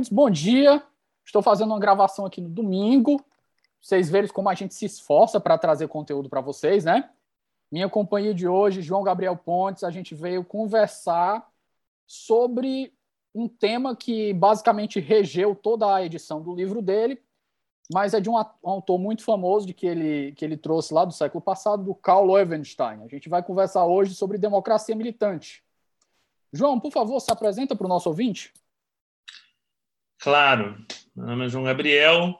[0.00, 0.82] Queridos, bom dia.
[1.24, 3.22] Estou fazendo uma gravação aqui no domingo.
[3.80, 7.10] Vocês verem como a gente se esforça para trazer conteúdo para vocês, né?
[7.70, 11.46] Minha companhia de hoje, João Gabriel Pontes, a gente veio conversar
[12.06, 12.92] sobre
[13.34, 17.20] um tema que basicamente regeu toda a edição do livro dele,
[17.92, 21.12] mas é de um autor muito famoso de que ele, que ele trouxe lá do
[21.12, 23.02] século passado, do Karl Loewenstein.
[23.04, 25.62] A gente vai conversar hoje sobre democracia militante.
[26.52, 28.52] João, por favor, se apresenta para o nosso ouvinte.
[30.20, 30.76] Claro,
[31.16, 32.38] meu nome é João Gabriel,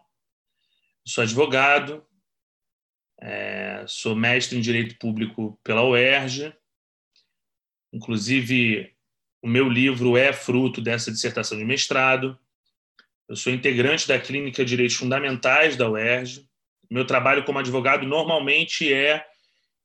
[1.03, 2.07] sou advogado,
[3.19, 6.55] é, sou mestre em Direito Público pela UERJ.
[7.91, 8.95] Inclusive,
[9.41, 12.39] o meu livro é fruto dessa dissertação de mestrado.
[13.27, 16.47] Eu sou integrante da Clínica de Direitos Fundamentais da UERJ.
[16.91, 19.27] Meu trabalho como advogado normalmente é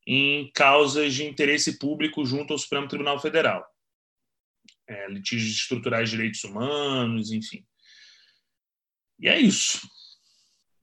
[0.06, 3.66] em causas de interesse público junto ao Supremo Tribunal Federal.
[4.86, 7.66] É, litígios estruturais de direitos humanos, enfim.
[9.20, 9.88] E é isso.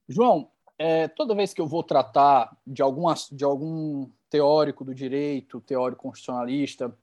[0.08, 5.60] João, é, toda vez que eu vou tratar de, algum, de algum teórico do direito,
[5.60, 6.96] teórico constitucionalista,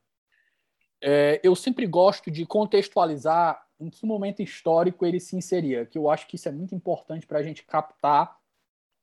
[1.01, 6.09] é, eu sempre gosto de contextualizar em que momento histórico ele se inseria, que eu
[6.09, 8.37] acho que isso é muito importante para a gente captar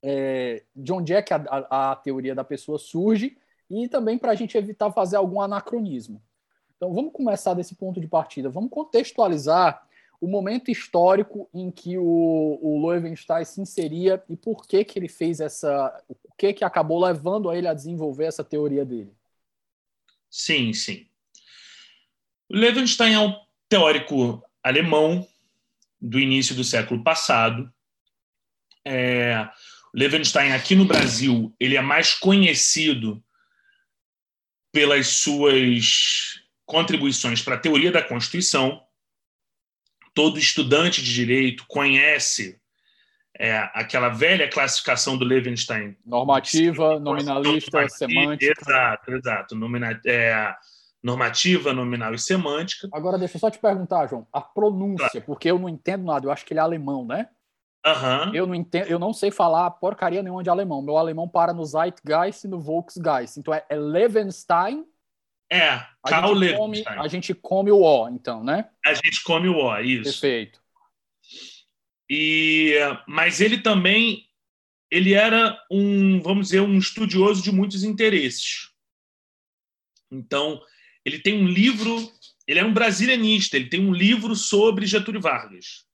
[0.03, 3.38] é, de onde é que a, a, a, teoria da pessoa surge
[3.70, 6.22] e também para a gente evitar fazer algum anacronismo.
[6.76, 8.50] Então, vamos começar desse ponto de partida.
[8.50, 9.85] Vamos contextualizar
[10.21, 15.09] o momento histórico em que o, o Loewenstein se inseria e por que que ele
[15.09, 19.12] fez essa, o que que acabou levando a ele a desenvolver essa teoria dele.
[20.31, 21.06] Sim, sim.
[22.49, 23.34] O Loewenstein é um
[23.69, 25.27] teórico alemão
[26.00, 27.72] do início do século passado.
[28.84, 29.48] É,
[29.93, 33.22] o Levenstein aqui no Brasil ele é mais conhecido
[34.72, 38.85] pelas suas contribuições para a teoria da Constituição
[40.16, 42.59] todo estudante de direito conhece
[43.38, 45.94] é, aquela velha classificação do Levenstein.
[46.06, 48.54] Normativa, nominalista, normativa, semântica.
[48.59, 49.54] Exato, exato.
[49.54, 50.54] Nomina, é,
[51.03, 52.88] normativa, nominal e semântica.
[52.94, 55.27] Agora, deixa eu só te perguntar, João, a pronúncia, claro.
[55.27, 57.28] porque eu não entendo nada, eu acho que ele é alemão, né?
[57.84, 58.34] Uhum.
[58.34, 60.81] Eu, não entendo, eu não sei falar porcaria nenhuma de alemão.
[60.81, 63.38] Meu alemão para no Zeitgeist e no Volksgeist.
[63.38, 64.84] Então é, é Levenstein
[65.50, 66.98] é, Carl Levenstein.
[66.98, 68.68] A gente come o O, então, né?
[68.84, 70.04] A gente come o O, isso.
[70.04, 70.60] Perfeito.
[72.08, 72.74] E,
[73.06, 74.26] mas ele também
[74.90, 78.70] ele era um, vamos dizer, um estudioso de muitos interesses.
[80.10, 80.60] Então,
[81.04, 81.96] ele tem um livro,
[82.46, 85.84] ele é um brasilianista, ele tem um livro sobre Getúlio Vargas.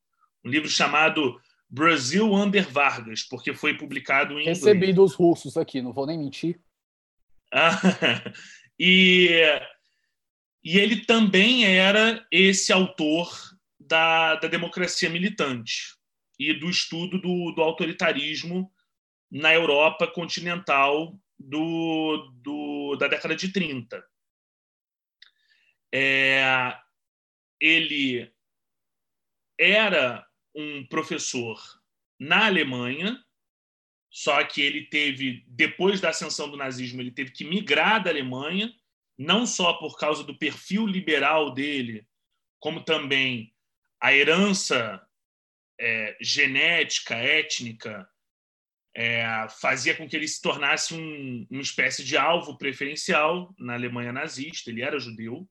[0.44, 4.96] Um livro chamado Brasil Under Vargas, porque foi publicado em Recebi inglês.
[4.96, 6.60] dos russos aqui, não vou nem mentir.
[8.78, 9.28] E,
[10.64, 13.30] e ele também era esse autor
[13.78, 15.94] da, da democracia militante
[16.38, 18.72] e do estudo do, do autoritarismo
[19.30, 24.04] na Europa continental do, do, da década de 30.
[25.94, 26.76] É,
[27.60, 28.32] ele
[29.58, 31.60] era um professor
[32.18, 33.22] na Alemanha,
[34.12, 38.70] só que ele teve, depois da ascensão do nazismo, ele teve que migrar da Alemanha,
[39.16, 42.06] não só por causa do perfil liberal dele,
[42.60, 43.54] como também
[43.98, 45.02] a herança
[45.80, 48.06] é, genética, étnica,
[48.94, 54.12] é, fazia com que ele se tornasse um, uma espécie de alvo preferencial na Alemanha
[54.12, 54.68] nazista.
[54.68, 55.48] Ele era judeu.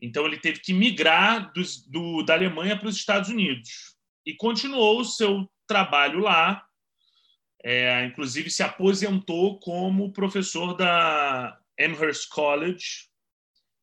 [0.00, 3.94] Então, ele teve que migrar do, da Alemanha para os Estados Unidos
[4.24, 6.66] e continuou o seu trabalho lá
[7.62, 13.08] é, inclusive, se aposentou como professor da Amherst College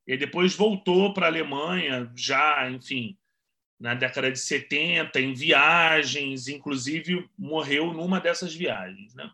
[0.05, 3.17] e depois voltou para a Alemanha, já, enfim,
[3.79, 9.15] na década de 70, em viagens, inclusive morreu numa dessas viagens.
[9.15, 9.31] Né?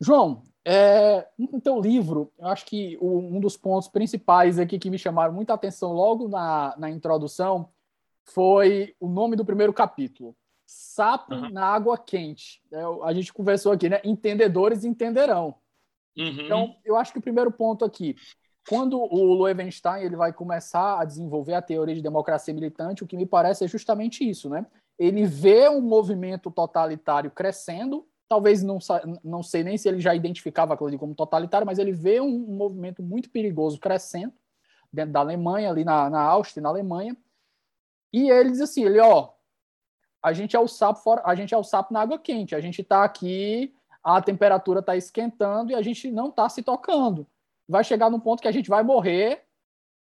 [0.00, 4.98] João, é, no teu livro, eu acho que um dos pontos principais aqui que me
[4.98, 7.70] chamaram muita atenção logo na, na introdução
[8.24, 10.36] foi o nome do primeiro capítulo,
[10.74, 11.50] Sapo uhum.
[11.50, 12.62] na água quente.
[12.72, 14.00] É, a gente conversou aqui, né?
[14.02, 15.54] Entendedores entenderão.
[16.16, 16.40] Uhum.
[16.40, 18.16] Então, eu acho que o primeiro ponto aqui,
[18.66, 23.16] quando o Loewenstein ele vai começar a desenvolver a teoria de democracia militante, o que
[23.16, 24.64] me parece é justamente isso, né?
[24.98, 28.78] Ele vê um movimento totalitário crescendo, talvez não,
[29.22, 32.56] não sei nem se ele já identificava aquilo como totalitário, mas ele vê um, um
[32.56, 34.32] movimento muito perigoso crescendo
[34.90, 37.14] dentro da Alemanha, ali na, na Áustria, na Alemanha,
[38.12, 39.30] e ele diz assim, ele, ó,
[40.22, 42.60] a gente é o sapo fora, a gente é o sapo na água quente, a
[42.60, 47.26] gente está aqui, a temperatura está esquentando e a gente não está se tocando
[47.68, 49.44] vai chegar num ponto que a gente vai morrer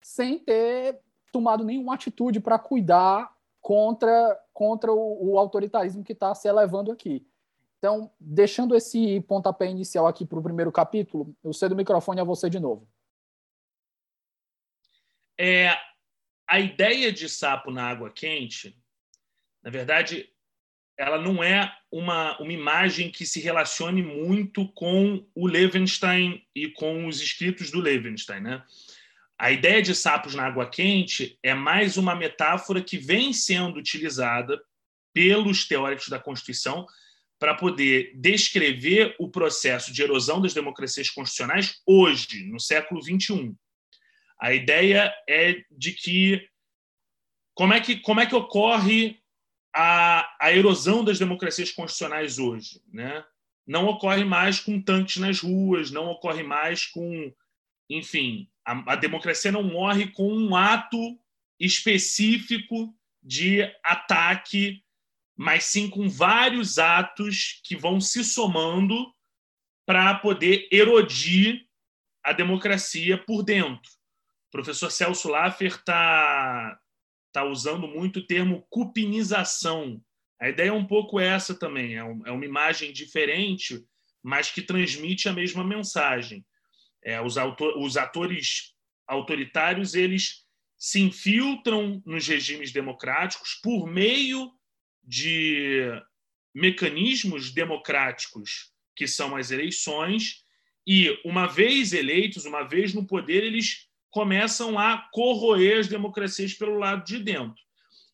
[0.02, 1.00] sem ter
[1.32, 7.24] tomado nenhuma atitude para cuidar contra, contra o, o autoritarismo que está se elevando aqui.
[7.78, 12.24] Então, deixando esse pontapé inicial aqui para o primeiro capítulo, eu cedo o microfone a
[12.24, 12.86] você de novo.
[15.38, 15.70] É,
[16.46, 18.76] a ideia de sapo na água quente,
[19.62, 20.28] na verdade,
[20.98, 27.06] ela não é uma, uma imagem que se relacione muito com o Levenstein e com
[27.06, 28.40] os escritos do Levenstein.
[28.40, 28.62] Né?
[29.38, 34.60] A ideia de sapos na água quente é mais uma metáfora que vem sendo utilizada
[35.12, 36.86] pelos teóricos da Constituição
[37.38, 43.54] para poder descrever o processo de erosão das democracias constitucionais hoje, no século XXI.
[44.38, 46.46] A ideia é de que
[47.54, 49.19] como é que, como é que ocorre
[49.74, 52.82] a, a erosão das democracias constitucionais hoje.
[52.92, 53.24] Né?
[53.66, 57.32] Não ocorre mais com tanques nas ruas, não ocorre mais com.
[57.88, 61.18] Enfim, a, a democracia não morre com um ato
[61.58, 64.82] específico de ataque,
[65.36, 69.12] mas sim com vários atos que vão se somando
[69.86, 71.66] para poder erodir
[72.22, 73.90] a democracia por dentro.
[74.48, 76.78] O professor Celso Laffer está
[77.30, 80.02] está usando muito o termo cupinização.
[80.40, 83.82] A ideia é um pouco essa também, é, um, é uma imagem diferente,
[84.22, 86.44] mas que transmite a mesma mensagem.
[87.02, 88.74] É, os, autor, os atores
[89.06, 90.44] autoritários eles
[90.76, 94.50] se infiltram nos regimes democráticos por meio
[95.02, 95.88] de
[96.54, 100.42] mecanismos democráticos que são as eleições
[100.86, 106.78] e uma vez eleitos, uma vez no poder, eles começam a corroer as democracias pelo
[106.78, 107.62] lado de dentro.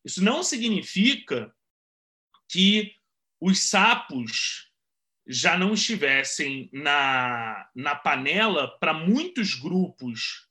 [0.05, 1.53] Isso não significa
[2.49, 2.95] que
[3.41, 4.71] os sapos
[5.27, 10.47] já não estivessem na, na panela para muitos grupos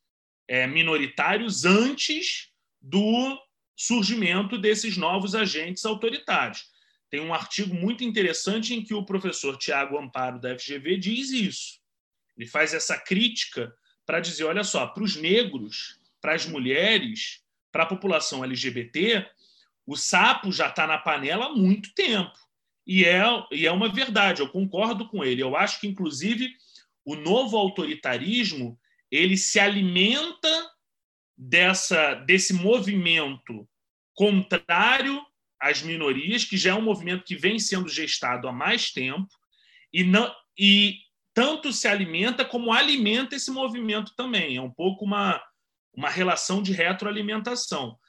[0.48, 2.50] é, minoritários antes
[2.82, 3.40] do
[3.76, 6.70] surgimento desses novos agentes autoritários.
[7.10, 11.80] Tem um artigo muito interessante em que o professor Tiago Amparo, da FGV, diz isso.
[12.38, 13.74] Ele faz essa crítica
[14.06, 17.42] para dizer: olha só, para os negros, para as mulheres,
[17.72, 19.28] para a população LGBT,
[19.86, 22.34] o sapo já está na panela há muito tempo.
[22.88, 25.42] E é, e é uma verdade, eu concordo com ele.
[25.42, 26.56] Eu acho que, inclusive,
[27.04, 28.80] o novo autoritarismo
[29.12, 30.72] ele se alimenta
[31.38, 33.68] dessa, desse movimento
[34.14, 35.22] contrário
[35.60, 39.30] às minorias, que já é um movimento que vem sendo gestado há mais tempo,
[39.92, 41.00] e, não, e
[41.36, 44.56] tanto se alimenta como alimenta esse movimento também.
[44.56, 45.46] É um pouco uma,
[45.94, 48.00] uma relação de retroalimentação.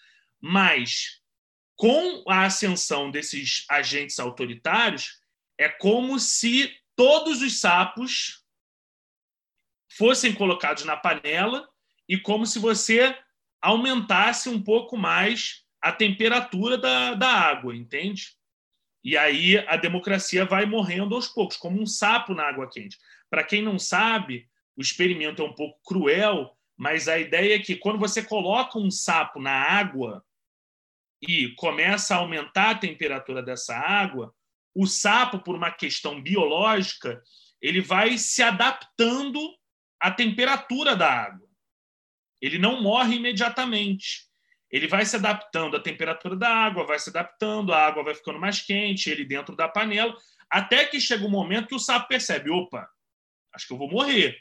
[0.41, 1.21] Mas,
[1.75, 5.21] com a ascensão desses agentes autoritários,
[5.59, 8.45] é como se todos os sapos
[9.91, 11.69] fossem colocados na panela
[12.09, 13.19] e como se você
[13.61, 18.37] aumentasse um pouco mais a temperatura da, da água, entende?
[19.03, 22.99] E aí a democracia vai morrendo aos poucos, como um sapo na água quente.
[23.31, 27.77] Para quem não sabe, o experimento é um pouco cruel, mas a ideia é que
[27.77, 30.25] quando você coloca um sapo na água
[31.27, 34.35] e começa a aumentar a temperatura dessa água,
[34.75, 37.23] o sapo, por uma questão biológica,
[37.63, 39.41] ele vai se adaptando
[39.99, 41.49] à temperatura da água.
[42.41, 44.27] Ele não morre imediatamente.
[44.71, 48.39] Ele vai se adaptando à temperatura da água, vai se adaptando, a água vai ficando
[48.39, 50.15] mais quente, ele dentro da panela,
[50.51, 52.87] até que chega um momento que o sapo percebe: opa,
[53.57, 54.39] acho que eu vou morrer.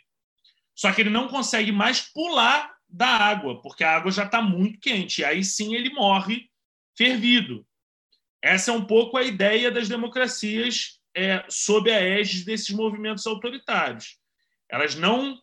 [0.76, 4.80] Só que ele não consegue mais pular da água, porque a água já está muito
[4.80, 5.22] quente.
[5.22, 6.50] E aí sim ele morre
[6.98, 7.66] fervido.
[8.42, 14.20] Essa é um pouco a ideia das democracias é, sob a égide desses movimentos autoritários.
[14.70, 15.42] Elas não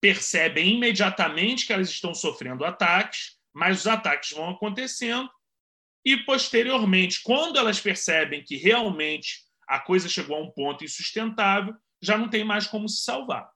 [0.00, 5.30] percebem imediatamente que elas estão sofrendo ataques, mas os ataques vão acontecendo
[6.04, 12.18] e, posteriormente, quando elas percebem que realmente a coisa chegou a um ponto insustentável, já
[12.18, 13.50] não tem mais como se salvar.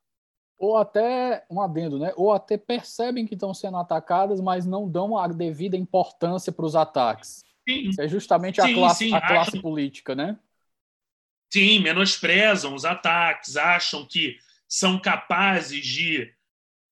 [0.59, 2.13] Ou até, um adendo, né?
[2.17, 6.75] Ou até percebem que estão sendo atacadas, mas não dão a devida importância para os
[6.75, 7.45] ataques.
[7.69, 7.91] Sim.
[7.99, 9.15] é justamente a, sim, classe, sim.
[9.15, 10.39] a classe política, né?
[11.53, 14.39] Sim, menosprezam os ataques, acham que
[14.69, 16.33] são capazes de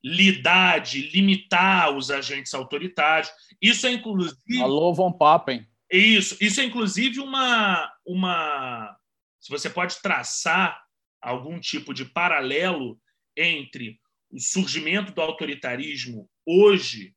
[0.03, 3.31] lidar, de limitar os agentes autoritários.
[3.63, 4.61] Isso é inclusive.
[4.61, 5.67] Alô, Von Papen.
[5.91, 8.97] Isso, isso é inclusive uma, uma.
[9.41, 10.84] Se você pode traçar
[11.25, 13.01] algum tipo de paralelo
[13.37, 13.99] entre
[14.31, 17.15] o surgimento do autoritarismo hoje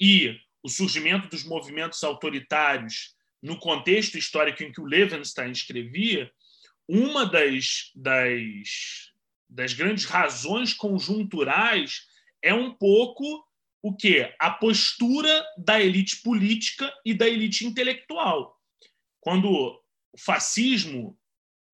[0.00, 6.30] e o surgimento dos movimentos autoritários no contexto histórico em que o Levenstein escrevia,
[6.86, 9.12] uma das, das,
[9.48, 12.06] das grandes razões conjunturais
[12.42, 13.46] é um pouco
[13.82, 14.34] o que?
[14.38, 18.58] A postura da elite política e da elite intelectual.
[19.20, 19.80] Quando o
[20.18, 21.17] fascismo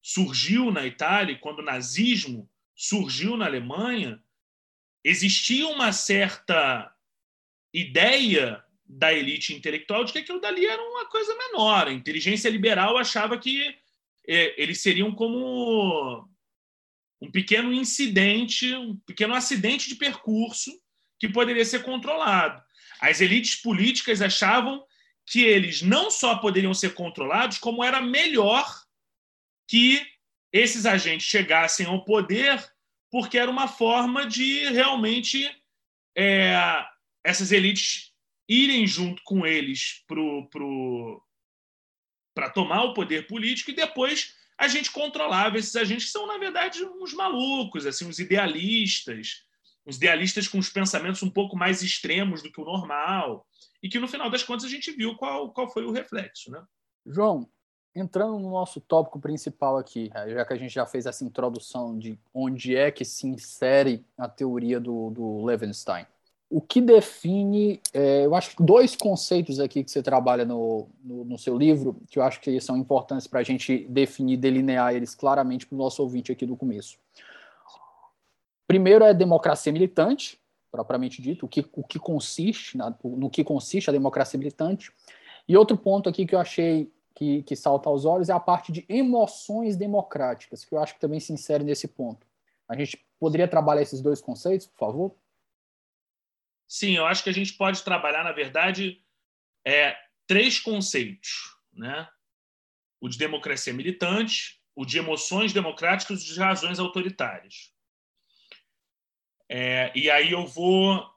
[0.05, 2.47] surgiu na Itália, quando o nazismo
[2.77, 4.23] surgiu na Alemanha,
[5.03, 6.95] existia uma certa
[7.73, 11.89] ideia da elite intelectual de que aquilo dali era uma coisa menor.
[11.89, 13.75] A inteligência liberal achava que
[14.29, 16.29] é, eles seriam como
[17.19, 20.71] um pequeno incidente, um pequeno acidente de percurso
[21.19, 22.63] que poderia ser controlado.
[23.01, 24.85] As elites políticas achavam
[25.25, 28.84] que eles não só poderiam ser controlados, como era melhor
[29.69, 30.05] que
[30.53, 32.63] esses agentes chegassem ao poder,
[33.11, 35.51] porque era uma forma de realmente
[36.17, 36.55] é,
[37.25, 38.13] essas elites
[38.49, 40.17] irem junto com eles para
[40.51, 41.21] pro,
[42.35, 46.39] pro, tomar o poder político e depois a gente controlava esses agentes que são, na
[46.39, 49.45] verdade, uns malucos, assim, uns idealistas,
[49.87, 53.47] uns idealistas com os pensamentos um pouco mais extremos do que o normal,
[53.83, 56.51] e que no final das contas a gente viu qual, qual foi o reflexo.
[56.51, 56.65] Né?
[57.07, 57.51] João,
[57.95, 62.19] entrando no nosso tópico principal aqui, já que a gente já fez essa introdução de
[62.33, 66.07] onde é que se insere a teoria do, do Levenstein
[66.55, 71.25] o que define, é, eu acho que dois conceitos aqui que você trabalha no, no,
[71.25, 75.17] no seu livro, que eu acho que são importantes para a gente definir, delinear eles
[75.17, 76.97] claramente para o nosso ouvinte aqui do começo.
[78.69, 80.39] Primeiro é democracia militante,
[80.71, 84.93] propriamente dito, o que, o que consiste, na, no que consiste a democracia militante.
[85.49, 88.73] E outro ponto aqui que eu achei que, que salta aos olhos é a parte
[88.73, 92.27] de emoções democráticas, que eu acho que também se insere nesse ponto.
[92.69, 95.17] A gente poderia trabalhar esses dois conceitos, por favor?
[96.67, 99.03] Sim, eu acho que a gente pode trabalhar, na verdade,
[99.65, 101.57] é, três conceitos.
[101.73, 102.09] Né?
[103.01, 107.73] O de democracia militante, o de emoções democráticas e de razões autoritárias.
[109.49, 111.09] É, e aí eu vou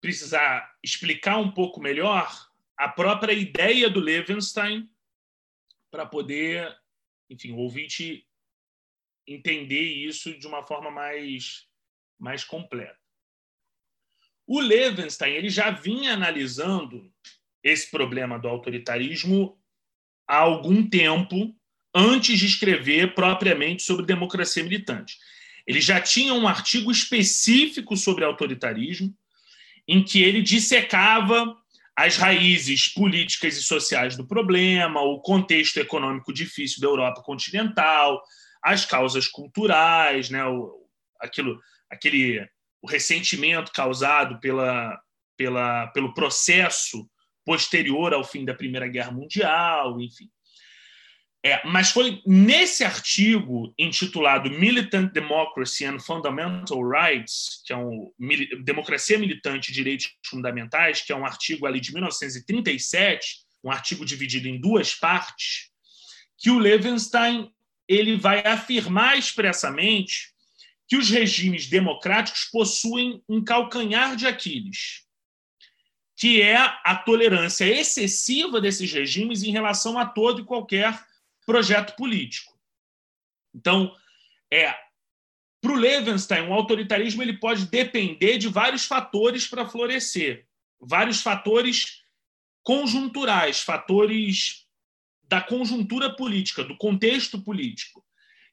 [0.00, 4.90] precisar explicar um pouco melhor a própria ideia do Levenstein
[5.90, 6.74] para poder,
[7.28, 8.26] enfim, o ouvinte
[9.26, 11.66] entender isso de uma forma mais,
[12.18, 12.98] mais completa.
[14.46, 17.12] O Levenstein ele já vinha analisando
[17.62, 19.60] esse problema do autoritarismo
[20.26, 21.54] há algum tempo
[21.94, 25.18] antes de escrever propriamente sobre democracia militante.
[25.66, 29.16] Ele já tinha um artigo específico sobre autoritarismo,
[29.86, 31.59] em que ele dissecava
[32.00, 38.22] as raízes políticas e sociais do problema, o contexto econômico difícil da Europa continental,
[38.62, 40.86] as causas culturais, né, o,
[41.20, 42.48] aquilo, aquele
[42.80, 44.98] o ressentimento causado pela,
[45.36, 47.06] pela, pelo processo
[47.44, 50.30] posterior ao fim da Primeira Guerra Mundial, enfim.
[51.42, 58.12] É, mas foi nesse artigo intitulado Militant Democracy and Fundamental Rights, que é um
[58.62, 64.48] Democracia Militante e Direitos Fundamentais, que é um artigo ali de 1937, um artigo dividido
[64.48, 65.70] em duas partes,
[66.36, 67.50] que o Levenstein
[67.88, 70.34] ele vai afirmar expressamente
[70.86, 75.06] que os regimes democráticos possuem um calcanhar de Aquiles,
[76.16, 81.08] que é a tolerância excessiva desses regimes em relação a todo e qualquer
[81.46, 82.58] projeto político.
[83.54, 83.94] Então,
[84.52, 84.74] é
[85.60, 90.46] para o Levenstein, o autoritarismo ele pode depender de vários fatores para florescer,
[90.80, 92.02] vários fatores
[92.62, 94.66] conjunturais, fatores
[95.22, 98.04] da conjuntura política, do contexto político.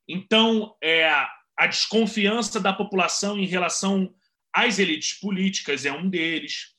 [0.07, 1.09] Então, é,
[1.57, 4.13] a desconfiança da população em relação
[4.53, 6.75] às elites políticas é um deles.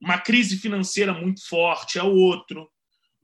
[0.00, 2.70] Uma crise financeira muito forte é outro.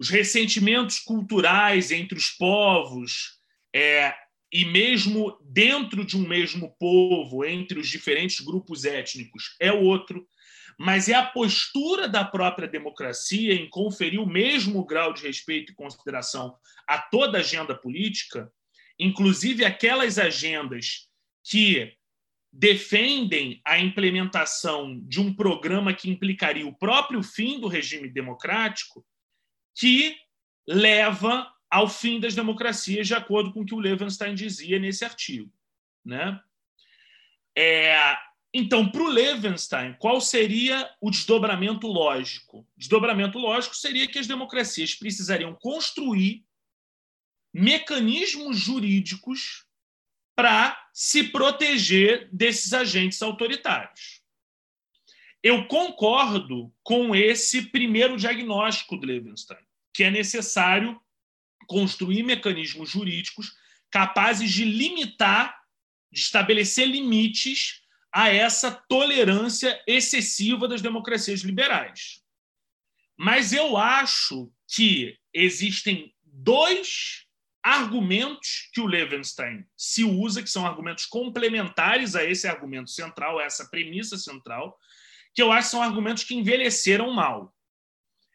[0.03, 3.39] Os ressentimentos culturais entre os povos
[3.75, 4.15] é,
[4.53, 10.27] e mesmo dentro de um mesmo povo, entre os diferentes grupos étnicos, é outro.
[10.79, 15.77] Mas é a postura da própria democracia em conferir o mesmo grau de respeito e
[15.77, 16.57] consideração
[16.89, 18.51] a toda agenda política
[19.03, 21.09] inclusive aquelas agendas
[21.45, 21.93] que
[22.53, 29.05] defendem a implementação de um programa que implicaria o próprio fim do regime democrático,
[29.75, 30.17] que
[30.67, 35.51] leva ao fim das democracias, de acordo com o que o Levenstein dizia nesse artigo.
[36.05, 36.39] Né?
[37.57, 38.17] É,
[38.55, 42.67] então, para o Levenstein, qual seria o desdobramento lógico?
[42.77, 46.45] Desdobramento lógico seria que as democracias precisariam construir
[47.53, 49.67] mecanismos jurídicos
[50.35, 54.22] para se proteger desses agentes autoritários.
[55.43, 59.59] Eu concordo com esse primeiro diagnóstico do Levenstein,
[59.93, 61.01] que é necessário
[61.67, 63.53] construir mecanismos jurídicos
[63.91, 65.61] capazes de limitar,
[66.13, 67.83] de estabelecer limites
[68.13, 72.23] a essa tolerância excessiva das democracias liberais.
[73.17, 77.27] Mas eu acho que existem dois
[77.63, 83.45] argumentos que o Levenstein se usa, que são argumentos complementares a esse argumento central, a
[83.45, 84.77] essa premissa central,
[85.35, 87.55] que eu acho que são argumentos que envelheceram mal.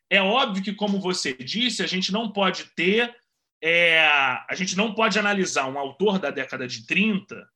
[0.10, 3.16] É óbvio que, como você disse, a gente não pode ter,
[3.62, 7.48] é, a gente não pode analisar um autor da década de 30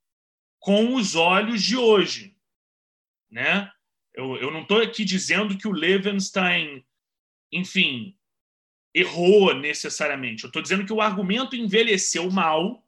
[0.59, 2.35] com os olhos de hoje.
[3.29, 3.71] Né?
[4.13, 6.85] Eu, eu não estou aqui dizendo que o Levenstein,
[7.51, 8.17] enfim,
[8.93, 10.43] errou necessariamente.
[10.43, 12.85] Eu estou dizendo que o argumento envelheceu mal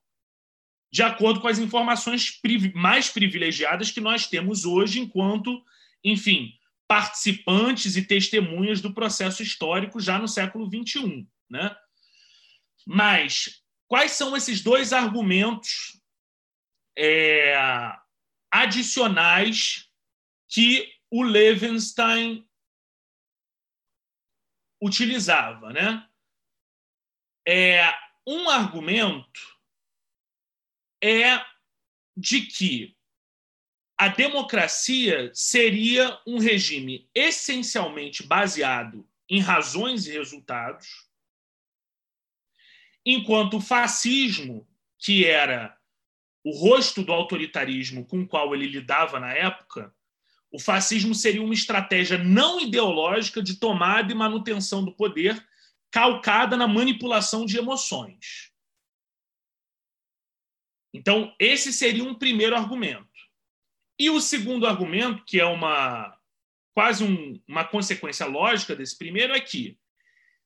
[0.91, 2.39] de acordo com as informações
[2.75, 5.63] mais privilegiadas que nós temos hoje, enquanto,
[6.03, 6.57] enfim,
[6.87, 11.27] participantes e testemunhas do processo histórico já no século XXI.
[11.49, 11.75] Né?
[12.85, 16.01] Mas quais são esses dois argumentos
[16.97, 17.55] é,
[18.51, 19.89] adicionais
[20.49, 22.47] que o Levenstein
[24.81, 26.07] utilizava, né?
[27.47, 27.83] É,
[28.27, 29.57] um argumento
[31.03, 31.43] é
[32.15, 32.92] de que
[33.97, 41.07] a democracia seria um regime essencialmente baseado em razões e resultados,
[43.05, 45.77] enquanto o fascismo, que era
[46.43, 49.95] o rosto do autoritarismo com o qual ele lidava na época,
[50.51, 55.43] o fascismo seria uma estratégia não ideológica de tomada e manutenção do poder,
[55.89, 58.51] calcada na manipulação de emoções.
[60.93, 63.12] Então, esse seria um primeiro argumento.
[64.03, 66.13] E o segundo argumento, que é uma
[66.73, 69.79] quase um, uma consequência lógica desse primeiro, é que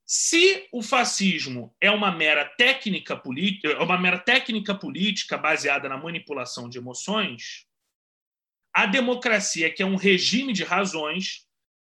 [0.06, 5.98] se o fascismo é uma mera técnica política, é uma mera técnica política baseada na
[5.98, 7.65] manipulação de emoções,
[8.72, 11.48] a democracia, que é um regime de razões,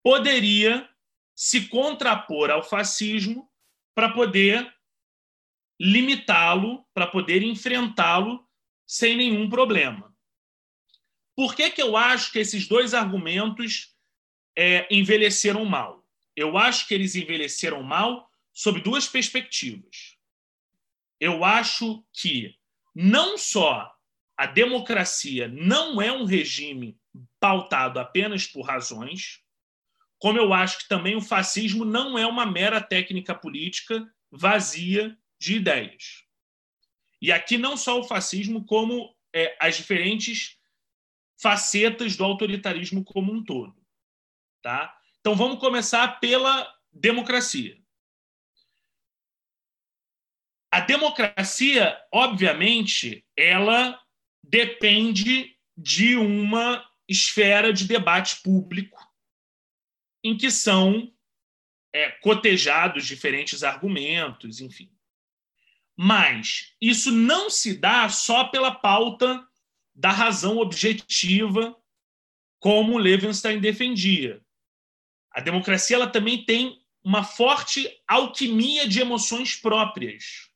[0.03, 0.89] poderia
[1.35, 3.47] se contrapor ao fascismo
[3.93, 4.67] para poder
[5.79, 8.43] limitá-lo, para poder enfrentá-lo
[8.87, 10.10] sem nenhum problema.
[11.41, 13.95] Por que, que eu acho que esses dois argumentos
[14.55, 16.07] é, envelheceram mal?
[16.35, 20.19] Eu acho que eles envelheceram mal sob duas perspectivas.
[21.19, 22.55] Eu acho que
[22.93, 23.91] não só
[24.37, 26.95] a democracia não é um regime
[27.39, 29.41] pautado apenas por razões,
[30.19, 35.55] como eu acho que também o fascismo não é uma mera técnica política vazia de
[35.55, 36.23] ideias.
[37.19, 40.60] E aqui não só o fascismo, como é, as diferentes
[41.41, 43.75] facetas do autoritarismo como um todo.
[44.61, 44.95] Tá?
[45.19, 47.81] Então vamos começar pela democracia.
[50.71, 53.99] A democracia, obviamente, ela
[54.43, 58.99] depende de uma esfera de debate público
[60.23, 61.13] em que são
[61.93, 64.89] é, cotejados diferentes argumentos, enfim.
[65.97, 69.45] Mas isso não se dá só pela pauta
[69.93, 71.77] da razão objetiva,
[72.59, 74.41] como Levenstein defendia.
[75.31, 80.51] A democracia ela também tem uma forte alquimia de emoções próprias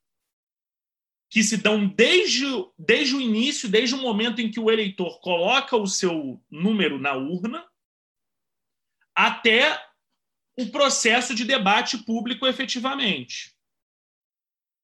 [1.36, 2.46] que se dão desde,
[2.78, 7.14] desde o início, desde o momento em que o eleitor coloca o seu número na
[7.14, 7.68] urna,
[9.14, 9.78] até
[10.58, 13.54] o processo de debate público efetivamente.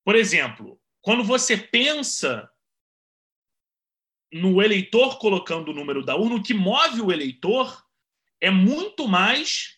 [0.04, 2.51] Por exemplo, quando você pensa
[4.32, 7.86] no eleitor colocando o número da urna, o que move o eleitor
[8.39, 9.78] é muito mais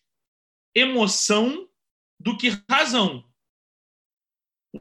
[0.76, 1.68] emoção
[2.20, 3.26] do que razão.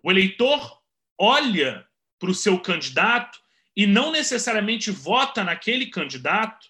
[0.02, 0.80] O eleitor
[1.18, 1.86] olha
[2.18, 3.40] para o seu candidato
[3.76, 6.68] e não necessariamente vota naquele candidato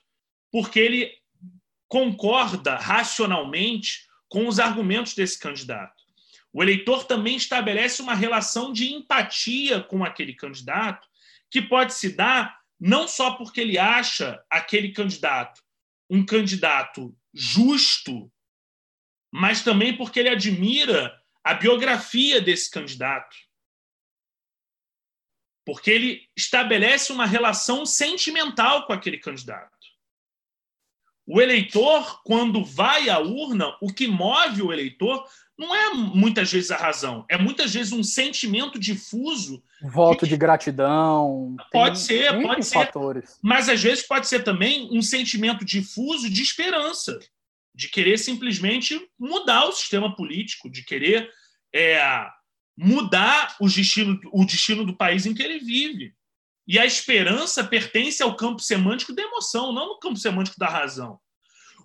[0.51, 1.13] porque ele
[1.89, 6.03] concorda racionalmente com os argumentos desse candidato.
[6.53, 11.09] O eleitor também estabelece uma relação de empatia com aquele candidato,
[11.51, 15.63] que pode se dar não só porque ele acha aquele candidato
[16.11, 18.31] um candidato justo,
[19.31, 23.37] mas também porque ele admira a biografia desse candidato
[25.65, 29.71] Porque ele estabelece uma relação sentimental com aquele candidato.
[31.25, 35.25] O eleitor, quando vai à urna, o que move o eleitor
[35.59, 39.63] não é muitas vezes a razão, é muitas vezes um sentimento difuso.
[39.83, 41.57] Voto de, de gratidão.
[41.71, 42.75] Pode ser, pode ser.
[42.75, 43.39] Fatores.
[43.43, 47.19] Mas às vezes pode ser também um sentimento difuso de esperança,
[47.75, 51.31] de querer simplesmente mudar o sistema político, de querer
[51.75, 52.27] é,
[52.77, 56.15] mudar o destino, o destino do país em que ele vive.
[56.67, 61.19] E a esperança pertence ao campo semântico da emoção, não no campo semântico da razão.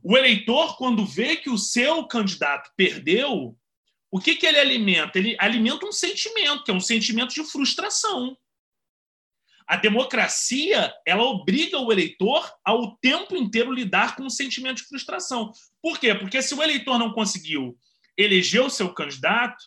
[0.03, 3.57] O eleitor, quando vê que o seu candidato perdeu,
[4.09, 5.17] o que, que ele alimenta?
[5.17, 8.37] Ele alimenta um sentimento, que é um sentimento de frustração.
[9.67, 14.87] A democracia, ela obriga o eleitor a o tempo inteiro lidar com um sentimento de
[14.87, 15.51] frustração.
[15.81, 16.15] Por quê?
[16.15, 17.77] Porque se o eleitor não conseguiu
[18.17, 19.57] eleger o seu candidato,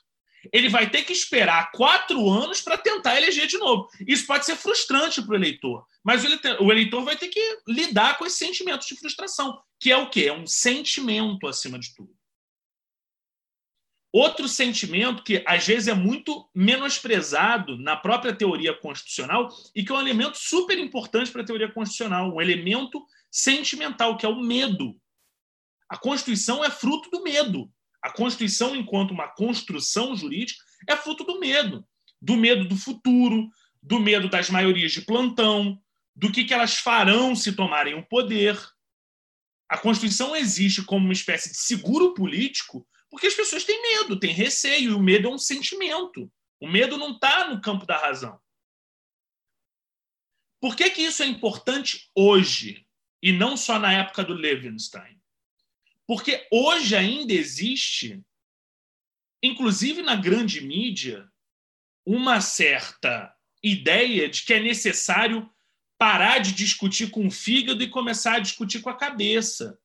[0.52, 3.88] ele vai ter que esperar quatro anos para tentar eleger de novo.
[4.06, 8.26] Isso pode ser frustrante para o eleitor, mas o eleitor vai ter que lidar com
[8.26, 10.26] esse sentimento de frustração, que é o quê?
[10.26, 12.14] É um sentimento acima de tudo.
[14.12, 19.94] Outro sentimento que às vezes é muito menosprezado na própria teoria constitucional e que é
[19.94, 25.00] um elemento super importante para a teoria constitucional, um elemento sentimental, que é o medo.
[25.88, 27.70] A Constituição é fruto do medo.
[28.02, 31.86] A Constituição, enquanto uma construção jurídica, é fruto do medo.
[32.20, 33.48] Do medo do futuro,
[33.82, 35.80] do medo das maiorias de plantão,
[36.14, 38.58] do que, que elas farão se tomarem o poder.
[39.68, 44.32] A Constituição existe como uma espécie de seguro político porque as pessoas têm medo, têm
[44.32, 46.32] receio, e o medo é um sentimento.
[46.60, 48.40] O medo não está no campo da razão.
[50.60, 52.86] Por que, que isso é importante hoje
[53.20, 55.19] e não só na época do Levinstein?
[56.10, 58.20] Porque hoje ainda existe,
[59.40, 61.30] inclusive na grande mídia,
[62.04, 65.48] uma certa ideia de que é necessário
[65.96, 69.78] parar de discutir com o fígado e começar a discutir com a cabeça.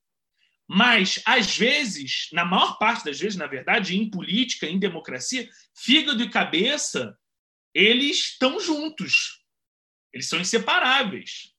[0.68, 6.24] Mas, às vezes, na maior parte das vezes, na verdade, em política, em democracia, fígado
[6.24, 7.16] e cabeça,
[7.72, 9.44] eles estão juntos.
[10.12, 11.54] Eles são inseparáveis.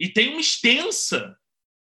[0.00, 1.38] E tem uma extensa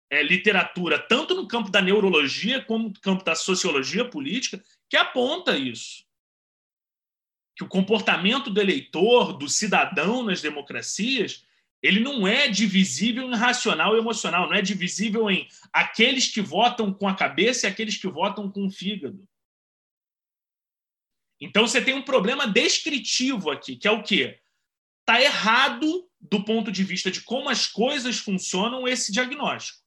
[0.09, 5.57] é, literatura, tanto no campo da neurologia como no campo da sociologia política, que aponta
[5.57, 6.05] isso.
[7.55, 11.45] Que o comportamento do eleitor, do cidadão nas democracias,
[11.81, 16.93] ele não é divisível em racional e emocional, não é divisível em aqueles que votam
[16.93, 19.27] com a cabeça e aqueles que votam com o fígado.
[21.39, 24.39] Então você tem um problema descritivo aqui, que é o quê?
[25.01, 29.86] Está errado do ponto de vista de como as coisas funcionam esse diagnóstico.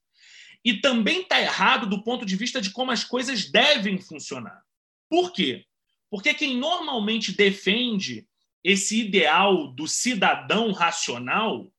[0.63, 4.63] E também está errado do ponto de vista de como as coisas devem funcionar.
[5.09, 5.65] Por quê?
[6.09, 8.27] Porque quem normalmente defende
[8.63, 11.71] esse ideal do cidadão racional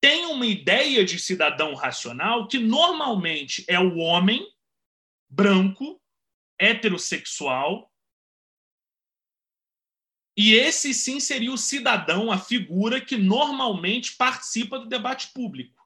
[0.00, 4.52] tem uma ideia de cidadão racional que normalmente é o homem
[5.30, 6.02] branco,
[6.58, 7.90] heterossexual.
[10.36, 15.81] E esse sim seria o cidadão, a figura que normalmente participa do debate público.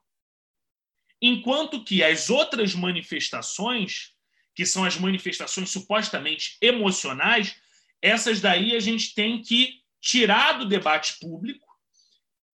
[1.21, 4.13] Enquanto que as outras manifestações,
[4.53, 7.55] que são as manifestações supostamente emocionais,
[8.01, 11.67] essas daí a gente tem que tirar do debate público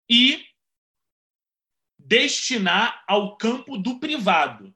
[0.09, 0.45] e
[1.97, 4.73] destinar ao campo do privado.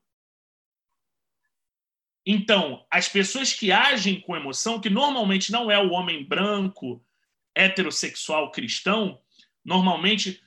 [2.26, 7.02] Então, as pessoas que agem com emoção, que normalmente não é o homem branco,
[7.56, 9.22] heterossexual cristão,
[9.64, 10.42] normalmente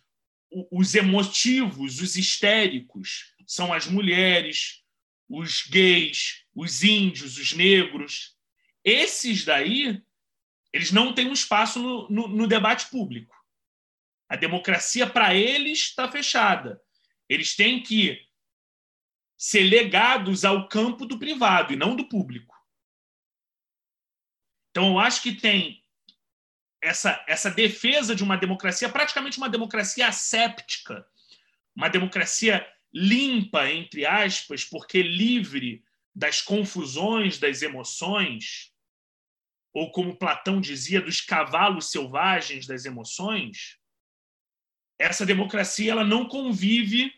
[0.71, 4.83] os emotivos, os histéricos, são as mulheres,
[5.29, 8.37] os gays, os índios, os negros.
[8.85, 10.03] Esses daí,
[10.73, 13.35] eles não têm um espaço no, no, no debate público.
[14.29, 16.81] A democracia, para eles, está fechada.
[17.29, 18.21] Eles têm que
[19.37, 22.55] ser legados ao campo do privado e não do público.
[24.71, 25.80] Então, eu acho que tem
[26.83, 31.07] essa, essa defesa de uma democracia, praticamente uma democracia asséptica,
[31.75, 38.73] uma democracia limpa, entre aspas, porque livre das confusões das emoções,
[39.73, 43.79] ou como Platão dizia, dos cavalos selvagens das emoções,
[44.99, 47.13] essa democracia ela não convive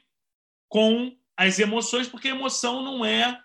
[0.69, 3.43] com as emoções, porque a emoção não é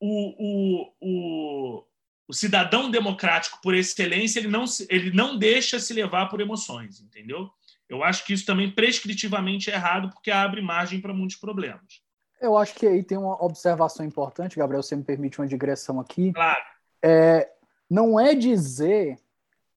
[0.00, 1.87] o, o, o,
[2.28, 7.50] o cidadão democrático por excelência ele não, ele não deixa se levar por emoções, entendeu?
[7.88, 12.02] Eu acho que isso também prescritivamente é errado, porque abre margem para muitos problemas.
[12.38, 16.32] Eu acho que aí tem uma observação importante, Gabriel, você me permite uma digressão aqui.
[16.32, 16.62] Claro.
[17.02, 17.50] É,
[17.90, 19.18] não é dizer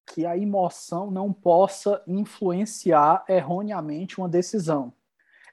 [0.05, 4.93] que a emoção não possa influenciar erroneamente uma decisão.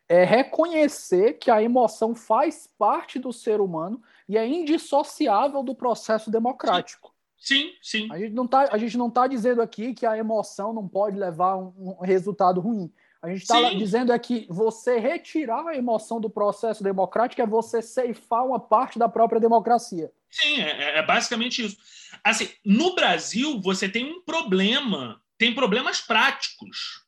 [0.08, 6.30] É reconhecer que a emoção faz parte do ser humano e é indissociável do processo
[6.30, 7.14] democrático.
[7.38, 8.08] Sim, sim.
[8.10, 12.04] A gente não está tá dizendo aqui que a emoção não pode levar um, um
[12.04, 12.92] resultado ruim.
[13.22, 17.82] A gente está dizendo é que você retirar a emoção do processo democrático é você
[17.82, 20.12] ceifar uma parte da própria democracia.
[20.30, 21.76] Sim, é, é, é basicamente isso.
[22.22, 27.04] Assim, no Brasil, você tem um problema, tem problemas práticos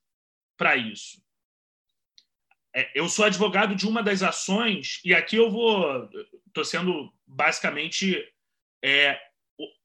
[0.56, 1.20] para isso.
[2.74, 6.08] É, eu sou advogado de uma das ações, e aqui eu vou.
[6.46, 8.24] Estou sendo basicamente
[8.82, 9.20] é,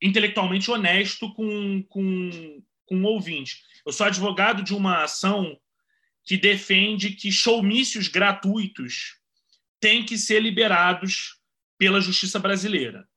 [0.02, 3.64] intelectualmente honesto com, com, com o ouvinte.
[3.86, 5.60] Eu sou advogado de uma ação
[6.24, 9.20] que defende que showmícios gratuitos
[9.80, 11.40] têm que ser liberados
[11.78, 13.08] pela justiça brasileira.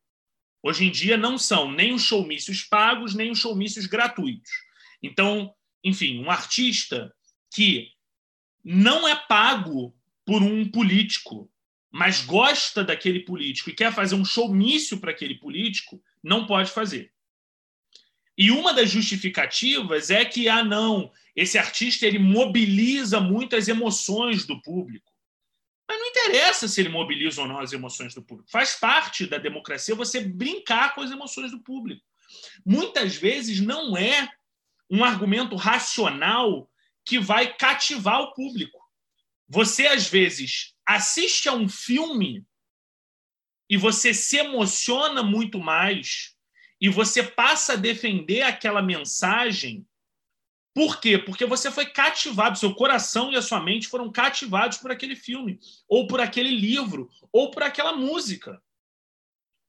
[0.62, 4.50] Hoje em dia não são nem os showmícios pagos, nem os showmícios gratuitos.
[5.02, 7.14] Então, enfim, um artista
[7.54, 7.92] que
[8.70, 11.50] não é pago por um político,
[11.90, 17.10] mas gosta daquele político e quer fazer um showmício para aquele político, não pode fazer.
[18.36, 24.44] E uma das justificativas é que, ah, não, esse artista ele mobiliza muito as emoções
[24.46, 25.10] do público.
[25.88, 28.50] Mas não interessa se ele mobiliza ou não as emoções do público.
[28.50, 32.04] Faz parte da democracia você brincar com as emoções do público.
[32.66, 34.28] Muitas vezes não é
[34.90, 36.70] um argumento racional
[37.08, 38.78] que vai cativar o público.
[39.48, 42.46] Você, às vezes, assiste a um filme
[43.66, 46.36] e você se emociona muito mais
[46.78, 49.88] e você passa a defender aquela mensagem.
[50.74, 51.16] Por quê?
[51.16, 55.58] Porque você foi cativado, seu coração e a sua mente foram cativados por aquele filme,
[55.88, 58.62] ou por aquele livro, ou por aquela música.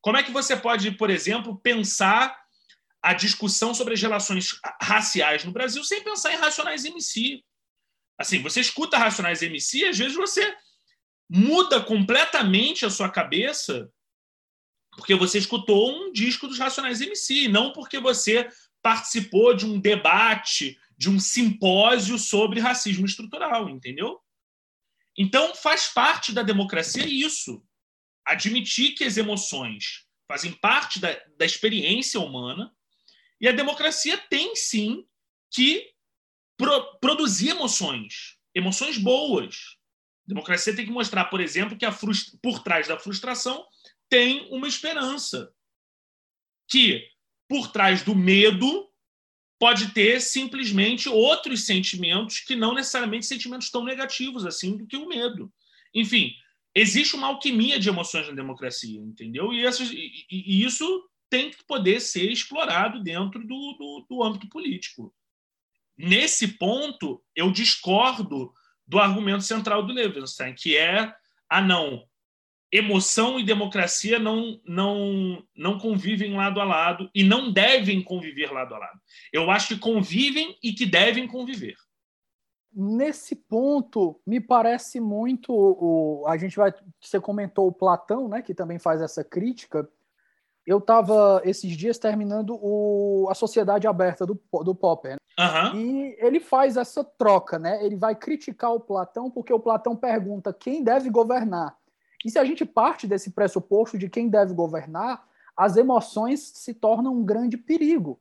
[0.02, 2.38] Como é que você pode, por exemplo, pensar
[3.02, 7.44] a discussão sobre as relações raciais no Brasil sem pensar em Racionais MC?
[8.18, 10.56] Assim, você escuta Racionais MC, às vezes você
[11.30, 13.90] muda completamente a sua cabeça
[15.00, 18.50] porque você escutou um disco dos Racionais MC, não porque você
[18.82, 24.20] participou de um debate, de um simpósio sobre racismo estrutural, entendeu?
[25.18, 27.64] Então, faz parte da democracia isso.
[28.26, 32.74] Admitir que as emoções fazem parte da, da experiência humana
[33.40, 35.06] e a democracia tem sim
[35.52, 35.92] que
[36.58, 39.78] pro, produzir emoções, emoções boas.
[40.26, 41.86] A democracia tem que mostrar, por exemplo, que
[42.42, 43.66] por trás da frustração
[44.10, 45.52] tem uma esperança.
[46.70, 47.08] Que
[47.48, 48.88] por trás do medo
[49.60, 55.08] pode ter simplesmente outros sentimentos que não necessariamente sentimentos tão negativos assim do que o
[55.08, 55.52] medo.
[55.94, 56.34] Enfim,
[56.74, 59.52] existe uma alquimia de emoções na democracia, entendeu?
[59.52, 64.50] E, essas, e, e isso tem que poder ser explorado dentro do, do, do âmbito
[64.50, 65.14] político.
[65.98, 68.54] Nesse ponto, eu discordo
[68.88, 71.14] do argumento central do Levenstein, que é,
[71.50, 72.08] ah, não,
[72.72, 78.76] emoção e democracia não, não, não convivem lado a lado e não devem conviver lado
[78.76, 79.00] a lado.
[79.34, 81.76] Eu acho que convivem e que devem conviver.
[82.72, 85.52] Nesse ponto, me parece muito.
[85.52, 86.72] O, a gente vai.
[87.02, 89.90] Você comentou o Platão, né, que também faz essa crítica.
[90.70, 95.14] Eu estava esses dias terminando o, a Sociedade Aberta do, do Popper.
[95.14, 95.18] Né?
[95.40, 95.80] Uhum.
[95.80, 97.84] E ele faz essa troca, né?
[97.84, 101.76] Ele vai criticar o Platão porque o Platão pergunta quem deve governar.
[102.24, 105.28] E se a gente parte desse pressuposto de quem deve governar,
[105.58, 108.20] as emoções se tornam um grande perigo.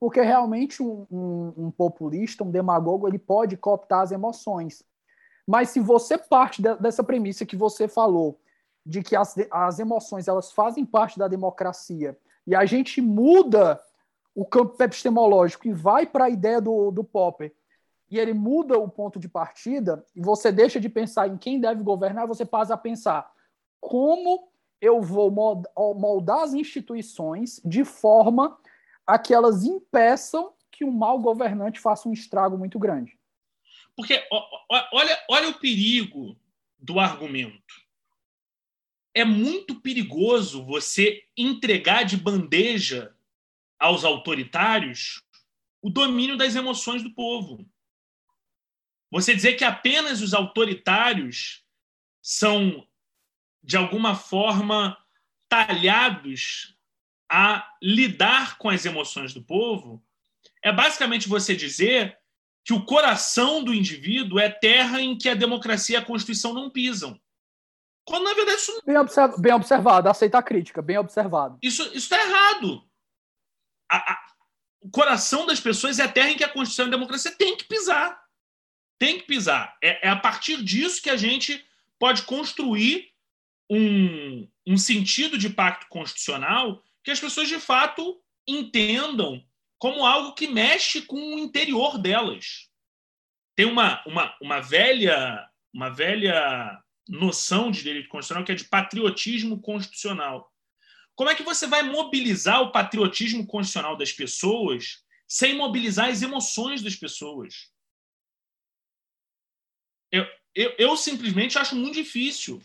[0.00, 4.82] Porque realmente um, um, um populista, um demagogo, ele pode cooptar as emoções.
[5.46, 8.40] Mas se você parte de, dessa premissa que você falou,
[8.84, 13.80] de que as, as emoções elas fazem parte da democracia, e a gente muda
[14.34, 17.54] o campo epistemológico e vai para a ideia do, do Popper,
[18.10, 21.82] e ele muda o ponto de partida, e você deixa de pensar em quem deve
[21.82, 23.30] governar, você passa a pensar
[23.80, 24.48] como
[24.80, 28.58] eu vou moldar as instituições de forma
[29.06, 33.18] a que elas impeçam que um mau governante faça um estrago muito grande.
[33.96, 34.20] Porque
[34.92, 36.36] olha, olha o perigo
[36.78, 37.74] do argumento.
[39.14, 43.14] É muito perigoso você entregar de bandeja
[43.78, 45.22] aos autoritários
[45.82, 47.68] o domínio das emoções do povo.
[49.10, 51.64] Você dizer que apenas os autoritários
[52.22, 52.86] são,
[53.62, 54.96] de alguma forma,
[55.48, 56.76] talhados
[57.30, 60.02] a lidar com as emoções do povo
[60.62, 62.18] é basicamente você dizer
[62.64, 66.70] que o coração do indivíduo é terra em que a democracia e a Constituição não
[66.70, 67.20] pisam.
[68.04, 68.82] Quando, na verdade, isso...
[68.84, 71.58] Bem, observ bem observado, aceita a crítica, bem observado.
[71.62, 72.82] Isso está errado.
[73.90, 74.26] A, a,
[74.80, 77.56] o coração das pessoas é a terra em que a Constituição e a democracia tem
[77.56, 78.20] que pisar.
[78.98, 79.76] Tem que pisar.
[79.82, 81.64] É, é a partir disso que a gente
[81.98, 83.12] pode construir
[83.70, 89.44] um, um sentido de pacto constitucional que as pessoas de fato entendam
[89.78, 92.68] como algo que mexe com o interior delas.
[93.56, 99.60] Tem uma, uma, uma velha uma velha noção de direito constitucional que é de patriotismo
[99.60, 100.52] constitucional.
[101.14, 106.82] Como é que você vai mobilizar o patriotismo constitucional das pessoas sem mobilizar as emoções
[106.82, 107.70] das pessoas?
[110.10, 112.62] Eu, eu, eu simplesmente acho muito difícil.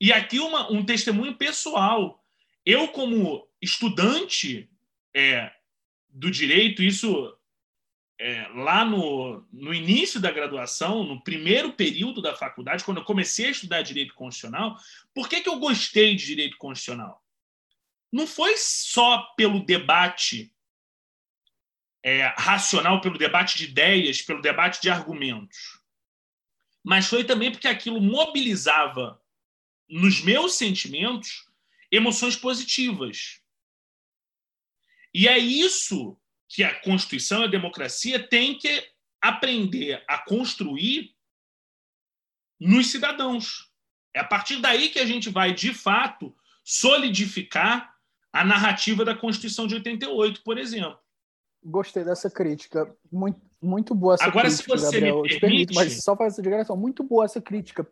[0.00, 2.24] E aqui uma, um testemunho pessoal.
[2.64, 4.70] Eu, como estudante
[5.14, 5.52] é,
[6.08, 7.36] do direito, isso
[8.18, 13.46] é, lá no, no início da graduação, no primeiro período da faculdade, quando eu comecei
[13.46, 14.78] a estudar direito constitucional,
[15.12, 17.22] por que, que eu gostei de direito constitucional?
[18.12, 20.52] Não foi só pelo debate
[22.02, 25.80] é, racional, pelo debate de ideias, pelo debate de argumentos,
[26.82, 29.20] mas foi também porque aquilo mobilizava
[29.88, 31.48] nos meus sentimentos
[31.90, 33.40] emoções positivas.
[35.12, 36.18] E é isso
[36.48, 38.82] que a Constituição e a democracia têm que
[39.20, 41.14] aprender a construir
[42.60, 43.72] nos cidadãos.
[44.14, 47.94] É a partir daí que a gente vai, de fato, solidificar
[48.32, 50.98] a narrativa da Constituição de 88, por exemplo.
[51.62, 52.94] Gostei dessa crítica.
[53.10, 55.22] Muito, muito boa essa Agora, crítica, se você Gabriel.
[55.22, 55.40] me permite...
[55.40, 55.74] permite...
[55.74, 56.76] mas só fazer essa digressão.
[56.76, 57.88] Muito boa essa crítica.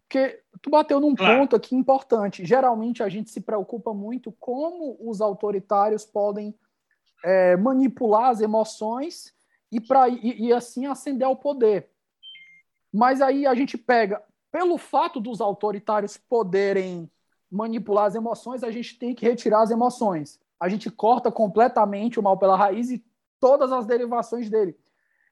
[0.00, 1.38] Porque tu bateu num claro.
[1.38, 2.44] ponto aqui importante.
[2.44, 6.54] Geralmente a gente se preocupa muito como os autoritários podem
[7.24, 9.34] é, manipular as emoções
[9.70, 11.88] e, pra, e, e assim ascender ao poder.
[12.92, 17.10] Mas aí a gente pega, pelo fato dos autoritários poderem
[17.50, 20.40] manipular as emoções, a gente tem que retirar as emoções.
[20.58, 23.04] A gente corta completamente o mal pela raiz e
[23.38, 24.76] todas as derivações dele.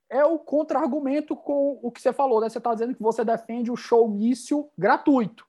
[0.09, 2.49] É o contra-argumento com o que você falou, né?
[2.49, 5.47] Você está dizendo que você defende o showmício gratuito.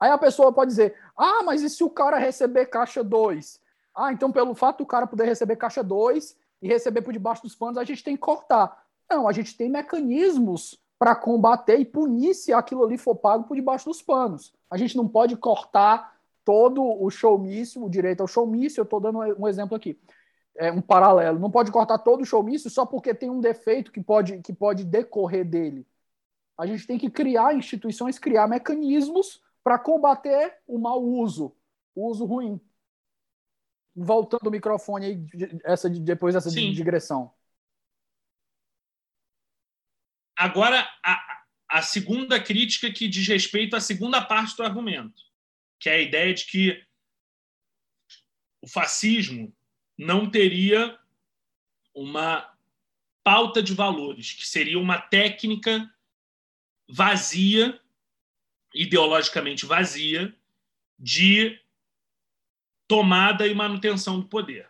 [0.00, 3.60] Aí a pessoa pode dizer: ah, mas e se o cara receber caixa 2?
[3.94, 7.54] Ah, então pelo fato do cara poder receber caixa 2 e receber por debaixo dos
[7.54, 8.84] panos, a gente tem que cortar.
[9.10, 13.54] Não, a gente tem mecanismos para combater e punir se aquilo ali for pago por
[13.54, 14.54] debaixo dos panos.
[14.70, 19.18] A gente não pode cortar todo o showmício, o direito ao showmício, eu estou dando
[19.18, 19.98] um exemplo aqui,
[20.56, 21.38] é um paralelo.
[21.38, 24.84] Não pode cortar todo o showmício só porque tem um defeito que pode, que pode
[24.84, 25.86] decorrer dele.
[26.56, 31.52] A gente tem que criar instituições, criar mecanismos para combater o mau uso,
[31.94, 32.60] o uso ruim
[33.94, 35.26] voltando o microfone aí,
[35.64, 36.72] essa, depois dessa Sim.
[36.72, 37.32] digressão.
[40.36, 45.22] Agora, a, a segunda crítica que diz respeito à segunda parte do argumento,
[45.78, 46.84] que é a ideia de que
[48.60, 49.54] o fascismo
[49.96, 50.98] não teria
[51.94, 52.52] uma
[53.22, 55.88] pauta de valores, que seria uma técnica
[56.88, 57.80] vazia,
[58.74, 60.34] ideologicamente vazia,
[60.98, 61.61] de
[62.88, 64.68] tomada e manutenção do poder.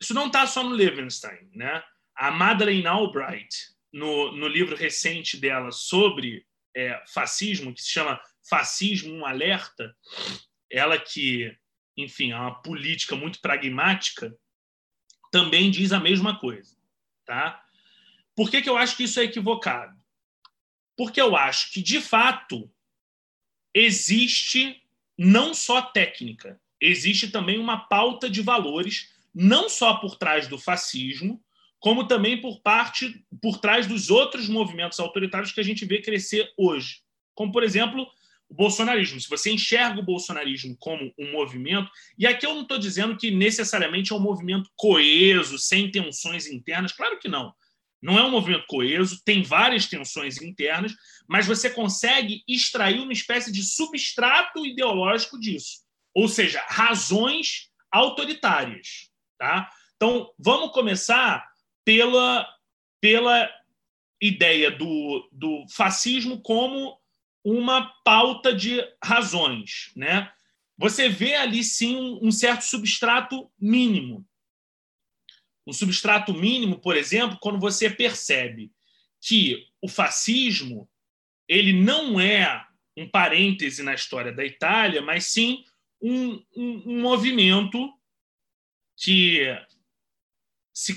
[0.00, 1.50] Isso não está só no Levenstein.
[1.54, 1.82] Né?
[2.14, 3.48] A Madeleine Albright,
[3.92, 9.96] no, no livro recente dela sobre é, fascismo, que se chama Fascismo um Alerta,
[10.70, 11.56] ela que,
[11.96, 14.36] enfim, é uma política muito pragmática,
[15.32, 16.76] também diz a mesma coisa.
[17.24, 17.62] Tá?
[18.34, 19.96] Por que, que eu acho que isso é equivocado?
[20.96, 22.70] Porque eu acho que, de fato,
[23.74, 24.82] existe
[25.18, 31.42] não só técnica, existe também uma pauta de valores, não só por trás do fascismo,
[31.78, 36.50] como também por parte por trás dos outros movimentos autoritários que a gente vê crescer
[36.56, 37.00] hoje.
[37.34, 38.06] Como, por exemplo,
[38.48, 39.20] o bolsonarismo.
[39.20, 43.30] Se você enxerga o bolsonarismo como um movimento, e aqui eu não estou dizendo que
[43.30, 47.52] necessariamente é um movimento coeso, sem tensões internas, claro que não.
[48.00, 50.94] Não é um movimento coeso, tem várias tensões internas,
[51.28, 55.85] mas você consegue extrair uma espécie de substrato ideológico disso
[56.16, 59.10] ou seja, razões autoritárias.
[59.38, 59.70] Tá?
[59.96, 61.46] Então, vamos começar
[61.84, 62.48] pela,
[63.02, 63.50] pela
[64.18, 66.98] ideia do, do fascismo como
[67.44, 69.92] uma pauta de razões.
[69.94, 70.32] Né?
[70.78, 74.26] Você vê ali, sim, um certo substrato mínimo.
[75.66, 78.72] Um substrato mínimo, por exemplo, quando você percebe
[79.20, 80.88] que o fascismo
[81.46, 85.62] ele não é um parêntese na história da Itália, mas sim
[86.00, 87.92] um, um, um movimento
[88.96, 89.44] que
[90.72, 90.96] se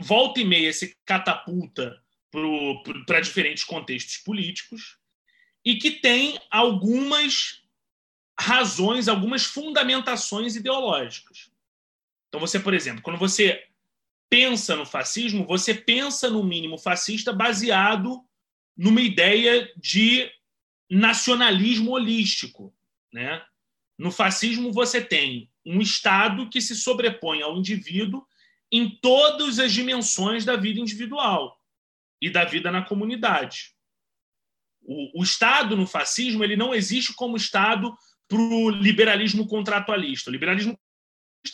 [0.00, 2.02] volta e meia se catapulta
[3.06, 4.98] para diferentes contextos políticos
[5.64, 7.62] e que tem algumas
[8.38, 11.50] razões, algumas fundamentações ideológicas.
[12.28, 13.64] Então, você, por exemplo, quando você
[14.28, 18.20] pensa no fascismo, você pensa no mínimo fascista baseado
[18.76, 20.28] numa ideia de
[20.90, 22.74] nacionalismo holístico.
[23.12, 23.40] Né?
[23.98, 28.26] No fascismo, você tem um Estado que se sobrepõe ao indivíduo
[28.70, 31.56] em todas as dimensões da vida individual
[32.20, 33.72] e da vida na comunidade.
[34.82, 37.96] O, o Estado no fascismo ele não existe como Estado
[38.28, 40.28] para o liberalismo contratualista.
[40.28, 40.78] O liberalismo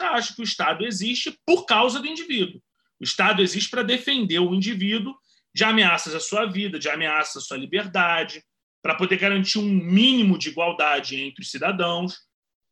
[0.01, 2.62] acha que o Estado existe por causa do indivíduo.
[2.99, 5.14] O Estado existe para defender o indivíduo
[5.55, 8.43] de ameaças à sua vida, de ameaças à sua liberdade,
[8.82, 12.18] para poder garantir um mínimo de igualdade entre os cidadãos,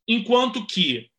[0.09, 1.11] enquanto que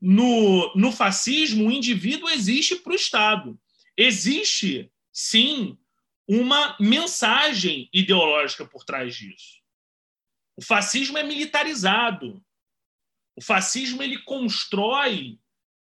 [0.00, 3.58] no, no fascismo o indivíduo existe para o Estado.
[3.96, 5.78] Existe, sim,
[6.26, 9.62] uma mensagem ideológica por trás disso.
[10.56, 12.44] O fascismo é militarizado.
[13.36, 15.38] O fascismo ele constrói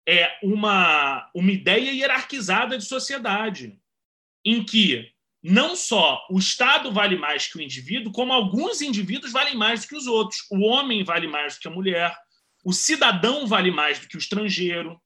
[0.08, 3.80] é, uma, uma ideia hierarquizada de sociedade,
[4.44, 5.12] em que
[5.44, 9.90] não só o Estado vale mais que o indivíduo, como alguns indivíduos valem mais do
[9.90, 10.46] que os outros.
[10.50, 12.18] O homem vale mais do que a mulher,
[12.68, 15.02] o cidadão vale mais do que o estrangeiro.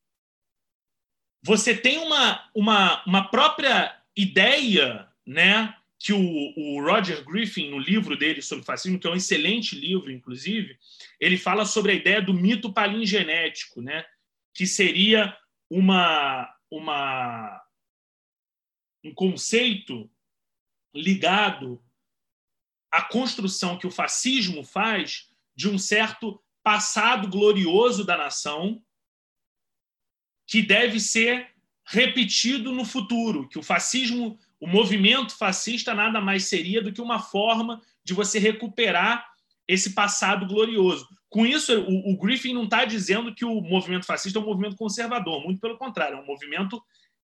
[1.44, 8.18] Você tem uma, uma, uma própria ideia né, que o, o, Roger Griffin, no livro
[8.18, 10.76] dele sobre fascismo, que é um excelente livro, inclusive,
[11.20, 14.08] ele fala sobre a ideia do mito palingenético, né,
[14.56, 15.38] que seria
[15.70, 17.62] uma, uma,
[19.04, 20.10] um conceito
[20.96, 21.80] ligado
[22.92, 28.82] à construção que o fascismo faz de um certo passado glorioso da nação
[30.48, 31.50] que deve ser
[31.86, 37.18] repetido no futuro, que o fascismo o movimento fascista nada mais seria do que uma
[37.18, 39.28] forma de você recuperar
[39.68, 41.08] esse passado glorioso.
[41.30, 44.76] Com isso, o, o Griffin não está dizendo que o movimento fascista é um movimento
[44.76, 46.82] conservador, muito pelo contrário, é um movimento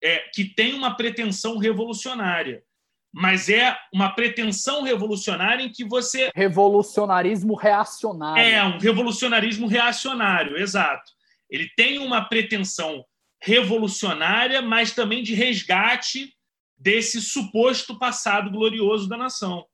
[0.03, 2.65] é, que tem uma pretensão revolucionária.
[3.13, 6.31] Mas é uma pretensão revolucionária em que você.
[6.35, 8.43] Revolucionarismo reacionário.
[8.43, 11.13] É, um revolucionarismo reacionário, exato.
[11.51, 13.05] Ele tem uma pretensão
[13.43, 16.33] revolucionária, mas também de resgate
[16.79, 19.67] desse suposto passado glorioso da nação.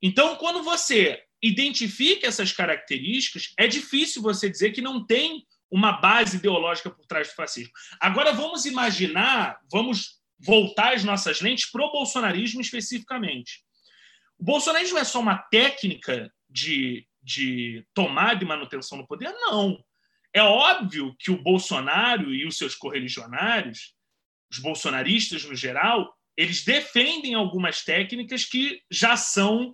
[0.00, 6.36] Então, quando você identifica essas características, é difícil você dizer que não tem uma base
[6.36, 7.72] ideológica por trás do fascismo.
[8.00, 13.64] Agora, vamos imaginar, vamos voltar as nossas lentes para o bolsonarismo especificamente.
[14.38, 19.32] O bolsonarismo é só uma técnica de, de tomada e manutenção no poder?
[19.32, 19.82] Não.
[20.32, 23.96] É óbvio que o Bolsonaro e os seus correligionários
[24.50, 29.72] os bolsonaristas no geral, eles defendem algumas técnicas que já são,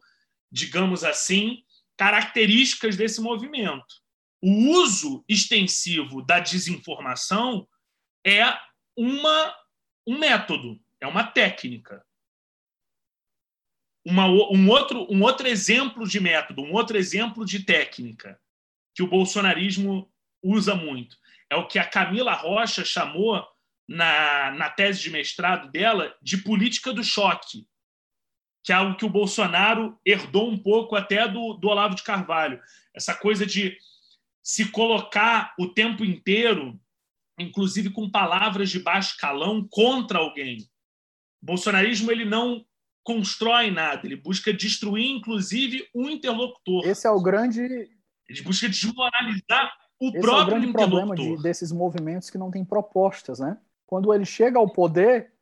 [0.51, 1.63] digamos assim,
[1.97, 4.03] características desse movimento.
[4.41, 7.67] O uso extensivo da desinformação
[8.27, 8.43] é
[8.97, 9.55] uma,
[10.07, 12.05] um método, é uma técnica.
[14.05, 18.41] Uma, um, outro, um outro exemplo de método, um outro exemplo de técnica
[18.95, 21.17] que o bolsonarismo usa muito
[21.53, 23.47] é o que a Camila Rocha chamou
[23.87, 27.69] na, na tese de mestrado dela de política do choque,
[28.65, 32.59] que é algo que o Bolsonaro herdou um pouco até do, do Olavo de Carvalho.
[32.95, 33.77] Essa coisa de
[34.43, 36.81] se colocar o tempo inteiro,
[37.39, 40.59] inclusive com palavras de baixo calão, contra alguém.
[41.43, 42.65] O bolsonarismo ele não
[43.05, 46.87] constrói nada, ele busca destruir, inclusive, um interlocutor.
[46.87, 47.61] Esse é o grande.
[47.61, 52.51] Ele busca desmoralizar o Esse próprio é o grande problema de, desses movimentos que não
[52.51, 53.59] têm propostas, né?
[53.93, 55.35] quando ele chega ao poder,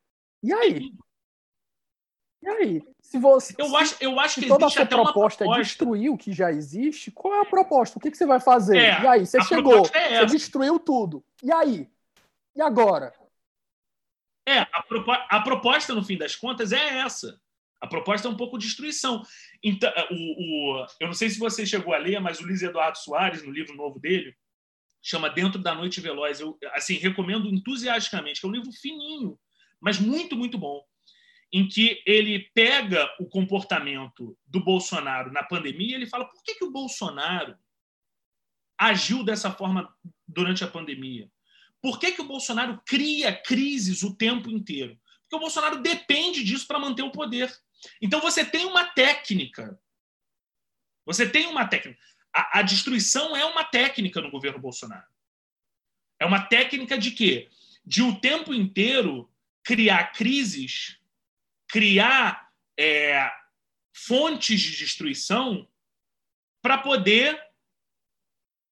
[0.43, 0.93] e aí?
[2.43, 2.83] E aí?
[3.03, 6.17] Se você, eu acho, eu acho que toda a sua proposta, proposta, é destruir o
[6.17, 7.99] que já existe, qual é a proposta?
[7.99, 8.79] O que, que você vai fazer?
[8.79, 9.27] É, e aí?
[9.27, 11.23] Você chegou, é você destruiu tudo.
[11.43, 11.89] E aí?
[12.55, 13.13] E agora?
[14.49, 17.41] É, a, propo a, proposta, no fim das contas, é essa.
[17.81, 19.23] A proposta é um pouco destruição.
[19.63, 22.99] Então, o, o, eu não sei se você chegou a ler, mas o Luiz Eduardo
[22.99, 24.35] Soares, no livro novo dele,
[25.03, 26.41] chama Dentro da Noite Veloz.
[26.41, 29.39] Eu assim recomendo entusiasticamente, que é um livro fininho,
[29.81, 30.85] mas muito, muito bom,
[31.53, 36.55] em que ele pega o comportamento do Bolsonaro na pandemia e ele fala por que,
[36.55, 37.57] que o Bolsonaro
[38.79, 39.93] agiu dessa forma
[40.27, 41.31] durante a pandemia?
[41.83, 44.99] Por que, que o Bolsonaro cria crises o tempo inteiro?
[45.23, 47.53] Porque o Bolsonaro depende disso para manter o poder.
[48.01, 49.81] Então você tem uma técnica.
[51.07, 51.99] Você tem uma técnica
[52.33, 55.07] a, a destruição é uma técnica no governo Bolsonaro.
[56.19, 57.49] É uma técnica de quê?
[57.85, 59.31] De o tempo inteiro
[59.63, 60.99] criar crises,
[61.71, 63.31] criar é,
[63.95, 65.69] fontes de destruição
[66.63, 67.41] para poder,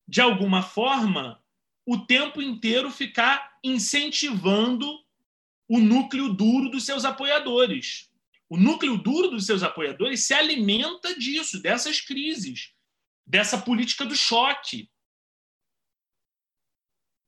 [0.07, 1.43] de alguma forma,
[1.87, 4.87] o tempo inteiro ficar incentivando
[5.69, 8.11] o núcleo duro dos seus apoiadores.
[8.49, 12.73] O núcleo duro dos seus apoiadores se alimenta disso, dessas crises,
[13.27, 14.91] dessa política do choque.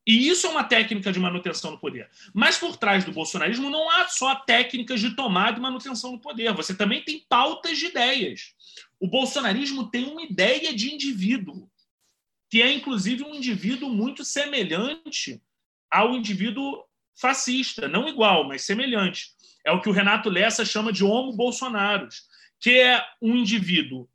[0.06, 2.08] E isso é uma técnica de manutenção do poder.
[2.32, 6.52] Mas por trás do bolsonarismo não há só técnicas de tomada e manutenção do poder.
[6.54, 8.54] Você também tem pautas de ideias.
[8.98, 11.70] O bolsonarismo tem uma ideia de indivíduo,
[12.50, 15.40] que é inclusive um indivíduo muito semelhante
[15.90, 16.84] ao indivíduo
[17.14, 19.28] fascista, não igual, mas semelhante.
[19.64, 22.24] É o que o Renato Lessa chama de homo bolsonaros,
[22.58, 24.08] que é um indivíduo,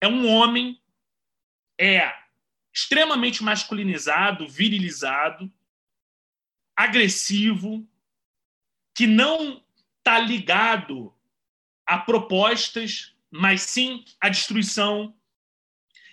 [0.00, 0.80] é um homem,
[1.80, 2.12] é
[2.76, 5.50] extremamente masculinizado, virilizado,
[6.76, 7.88] agressivo,
[8.94, 9.64] que não
[9.96, 11.10] está ligado
[11.86, 15.16] a propostas, mas sim à destruição,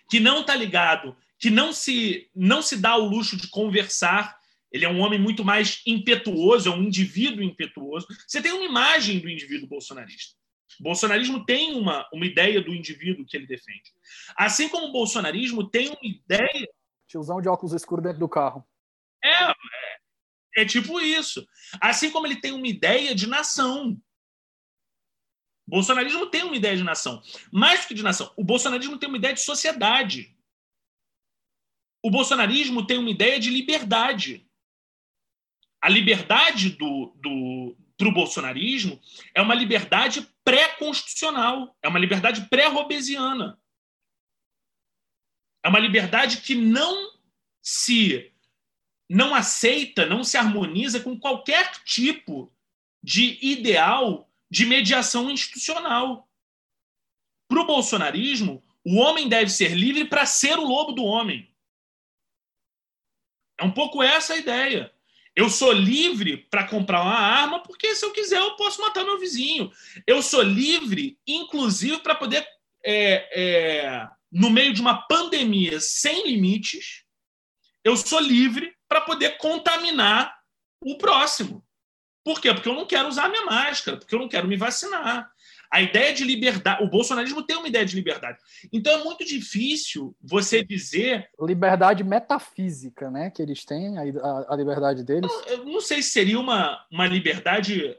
[0.09, 4.39] que não está ligado, que não se não se dá o luxo de conversar,
[4.72, 8.07] ele é um homem muito mais impetuoso, é um indivíduo impetuoso.
[8.26, 10.38] Você tem uma imagem do indivíduo bolsonarista.
[10.80, 13.93] O bolsonarismo tem uma, uma ideia do indivíduo que ele defende.
[14.36, 16.67] Assim como o bolsonarismo tem uma ideia.
[17.07, 18.67] Tiozão de óculos escuros dentro do carro.
[19.24, 19.53] É, é,
[20.57, 21.45] é tipo isso.
[21.80, 23.97] Assim como ele tem uma ideia de nação.
[25.67, 27.21] O bolsonarismo tem uma ideia de nação.
[27.51, 30.38] Mais do que de nação, o bolsonarismo tem uma ideia de sociedade.
[32.01, 34.45] O bolsonarismo tem uma ideia de liberdade
[35.84, 39.00] a liberdade do, do, para o bolsonarismo
[39.34, 43.60] é uma liberdade pré-constitucional, é uma liberdade pré-robesiana.
[45.64, 47.14] É uma liberdade que não
[47.62, 48.34] se
[49.10, 52.52] não aceita, não se harmoniza com qualquer tipo
[53.02, 56.30] de ideal de mediação institucional.
[57.48, 61.54] Para o bolsonarismo, o homem deve ser livre para ser o lobo do homem.
[63.58, 64.94] É um pouco essa a ideia.
[65.36, 69.19] Eu sou livre para comprar uma arma, porque se eu quiser eu posso matar meu
[69.19, 69.71] vizinho.
[70.05, 72.47] Eu sou livre, inclusive, para poder,
[72.84, 77.03] é, é, no meio de uma pandemia sem limites,
[77.84, 80.38] eu sou livre para poder contaminar
[80.79, 81.65] o próximo.
[82.23, 82.53] Por quê?
[82.53, 85.32] Porque eu não quero usar minha máscara, porque eu não quero me vacinar.
[85.74, 88.38] A ideia de liberdade, o bolsonarismo tem uma ideia de liberdade.
[88.71, 91.28] Então é muito difícil você dizer.
[91.41, 93.32] Liberdade metafísica, né?
[93.32, 95.32] Que eles têm, a, a liberdade deles.
[95.47, 97.97] Eu, eu, não sei se seria uma, uma liberdade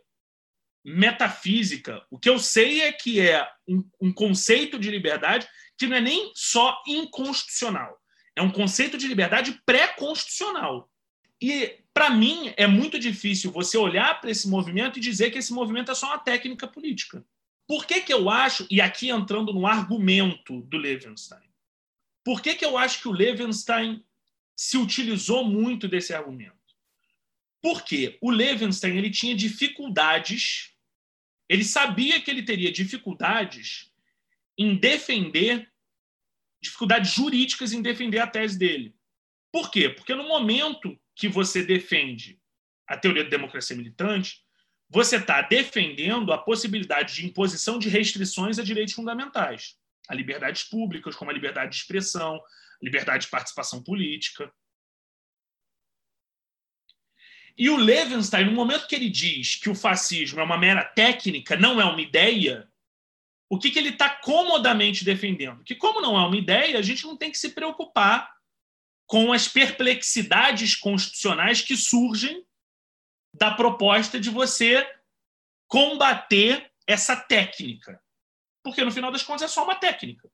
[0.84, 2.00] metafísica.
[2.08, 6.00] O que eu sei é que é um, um conceito de liberdade que não é
[6.00, 7.98] nem só inconstitucional.
[8.36, 10.88] É um conceito de liberdade pré-constitucional.
[11.42, 15.52] E, para mim, é muito difícil você olhar para esse movimento e dizer que esse
[15.52, 17.24] movimento é só uma técnica política.
[17.66, 21.48] Por que, que eu acho, e aqui entrando no argumento do Levenstein,
[22.22, 24.04] por que, que eu acho que o Levenstein
[24.56, 26.54] se utilizou muito desse argumento?
[27.62, 30.74] Porque o Levenstein ele tinha dificuldades,
[31.48, 33.90] ele sabia que ele teria dificuldades
[34.56, 35.70] em defender,
[36.60, 38.94] dificuldades jurídicas em defender a tese dele.
[39.50, 39.88] Por quê?
[39.88, 42.40] Porque no momento que você defende
[42.86, 44.43] a teoria da democracia militante,
[44.88, 49.76] você está defendendo a possibilidade de imposição de restrições a direitos fundamentais,
[50.08, 52.40] a liberdades públicas, como a liberdade de expressão,
[52.82, 54.52] liberdade de participação política.
[57.56, 61.56] E o Levenstein, no momento que ele diz que o fascismo é uma mera técnica,
[61.56, 62.68] não é uma ideia,
[63.48, 65.62] o que, que ele está comodamente defendendo?
[65.62, 68.34] Que, como não é uma ideia, a gente não tem que se preocupar
[69.06, 72.44] com as perplexidades constitucionais que surgem
[73.34, 74.88] da proposta de você
[75.66, 78.00] combater essa técnica.
[78.62, 80.30] Porque, no final das contas, é só uma técnica.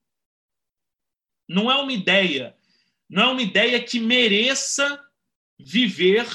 [1.48, 2.56] Não é uma ideia.
[3.08, 5.02] Não é uma ideia que mereça
[5.58, 6.28] viver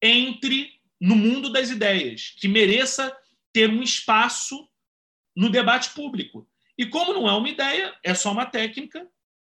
[0.00, 3.16] entre no mundo das ideias, que mereça
[3.52, 4.68] ter um espaço
[5.34, 6.48] no debate público.
[6.78, 9.08] E como não é uma ideia, é só uma técnica,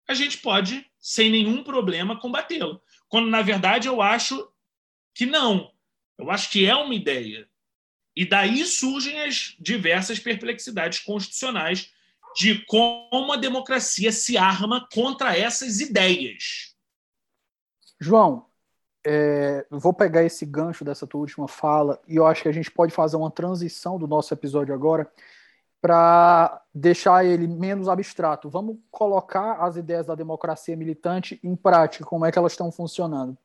[0.08, 2.82] a gente pode, sem nenhum problema, combatê-lo.
[3.08, 4.53] Quando, na verdade, eu acho
[5.14, 5.72] que não.
[6.18, 7.48] Eu acho que é uma ideia.
[8.16, 11.92] E daí surgem as diversas perplexidades constitucionais
[12.36, 16.76] de como a democracia se arma contra essas ideias.
[18.00, 18.46] João,
[19.06, 22.72] é, vou pegar esse gancho dessa tua última fala e eu acho que a gente
[22.72, 25.12] pode fazer uma transição do nosso episódio agora
[25.82, 28.50] para deixar ele menos abstrato.
[28.50, 33.38] Vamos colocar as ideias da democracia militante em prática, como é que elas estão funcionando.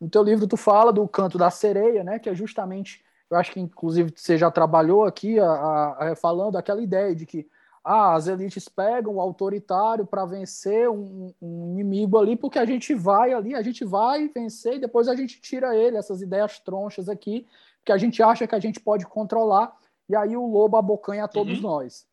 [0.00, 3.52] No teu livro tu fala do canto da sereia, né, que é justamente, eu acho
[3.52, 7.46] que inclusive você já trabalhou aqui a, a, a, falando aquela ideia de que
[7.84, 12.94] ah, as elites pegam o autoritário para vencer um, um, inimigo ali, porque a gente
[12.94, 17.08] vai ali, a gente vai vencer e depois a gente tira ele, essas ideias tronchas
[17.08, 17.46] aqui,
[17.84, 19.74] que a gente acha que a gente pode controlar,
[20.08, 21.62] e aí o lobo abocanha a todos uhum.
[21.62, 22.06] nós.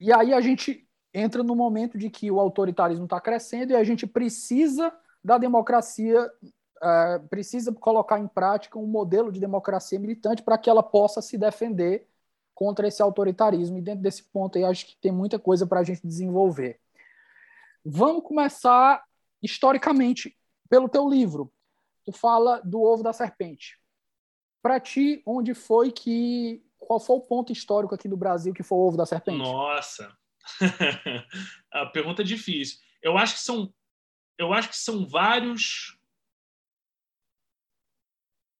[0.00, 3.84] E aí a gente entra no momento de que o autoritarismo está crescendo e a
[3.84, 4.92] gente precisa
[5.24, 6.30] da democracia,
[6.82, 11.38] é, precisa colocar em prática um modelo de democracia militante para que ela possa se
[11.38, 12.08] defender
[12.54, 13.78] contra esse autoritarismo.
[13.78, 16.80] E dentro desse ponto aí, acho que tem muita coisa para a gente desenvolver.
[17.84, 19.02] Vamos começar
[19.42, 20.36] historicamente
[20.68, 21.52] pelo teu livro.
[22.04, 23.78] Tu fala do ovo da serpente.
[24.62, 28.78] Para ti, onde foi que qual foi o ponto histórico aqui do Brasil que foi
[28.78, 29.38] o ovo da serpente?
[29.38, 30.16] Nossa,
[31.72, 32.78] a pergunta é difícil.
[33.02, 33.72] Eu acho que são,
[34.42, 35.96] eu acho que são vários,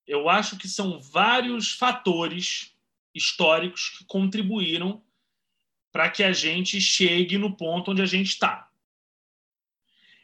[0.06, 2.76] eu acho que são vários fatores
[3.14, 5.04] históricos que contribuíram
[5.90, 8.70] para que a gente chegue no ponto onde a gente está.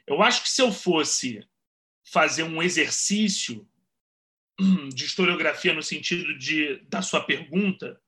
[0.07, 1.47] Eu acho que se eu fosse
[2.05, 3.69] fazer um exercício
[4.95, 8.01] de historiografia no sentido de, da sua pergunta,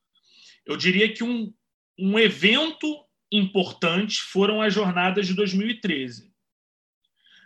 [0.64, 1.52] eu diria que um,
[1.98, 6.29] um evento importante foram as jornadas de 2013.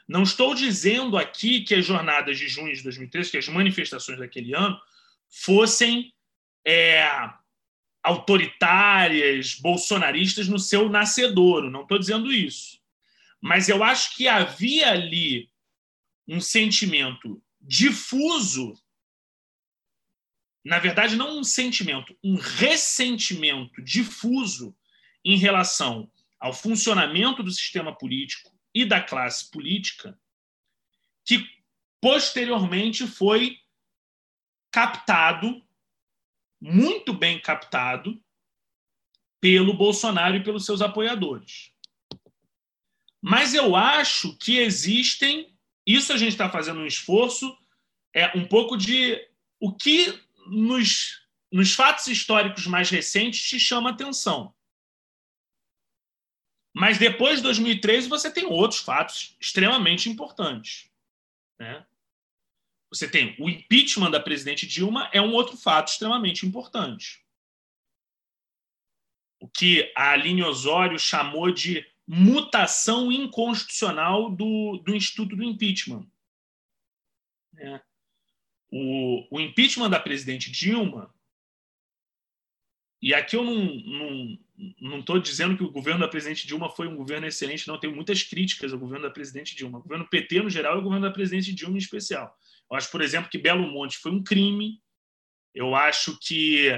[0.06, 4.54] Não estou dizendo aqui que as jornadas de junho de 2013, que as manifestações daquele
[4.54, 4.78] ano,
[5.30, 6.12] fossem
[6.66, 7.06] é,
[8.02, 11.70] autoritárias, bolsonaristas no seu nascedouro.
[11.70, 12.78] Não estou dizendo isso.
[13.40, 15.50] Mas eu acho que havia ali
[16.28, 18.78] um sentimento difuso
[20.64, 24.74] na verdade, não um sentimento, um ressentimento difuso
[25.22, 30.18] em relação ao funcionamento do sistema político e da classe política,
[31.24, 31.48] que
[32.00, 33.58] posteriormente foi
[34.70, 35.64] captado
[36.60, 38.20] muito bem captado
[39.40, 41.70] pelo Bolsonaro e pelos seus apoiadores.
[43.22, 45.54] Mas eu acho que existem,
[45.86, 47.56] isso a gente está fazendo um esforço,
[48.14, 49.18] é um pouco de
[49.60, 54.54] o que nos, nos fatos históricos mais recentes te chama atenção.
[56.74, 60.90] Mas depois de 2013 você tem outros fatos extremamente importantes.
[61.56, 61.86] Né?
[62.90, 67.24] Você tem o impeachment da presidente Dilma é um outro fato extremamente importante.
[69.38, 76.06] O que a Aline Osório chamou de mutação inconstitucional do, do Instituto do Impeachment.
[77.56, 77.80] É.
[78.70, 81.14] O, o impeachment da presidente Dilma,
[83.04, 87.26] e aqui eu não estou dizendo que o governo da presidente Dilma foi um governo
[87.26, 87.78] excelente, não.
[87.78, 89.76] Tenho muitas críticas ao governo da presidente Dilma.
[89.76, 92.34] O governo PT, no geral, e o governo da presidente Dilma em especial.
[92.70, 94.80] Eu acho, por exemplo, que Belo Monte foi um crime.
[95.54, 96.70] Eu acho que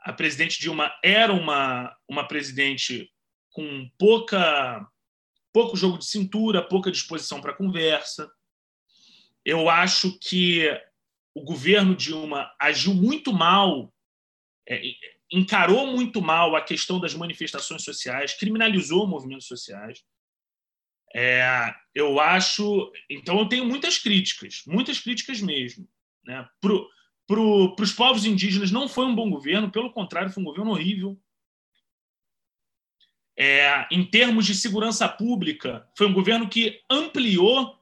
[0.00, 3.12] a presidente Dilma era uma, uma presidente
[3.50, 4.88] com pouca
[5.52, 8.32] pouco jogo de cintura, pouca disposição para conversa.
[9.44, 10.66] Eu acho que
[11.34, 13.92] o governo Dilma agiu muito mal,
[14.66, 14.80] é,
[15.32, 20.02] encarou muito mal a questão das manifestações sociais, criminalizou movimentos sociais.
[21.14, 22.92] É, eu acho.
[23.08, 25.88] Então, eu tenho muitas críticas, muitas críticas mesmo.
[26.24, 26.48] Né?
[26.60, 26.74] Para
[27.26, 31.20] pro, os povos indígenas, não foi um bom governo, pelo contrário, foi um governo horrível.
[33.38, 37.78] É, em termos de segurança pública, foi um governo que ampliou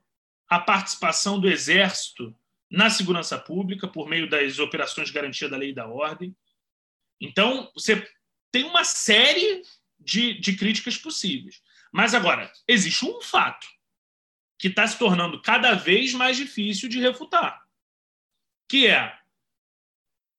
[0.48, 2.36] a participação do Exército
[2.70, 6.36] na segurança pública por meio das operações de garantia da lei e da ordem.
[7.20, 8.06] Então, você
[8.50, 9.62] tem uma série
[9.98, 11.62] de, de críticas possíveis.
[11.92, 13.66] Mas agora, existe um fato
[14.58, 17.66] que está se tornando cada vez mais difícil de refutar,
[18.68, 19.18] que é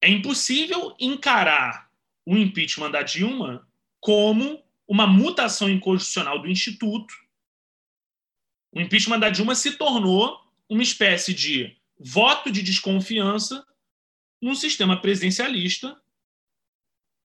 [0.01, 1.89] é impossível encarar
[2.25, 3.67] o impeachment da Dilma
[3.99, 7.13] como uma mutação inconstitucional do Instituto.
[8.71, 13.65] O impeachment da Dilma se tornou uma espécie de voto de desconfiança
[14.41, 15.99] num sistema presidencialista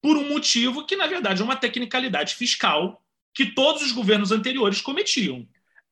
[0.02, 3.00] por um motivo que, na verdade, é uma tecnicalidade fiscal
[3.32, 5.46] que todos os governos anteriores cometiam.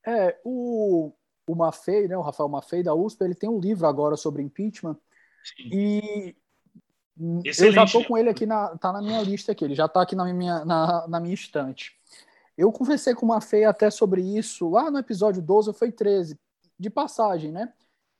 [0.04, 1.12] É, o,
[1.46, 4.98] o Maffei, né, o Rafael Maffei da USP, ele tem um livro agora sobre impeachment
[5.44, 5.70] Sim.
[5.72, 6.36] e
[7.44, 7.60] Excelente.
[7.60, 10.02] eu já estou com ele aqui, na, tá na minha lista aqui, ele já está
[10.02, 11.98] aqui na minha, na, na minha estante.
[12.58, 16.38] Eu conversei com o Maffei até sobre isso lá no episódio 12, foi 13,
[16.78, 17.72] de passagem, né?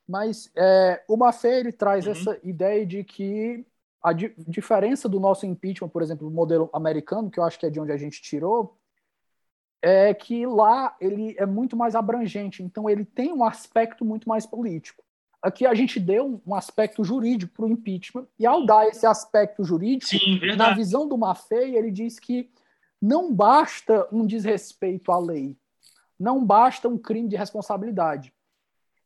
[0.07, 2.11] Mas é, o Maffei, ele traz uhum.
[2.11, 3.65] essa ideia de que
[4.03, 7.65] a di diferença do nosso impeachment, por exemplo, do modelo americano, que eu acho que
[7.65, 8.77] é de onde a gente tirou,
[9.81, 14.45] é que lá ele é muito mais abrangente, então ele tem um aspecto muito mais
[14.45, 15.03] político.
[15.41, 19.63] Aqui a gente deu um aspecto jurídico para o impeachment, e ao dar esse aspecto
[19.63, 22.51] jurídico, Sim, na visão do Maffei, ele diz que
[23.01, 25.57] não basta um desrespeito à lei,
[26.19, 28.31] não basta um crime de responsabilidade.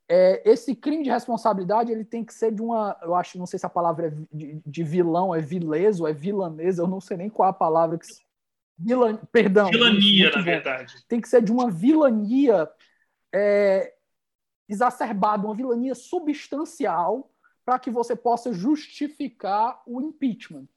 [0.07, 3.57] É, esse crime de responsabilidade ele tem que ser de uma, eu acho, não sei
[3.57, 7.29] se a palavra é de, de vilão, é vileso, é vilanesa, eu não sei nem
[7.29, 8.05] qual a palavra que
[8.77, 9.69] Vilan, perdão.
[9.69, 10.95] Vilania, na verdade.
[11.07, 12.69] Tem que ser de uma vilania
[13.33, 13.93] é,
[14.67, 17.31] exacerbada, uma vilania substancial
[17.63, 20.67] para que você possa justificar o impeachment.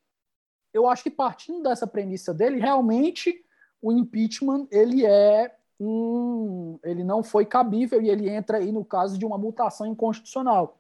[0.72, 3.44] Eu acho que partindo dessa premissa dele, realmente
[3.82, 9.18] o impeachment ele é um, ele não foi cabível e ele entra aí no caso
[9.18, 10.78] de uma mutação inconstitucional.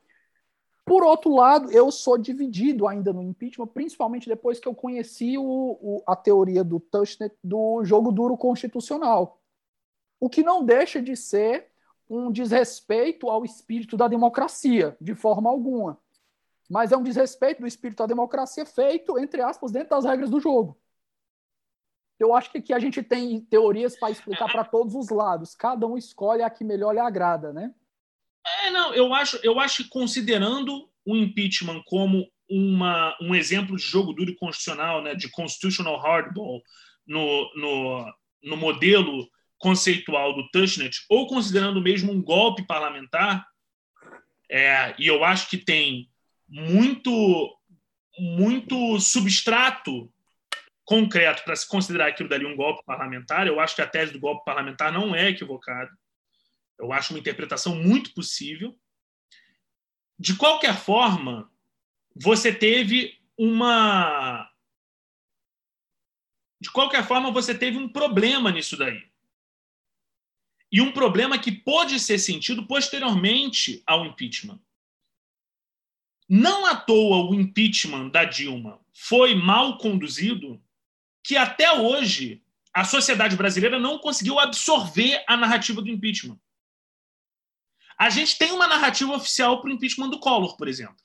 [0.84, 5.42] Por outro lado, eu sou dividido ainda no impeachment, principalmente depois que eu conheci o,
[5.44, 9.38] o, a teoria do Tushnet do jogo duro constitucional.
[10.18, 11.66] O que não deixa de ser
[12.08, 15.98] um desrespeito ao espírito da democracia, de forma alguma.
[16.70, 20.40] Mas é um desrespeito do espírito da democracia feito, entre aspas, dentro das regras do
[20.40, 20.76] jogo.
[22.18, 25.54] Eu acho que aqui a gente tem teorias para explicar para todos os lados.
[25.54, 27.72] Cada um escolhe a que melhor lhe agrada, né?
[28.64, 33.82] É, não, eu acho, eu acho que considerando o impeachment como uma, um exemplo de
[33.82, 36.62] jogo duro constitucional, né, de constitutional hardball
[37.06, 43.44] no, no, no modelo conceitual do Tushnet, ou considerando mesmo um golpe parlamentar,
[44.50, 46.08] é, e eu acho que tem
[46.48, 47.54] muito
[48.18, 50.10] muito substrato
[50.88, 53.46] concreto para se considerar aquilo dali um golpe parlamentar.
[53.46, 55.94] Eu acho que a tese do golpe parlamentar não é equivocada.
[56.78, 58.74] Eu acho uma interpretação muito possível.
[60.18, 61.52] De qualquer forma,
[62.16, 64.50] você teve uma.
[66.58, 69.12] De qualquer forma, você teve um problema nisso daí.
[70.72, 74.58] E um problema que pode ser sentido posteriormente ao impeachment.
[76.26, 80.62] Não à toa o impeachment da Dilma foi mal conduzido,
[81.28, 86.40] que até hoje a sociedade brasileira não conseguiu absorver a narrativa do impeachment.
[87.98, 90.96] A gente tem uma narrativa oficial para o impeachment do Collor, por exemplo.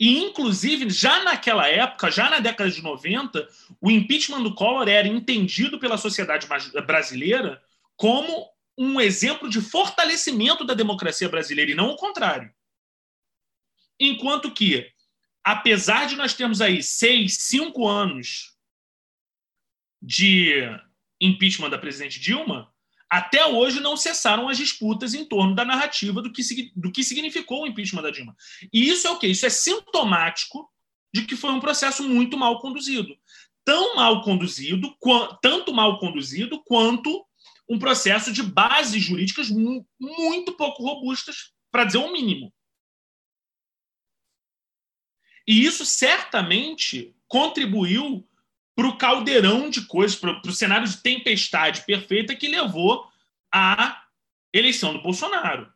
[0.00, 3.46] E, inclusive, já naquela época, já na década de 90,
[3.78, 6.48] o impeachment do Collor era entendido pela sociedade
[6.86, 7.62] brasileira
[7.94, 12.50] como um exemplo de fortalecimento da democracia brasileira, e não o contrário.
[14.00, 14.90] Enquanto que,
[15.44, 18.54] apesar de nós termos aí seis, cinco anos
[20.00, 20.54] de
[21.20, 22.72] impeachment da presidente Dilma,
[23.08, 26.42] até hoje não cessaram as disputas em torno da narrativa do que,
[26.74, 28.34] do que significou o impeachment da Dilma.
[28.72, 29.26] E isso é o quê?
[29.26, 30.68] Isso é sintomático
[31.14, 33.14] de que foi um processo muito mal conduzido.
[33.64, 34.96] Tão mal conduzido,
[35.40, 37.24] tanto mal conduzido, quanto
[37.68, 42.52] um processo de bases jurídicas muito pouco robustas, para dizer o mínimo.
[45.52, 48.26] E isso certamente contribuiu
[48.74, 53.06] para o caldeirão de coisas, para o cenário de tempestade perfeita que levou
[53.52, 54.02] à
[54.50, 55.70] eleição do Bolsonaro.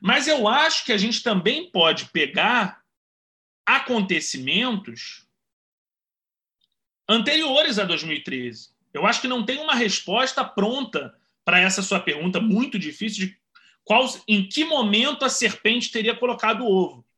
[0.00, 2.82] Mas eu acho que a gente também pode pegar
[3.64, 5.24] acontecimentos
[7.08, 8.70] anteriores a 2013.
[8.92, 13.40] Eu acho que não tem uma resposta pronta para essa sua pergunta muito difícil de
[13.84, 17.11] qual, em que momento a serpente teria colocado o ovo.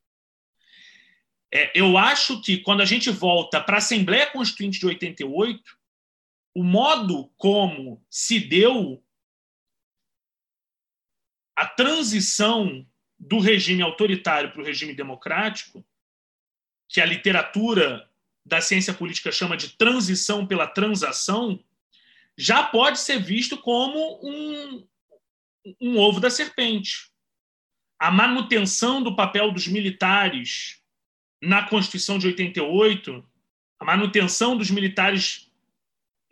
[1.56, 5.78] É, eu acho que quando a gente volta para a Assembleia Constituinte de 88,
[6.52, 9.00] o modo como se deu
[11.54, 12.84] a transição
[13.16, 15.86] do regime autoritário para o regime democrático,
[16.88, 18.10] que a literatura
[18.44, 21.62] da ciência política chama de transição pela transação,
[22.36, 24.86] já pode ser visto como um,
[25.80, 27.12] um ovo da serpente.
[27.96, 30.83] A manutenção do papel dos militares
[31.44, 33.24] na Constituição de 88,
[33.80, 35.50] a manutenção dos militares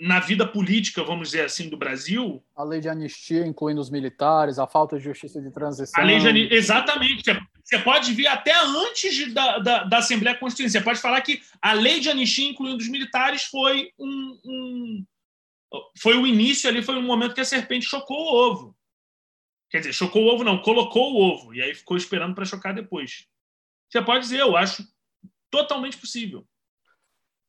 [0.01, 2.43] na vida política, vamos dizer assim, do Brasil.
[2.57, 6.03] A lei de anistia, incluindo os militares, a falta de justiça de transição.
[6.03, 7.23] A lei de anistia, exatamente.
[7.63, 10.73] Você pode vir até antes de, da, da, da, Assembleia Constituinte.
[10.73, 15.07] Você pode falar que a lei de anistia, incluindo os militares, foi um, um,
[15.97, 18.77] foi o início ali, foi um momento que a serpente chocou o ovo.
[19.71, 21.55] Quer dizer, chocou o ovo, não, colocou o ovo.
[21.55, 23.29] E aí ficou esperando para chocar depois.
[23.89, 24.85] Você pode dizer, eu acho
[25.53, 26.45] totalmente possível.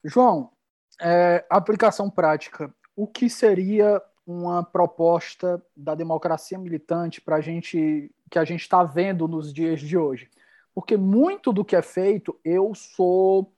[0.03, 0.51] João,
[1.01, 2.71] é, aplicação prática.
[2.95, 8.83] O que seria uma proposta da democracia militante para a gente que a gente está
[8.83, 10.29] vendo nos dias de hoje?
[10.75, 13.53] Porque muito do que é feito, eu sou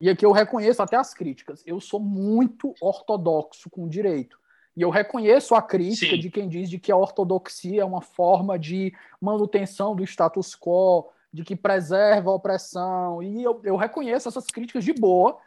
[0.00, 1.62] e aqui eu reconheço até as críticas.
[1.64, 4.36] Eu sou muito ortodoxo com o direito.
[4.76, 6.20] E eu reconheço a crítica Sim.
[6.20, 11.12] de quem diz de que a ortodoxia é uma forma de manutenção do status quo,
[11.32, 13.22] de que preserva a opressão.
[13.22, 15.38] E eu, eu reconheço essas críticas de boa,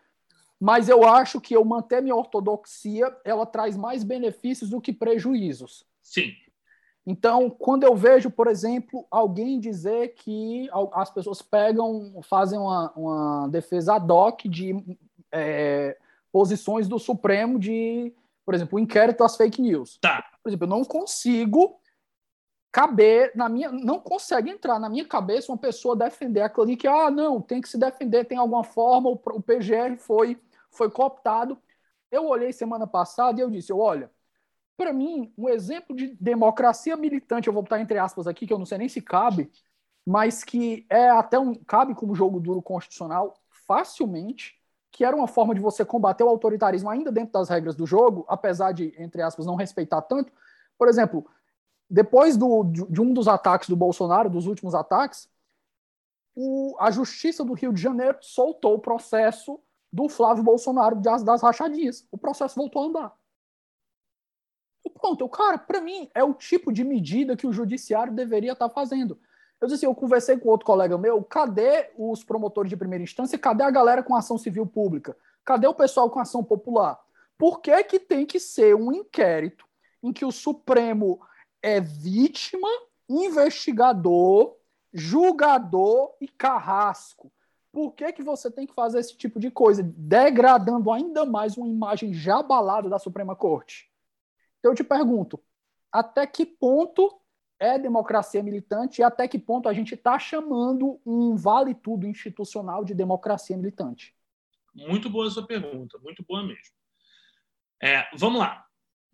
[0.59, 5.85] mas eu acho que eu manter minha ortodoxia, ela traz mais benefícios do que prejuízos.
[6.01, 6.31] Sim.
[7.05, 13.47] Então, quando eu vejo, por exemplo, alguém dizer que as pessoas pegam, fazem uma, uma
[13.49, 14.97] defesa ad hoc de
[15.31, 15.95] é,
[16.31, 18.11] posições do Supremo de,
[18.43, 19.99] por exemplo, o inquérito às fake news.
[20.01, 20.25] Tá.
[20.41, 21.79] Por exemplo, eu não consigo
[22.75, 26.85] caber na minha, não consegue entrar na minha cabeça uma pessoa defender aquilo ali que
[26.85, 30.37] ah, não, tem que se defender, tem alguma forma, o, o PGR foi
[30.69, 31.57] foi cooptado.
[32.11, 34.11] Eu olhei semana passada e eu disse, olha,
[34.75, 38.59] para mim, um exemplo de democracia militante, eu vou botar entre aspas aqui, que eu
[38.59, 39.49] não sei nem se cabe,
[40.05, 44.53] mas que é até um cabe como jogo duro constitucional facilmente,
[44.91, 48.25] que era uma forma de você combater o autoritarismo ainda dentro das regras do jogo,
[48.27, 50.29] apesar de, entre aspas, não respeitar tanto.
[50.77, 51.25] Por exemplo,
[51.89, 55.29] depois do, de um dos ataques do Bolsonaro, dos últimos ataques,
[56.35, 59.59] o, a Justiça do Rio de Janeiro soltou o processo
[59.91, 62.05] do Flávio Bolsonaro das, das rachadinhas.
[62.11, 63.13] O processo voltou a andar.
[64.83, 68.51] E pronto, o cara, para mim, é o tipo de medida que o judiciário deveria
[68.51, 69.17] estar tá fazendo.
[69.59, 73.39] Eu disse assim, eu conversei com outro colega meu, cadê os promotores de primeira instância?
[73.39, 75.17] Cadê a galera com ação civil pública?
[75.45, 76.99] Cadê o pessoal com ação popular?
[77.37, 79.65] Por que, que tem que ser um inquérito
[80.03, 81.19] em que o Supremo
[81.65, 82.67] é vítima,
[83.09, 84.55] investigador,
[84.93, 87.33] julgador e carrasco?
[87.71, 91.67] Por que, que você tem que fazer esse tipo de coisa, degradando ainda mais uma
[91.67, 93.91] imagem já abalada da Suprema Corte?
[94.59, 95.43] Então eu te pergunto,
[95.91, 97.19] até que ponto
[97.57, 102.85] é democracia militante e até que ponto a gente está chamando um vale tudo institucional
[102.85, 104.15] de democracia militante?
[104.71, 106.75] Muito boa sua pergunta, muito boa mesmo.
[107.81, 108.67] É, vamos lá.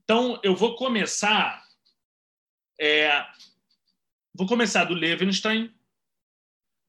[0.04, 1.71] Então eu vou começar.
[2.80, 3.26] É,
[4.34, 5.74] vou começar do Levenstein,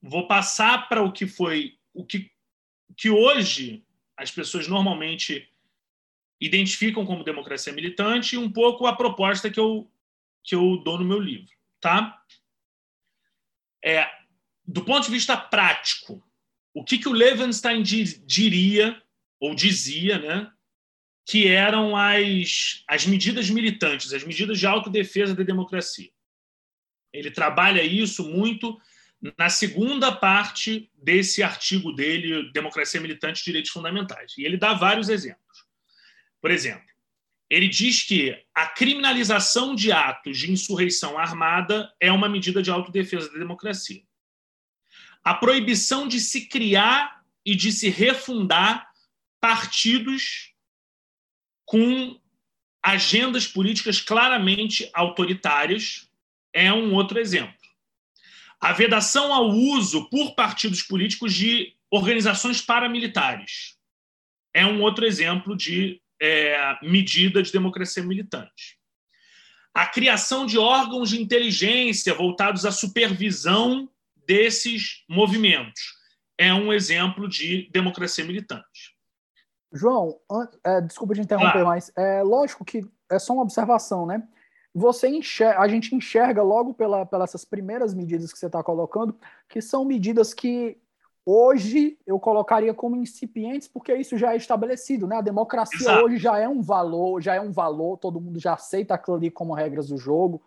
[0.00, 2.30] vou passar para o que foi o que,
[2.96, 3.84] que hoje
[4.16, 5.48] as pessoas normalmente
[6.40, 9.90] identificam como democracia militante e um pouco a proposta que eu,
[10.42, 11.52] que eu dou no meu livro.
[11.80, 12.20] Tá?
[13.84, 14.08] É,
[14.64, 16.22] do ponto de vista prático,
[16.74, 19.00] o que, que o Levenstein diria,
[19.38, 20.51] ou dizia, né,
[21.24, 26.10] que eram as, as medidas militantes, as medidas de autodefesa da democracia.
[27.12, 28.78] Ele trabalha isso muito
[29.38, 34.34] na segunda parte desse artigo dele, Democracia Militante e Direitos Fundamentais.
[34.36, 35.64] E ele dá vários exemplos.
[36.40, 36.88] Por exemplo,
[37.48, 43.30] ele diz que a criminalização de atos de insurreição armada é uma medida de autodefesa
[43.30, 44.02] da democracia.
[45.22, 48.90] A proibição de se criar e de se refundar
[49.40, 50.51] partidos
[51.72, 52.20] com
[52.84, 56.06] agendas políticas claramente autoritárias
[56.52, 57.56] é um outro exemplo.
[58.60, 63.78] A vedação ao uso por partidos políticos de organizações paramilitares
[64.52, 68.78] é um outro exemplo de é, medida de democracia militante.
[69.72, 73.90] A criação de órgãos de inteligência voltados à supervisão
[74.26, 75.80] desses movimentos
[76.36, 78.91] é um exemplo de democracia militante.
[79.72, 80.18] João,
[80.64, 81.66] é, desculpa te interromper, claro.
[81.68, 84.22] mas é lógico que é só uma observação, né?
[84.74, 89.16] Você enxerga, a gente enxerga logo pela, pelas essas primeiras medidas que você está colocando,
[89.48, 90.78] que são medidas que
[91.24, 95.16] Hoje eu colocaria como incipientes, porque isso já é estabelecido, né?
[95.16, 96.04] A democracia Exato.
[96.04, 99.30] hoje já é um valor, já é um valor, todo mundo já aceita aquilo ali
[99.30, 100.42] como regras do jogo.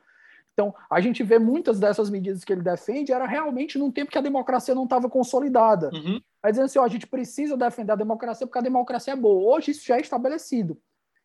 [0.56, 4.18] Então, a gente vê muitas dessas medidas que ele defende, era realmente num tempo que
[4.18, 5.90] a democracia não estava consolidada.
[5.94, 6.22] Uhum.
[6.42, 9.56] Aí dizendo assim, ó, a gente precisa defender a democracia porque a democracia é boa.
[9.56, 10.80] Hoje isso já é estabelecido.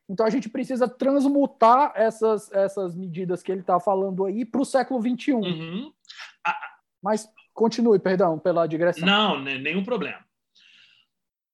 [0.09, 4.65] Então a gente precisa transmutar essas, essas medidas que ele está falando aí para o
[4.65, 5.33] século XXI.
[5.35, 5.93] Uhum.
[6.45, 6.57] A...
[7.01, 7.29] Mas
[7.61, 9.07] Continue, perdão, pela digressão.
[9.07, 10.25] Não, nenhum problema.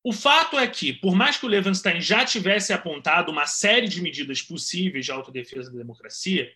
[0.04, 4.00] O fato é que, por mais que o Levenstein já tivesse apontado uma série de
[4.00, 6.48] medidas possíveis de autodefesa da democracia,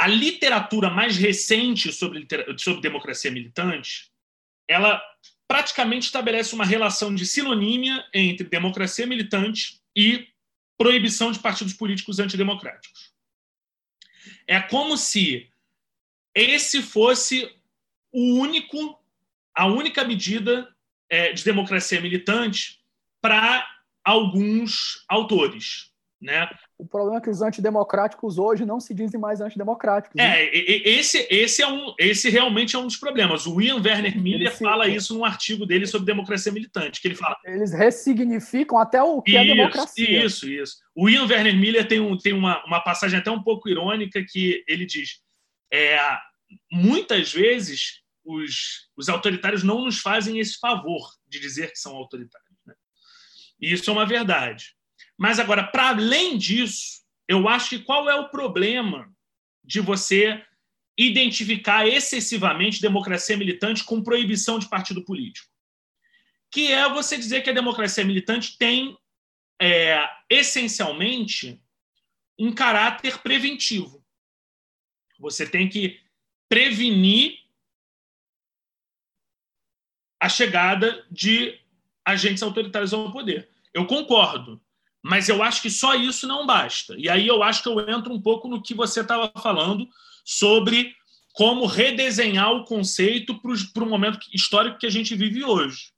[0.00, 2.26] a literatura mais recente sobre,
[2.56, 4.10] sobre democracia militante,
[4.66, 4.98] ela
[5.46, 10.26] praticamente estabelece uma relação de sinonímia entre democracia militante e
[10.78, 13.12] proibição de partidos políticos antidemocráticos.
[14.46, 15.50] É como se
[16.34, 17.54] esse fosse
[18.10, 18.98] o único,
[19.54, 20.74] a única medida
[21.10, 22.80] é, de democracia militante
[23.20, 23.68] para
[24.02, 25.89] alguns autores.
[26.20, 26.46] Né?
[26.76, 30.18] O problema é que os antidemocráticos hoje não se dizem mais antidemocráticos.
[30.18, 30.50] É, né?
[30.52, 33.46] esse, esse, é um, esse realmente é um dos problemas.
[33.46, 34.62] O Ian Werner Miller se...
[34.62, 37.38] fala isso num artigo dele sobre democracia militante, que ele fala.
[37.44, 40.24] Eles ressignificam até o que é isso, é democracia.
[40.24, 40.76] Isso, isso.
[40.94, 44.62] O Ian Werner Miller tem, um, tem uma, uma passagem até um pouco irônica que
[44.68, 45.22] ele diz:
[45.72, 45.98] é,
[46.70, 52.58] muitas vezes os, os autoritários não nos fazem esse favor de dizer que são autoritários.
[52.66, 52.74] Né?
[53.58, 54.74] E isso é uma verdade.
[55.20, 59.14] Mas agora, para além disso, eu acho que qual é o problema
[59.62, 60.42] de você
[60.96, 65.46] identificar excessivamente democracia militante com proibição de partido político?
[66.50, 68.96] Que é você dizer que a democracia militante tem,
[69.60, 71.62] é, essencialmente,
[72.38, 74.02] um caráter preventivo.
[75.18, 76.00] Você tem que
[76.48, 77.40] prevenir
[80.18, 81.60] a chegada de
[82.06, 83.50] agentes autoritários ao poder.
[83.74, 84.58] Eu concordo,
[85.02, 86.94] mas eu acho que só isso não basta.
[86.98, 89.88] E aí eu acho que eu entro um pouco no que você estava falando
[90.24, 90.94] sobre
[91.32, 93.40] como redesenhar o conceito
[93.72, 95.92] para o momento histórico que a gente vive hoje.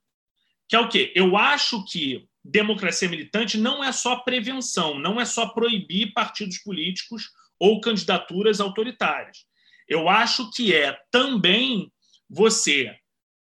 [0.69, 1.11] Que é o quê?
[1.15, 7.29] Eu acho que democracia militante não é só prevenção, não é só proibir partidos políticos
[7.59, 9.45] ou candidaturas autoritárias.
[9.87, 11.91] Eu acho que é também
[12.29, 12.95] você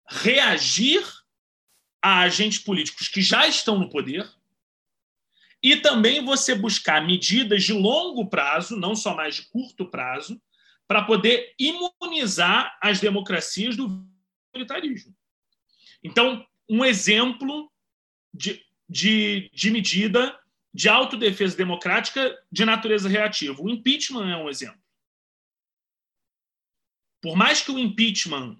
[0.09, 1.03] reagir
[2.01, 4.27] a agentes políticos que já estão no poder
[5.67, 10.41] e também você buscar medidas de longo prazo, não só mais de curto prazo,
[10.87, 14.07] para poder imunizar as democracias do
[14.47, 15.13] autoritarismo.
[16.01, 17.69] Então, um exemplo
[18.33, 20.39] de, de, de medida
[20.73, 23.61] de autodefesa democrática de natureza reativa.
[23.61, 24.81] O impeachment é um exemplo.
[27.21, 28.57] Por mais que o impeachment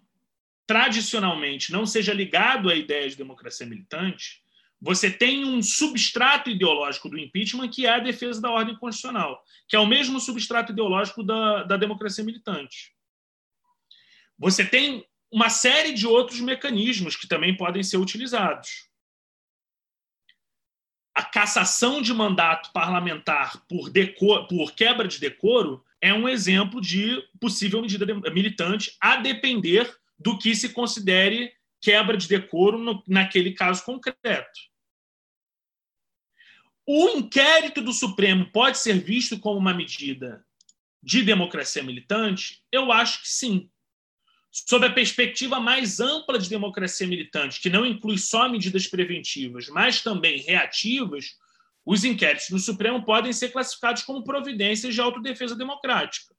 [0.65, 4.43] tradicionalmente não seja ligado à ideia de democracia militante,
[4.79, 9.75] você tem um substrato ideológico do impeachment que é a defesa da ordem constitucional, que
[9.75, 12.93] é o mesmo substrato ideológico da, da democracia militante.
[14.37, 18.87] Você tem uma série de outros mecanismos que também podem ser utilizados.
[21.13, 23.91] A cassação de mandato parlamentar por,
[24.47, 30.55] por quebra de decoro é um exemplo de possível medida militante, a depender do que
[30.55, 34.59] se considere quebra de decoro no, naquele caso concreto.
[36.85, 40.45] O inquérito do Supremo pode ser visto como uma medida
[41.03, 42.63] de democracia militante?
[42.71, 43.69] Eu acho que sim.
[44.49, 50.01] Sob a perspectiva mais ampla de democracia militante, que não inclui só medidas preventivas, mas
[50.01, 51.35] também reativas,
[51.85, 56.36] os inquéritos do Supremo podem ser classificados como providências de autodefesa democrática.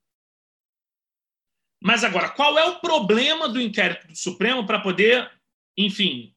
[1.81, 5.31] Mas agora, qual é o problema do inquérito do Supremo para poder,
[5.77, 6.35] enfim,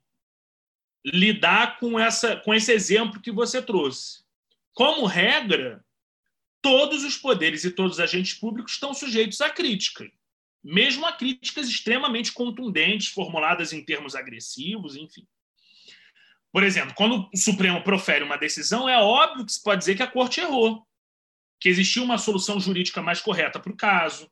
[1.03, 4.23] lidar com, essa, com esse exemplo que você trouxe?
[4.73, 5.83] Como regra,
[6.61, 10.09] todos os poderes e todos os agentes públicos estão sujeitos à crítica,
[10.63, 15.27] mesmo a críticas extremamente contundentes, formuladas em termos agressivos, enfim.
[16.51, 20.03] Por exemplo, quando o Supremo profere uma decisão, é óbvio que se pode dizer que
[20.03, 20.85] a corte errou,
[21.59, 24.29] que existiu uma solução jurídica mais correta para o caso,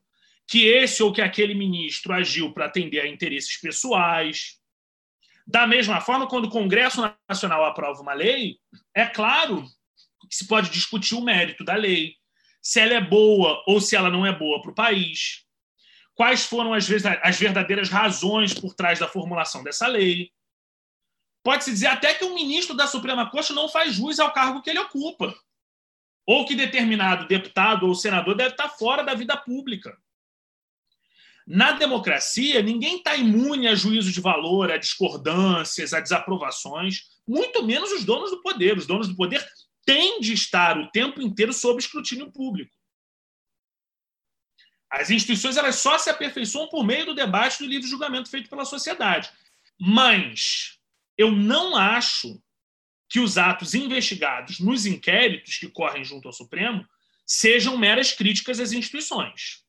[0.50, 4.58] que esse ou que aquele ministro agiu para atender a interesses pessoais.
[5.46, 8.58] Da mesma forma, quando o Congresso Nacional aprova uma lei,
[8.96, 9.64] é claro
[10.28, 12.16] que se pode discutir o mérito da lei,
[12.64, 15.46] se ela é boa ou se ela não é boa para o país,
[16.16, 16.90] quais foram as,
[17.22, 20.32] as verdadeiras razões por trás da formulação dessa lei.
[21.44, 24.72] Pode-se dizer até que um ministro da Suprema Corte não faz jus ao cargo que
[24.72, 25.32] ele ocupa,
[26.26, 29.96] ou que determinado deputado ou senador deve estar fora da vida pública.
[31.52, 37.92] Na democracia, ninguém está imune a juízo de valor, a discordâncias, a desaprovações, muito menos
[37.92, 38.78] os donos do poder.
[38.78, 39.44] Os donos do poder
[39.84, 42.72] têm de estar o tempo inteiro sob escrutínio público.
[44.92, 48.64] As instituições elas só se aperfeiçoam por meio do debate do livre julgamento feito pela
[48.64, 49.32] sociedade.
[49.80, 50.78] Mas
[51.18, 52.40] eu não acho
[53.10, 56.88] que os atos investigados nos inquéritos que correm junto ao Supremo
[57.26, 59.64] sejam meras críticas às instituições.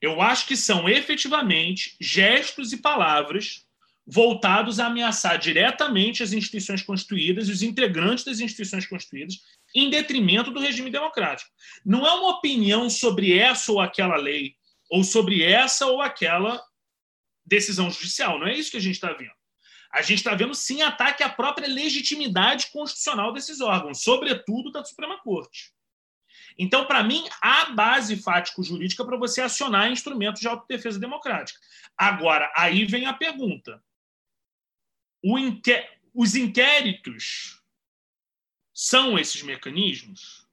[0.00, 3.66] Eu acho que são efetivamente gestos e palavras
[4.06, 9.40] voltados a ameaçar diretamente as instituições constituídas e os integrantes das instituições constituídas,
[9.74, 11.50] em detrimento do regime democrático.
[11.84, 14.54] Não é uma opinião sobre essa ou aquela lei,
[14.88, 16.62] ou sobre essa ou aquela
[17.44, 18.38] decisão judicial.
[18.38, 19.34] Não é isso que a gente está vendo.
[19.92, 25.18] A gente está vendo, sim, ataque à própria legitimidade constitucional desses órgãos, sobretudo da Suprema
[25.22, 25.72] Corte.
[26.58, 31.60] Então, para mim, há base fático-jurídica para você acionar instrumentos de autodefesa democrática.
[31.96, 33.82] Agora, aí vem a pergunta.
[35.22, 35.98] Inqué...
[36.14, 37.62] Os inquéritos
[38.72, 40.46] são esses mecanismos?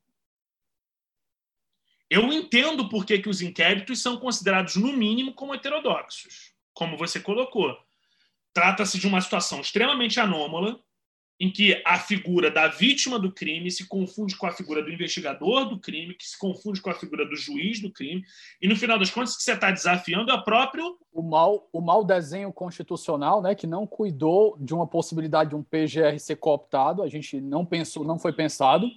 [2.09, 7.19] Eu entendo por que, que os inquéritos são considerados, no mínimo, como heterodoxos, como você
[7.19, 7.81] colocou.
[8.53, 10.79] Trata-se de uma situação extremamente anômala,
[11.39, 15.67] em que a figura da vítima do crime se confunde com a figura do investigador
[15.67, 18.23] do crime, que se confunde com a figura do juiz do crime,
[18.61, 20.97] e no final das contas, o que você está desafiando é próprio.
[21.11, 25.63] O mau, o mau desenho constitucional, né, que não cuidou de uma possibilidade de um
[25.63, 28.89] PGR ser cooptado, a gente não pensou, não foi pensado.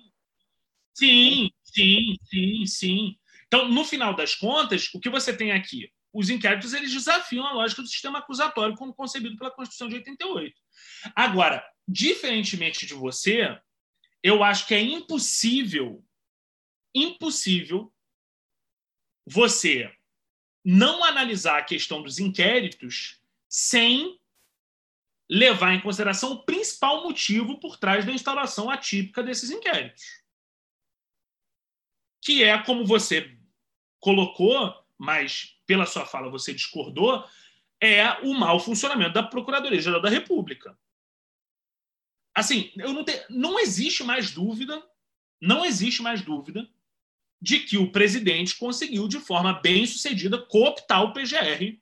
[0.95, 3.17] Sim, sim, sim, sim.
[3.47, 5.91] Então, no final das contas, o que você tem aqui?
[6.13, 10.55] Os inquéritos eles desafiam a lógica do sistema acusatório como concebido pela Constituição de 88.
[11.15, 13.59] Agora, diferentemente de você,
[14.23, 16.05] eu acho que é impossível,
[16.95, 17.93] impossível
[19.27, 19.93] você
[20.65, 24.21] não analisar a questão dos inquéritos sem
[25.29, 30.05] levar em consideração o principal motivo por trás da instalação atípica desses inquéritos.
[32.23, 33.37] Que é, como você
[34.01, 37.25] colocou, mas pela sua fala você discordou,
[37.83, 40.77] é o mau funcionamento da Procuradoria-Geral da República
[42.37, 44.87] assim, eu não, te, não existe mais dúvida,
[45.41, 46.69] não existe mais dúvida
[47.41, 51.81] de que o presidente conseguiu, de forma bem sucedida, cooptar o PGR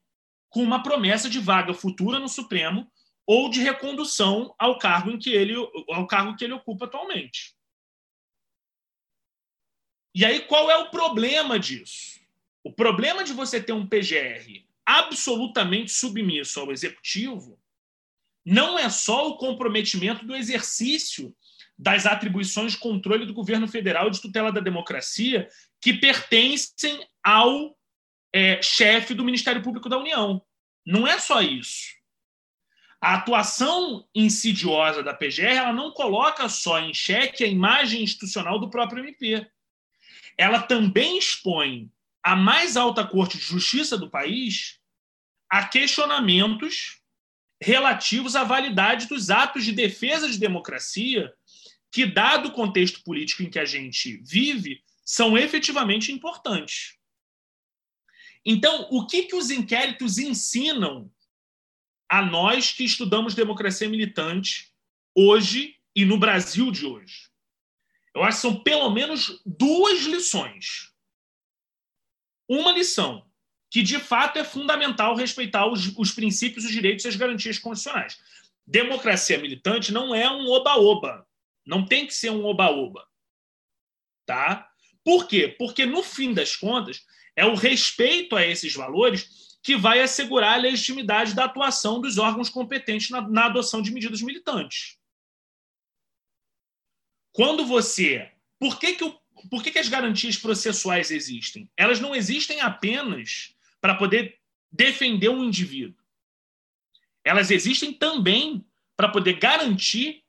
[0.49, 2.89] com uma promessa de vaga futura no Supremo
[3.27, 5.55] ou de recondução ao cargo em que ele
[5.89, 7.57] ao cargo que ele ocupa atualmente.
[10.15, 12.21] E aí qual é o problema disso?
[12.63, 17.59] O problema de você ter um PGR absolutamente submisso ao executivo
[18.45, 21.35] não é só o comprometimento do exercício
[21.79, 25.49] das atribuições de controle do governo federal de tutela da democracia
[25.81, 27.77] que pertencem ao
[28.33, 30.43] é, chefe do Ministério Público da União.
[30.87, 31.95] Não é só isso.
[33.01, 38.71] A atuação insidiosa da PGR ela não coloca só em xeque a imagem institucional do
[38.71, 39.47] próprio MP.
[40.39, 41.91] Ela também expõe
[42.25, 44.81] a mais alta corte de justiça do país
[45.51, 47.03] a questionamentos
[47.63, 51.33] relativos à validade dos atos de defesa de democracia
[51.93, 56.97] que, dado o contexto político em que a gente vive, são efetivamente importantes.
[58.45, 61.11] Então, o que, que os inquéritos ensinam
[62.09, 64.73] a nós que estudamos democracia militante
[65.15, 67.29] hoje e no Brasil de hoje?
[68.15, 70.94] Eu acho que são pelo menos duas lições.
[72.49, 73.27] Uma lição
[73.71, 78.19] que de fato é fundamental respeitar os, os princípios, os direitos e as garantias constitucionais.
[78.67, 81.27] Democracia militante não é um oba-oba.
[81.67, 83.07] Não tem que ser um oba-oba.
[84.27, 84.71] Tá?
[85.03, 85.49] Por quê?
[85.59, 87.05] Porque, no fim das contas,
[87.37, 92.51] é o respeito a esses valores que vai assegurar a legitimidade da atuação dos órgãos
[92.51, 94.99] competentes na, na adoção de medidas militantes.
[97.33, 98.31] Quando você.
[98.59, 99.21] Por que, que, o,
[99.51, 101.69] por que, que as garantias processuais existem?
[101.77, 104.39] Elas não existem apenas para poder
[104.71, 106.03] defender um indivíduo.
[107.25, 108.65] Elas existem também
[108.97, 110.23] para poder garantir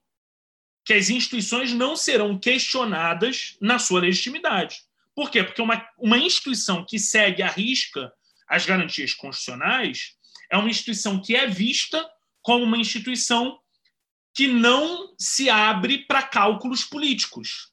[0.84, 4.84] que as instituições não serão questionadas na sua legitimidade.
[5.16, 5.44] Por quê?
[5.44, 8.12] Porque uma, uma instituição que segue à risca
[8.48, 10.16] as garantias constitucionais
[10.52, 12.08] é uma instituição que é vista
[12.42, 13.60] como uma instituição
[14.34, 17.72] que não se abre para cálculos políticos.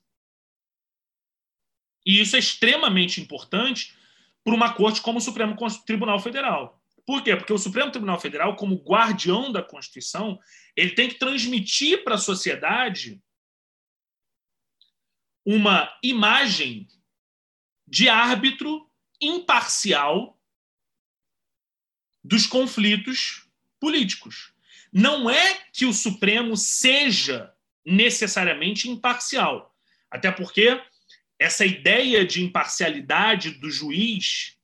[2.04, 3.96] E isso é extremamente importante
[4.44, 6.80] por uma corte como o Supremo Tribunal Federal.
[7.06, 7.36] Por quê?
[7.36, 10.38] Porque o Supremo Tribunal Federal, como guardião da Constituição,
[10.76, 13.20] ele tem que transmitir para a sociedade
[15.44, 16.86] uma imagem
[17.86, 18.88] de árbitro
[19.20, 20.40] imparcial
[22.22, 23.48] dos conflitos
[23.80, 24.52] políticos.
[24.92, 27.52] Não é que o Supremo seja
[27.84, 29.74] necessariamente imparcial,
[30.08, 30.80] até porque
[31.42, 34.56] essa ideia de imparcialidade do juiz,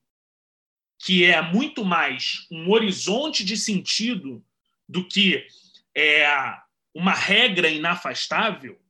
[1.01, 4.45] que é muito mais um horizonte de sentido
[4.89, 5.45] do que
[5.93, 6.27] é
[6.95, 8.81] uma regra inafastável,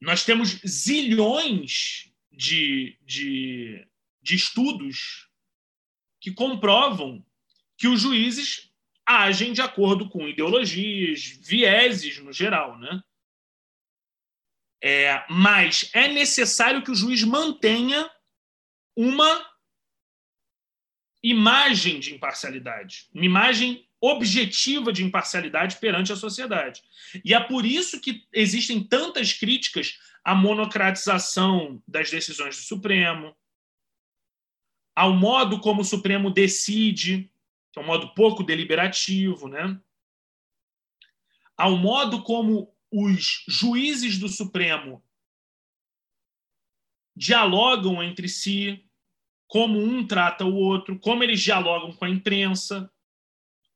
[0.00, 3.86] nós temos zilhões de, de,
[4.20, 5.28] de estudos
[6.20, 7.24] que comprovam
[7.78, 8.72] que os juízes
[9.06, 13.00] agem de acordo com ideologias, vieses no geral, né?
[14.86, 18.10] É, mas é necessário que o juiz mantenha
[18.94, 19.50] uma
[21.22, 26.82] imagem de imparcialidade, uma imagem objetiva de imparcialidade perante a sociedade.
[27.24, 33.34] E é por isso que existem tantas críticas à monocratização das decisões do Supremo,
[34.94, 37.32] ao modo como o Supremo decide,
[37.72, 39.80] que é um modo pouco deliberativo, né?
[41.56, 45.04] ao modo como os juízes do Supremo
[47.16, 48.88] dialogam entre si,
[49.48, 52.88] como um trata o outro, como eles dialogam com a imprensa,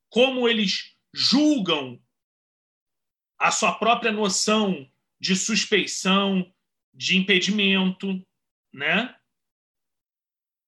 [0.08, 2.00] como eles julgam
[3.36, 4.88] a sua própria noção
[5.20, 6.54] de suspeição,
[6.94, 8.24] de impedimento,
[8.72, 9.16] né?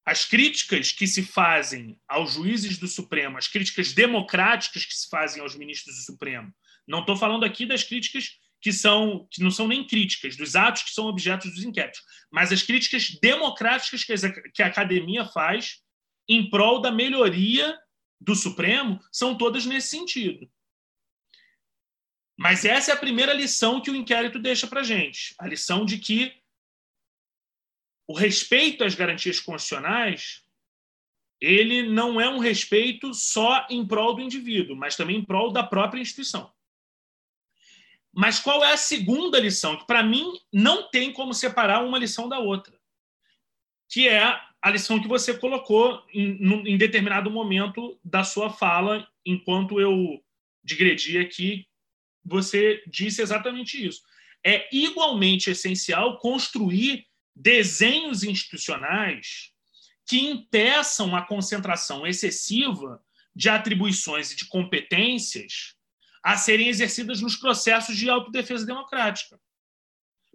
[0.04, 5.40] As críticas que se fazem aos juízes do Supremo, as críticas democráticas que se fazem
[5.40, 6.52] aos ministros do Supremo,
[6.90, 10.82] não estou falando aqui das críticas que são que não são nem críticas dos atos
[10.82, 14.04] que são objetos dos inquéritos, mas as críticas democráticas
[14.52, 15.82] que a academia faz
[16.28, 17.78] em prol da melhoria
[18.20, 20.50] do Supremo são todas nesse sentido.
[22.36, 25.98] Mas essa é a primeira lição que o inquérito deixa para gente, a lição de
[25.98, 26.34] que
[28.06, 30.44] o respeito às garantias constitucionais
[31.40, 35.62] ele não é um respeito só em prol do indivíduo, mas também em prol da
[35.62, 36.52] própria instituição.
[38.12, 39.76] Mas qual é a segunda lição?
[39.76, 42.78] Que, para mim, não tem como separar uma lição da outra,
[43.88, 49.80] que é a lição que você colocou em, em determinado momento da sua fala, enquanto
[49.80, 50.22] eu
[50.62, 51.66] digredi aqui,
[52.24, 54.02] você disse exatamente isso.
[54.44, 59.52] É igualmente essencial construir desenhos institucionais
[60.06, 63.02] que impeçam a concentração excessiva
[63.34, 65.76] de atribuições e de competências
[66.22, 69.40] a serem exercidas nos processos de autodefesa democrática.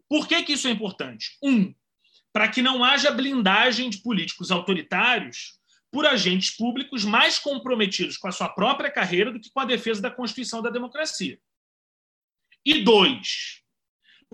[0.10, 1.38] Por que, que isso é importante?
[1.41, 1.74] Um,
[2.32, 5.60] para que não haja blindagem de políticos autoritários
[5.91, 10.02] por agentes públicos mais comprometidos com a sua própria carreira do que com a defesa
[10.02, 11.40] da Constituição da democracia.
[12.66, 13.62] E dois,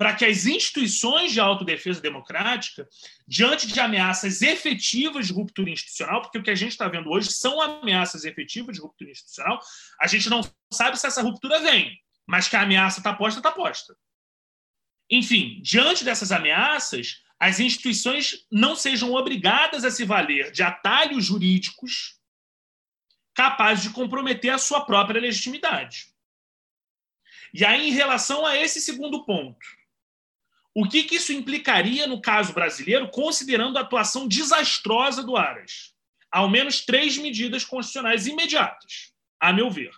[0.02, 2.90] para que as instituições de autodefesa democrática,
[3.28, 7.32] diante de ameaças efetivas de ruptura institucional, porque o que a gente está vendo hoje
[7.32, 9.60] são ameaças efetivas de ruptura institucional,
[10.00, 10.42] a gente não
[10.74, 13.96] sabe se essa ruptura vem, mas que a ameaça está posta, está posta.
[15.08, 22.20] Enfim, diante dessas ameaças, as instituições não sejam obrigadas a se valer de atalhos jurídicos
[23.36, 26.08] capazes de comprometer a sua própria legitimidade.
[27.54, 29.81] E aí, em relação a esse segundo ponto,
[30.74, 35.92] o que, que isso implicaria no caso brasileiro, considerando a atuação desastrosa do Aras?
[36.32, 39.92] Ao menos três medidas constitucionais imediatas, a meu ver.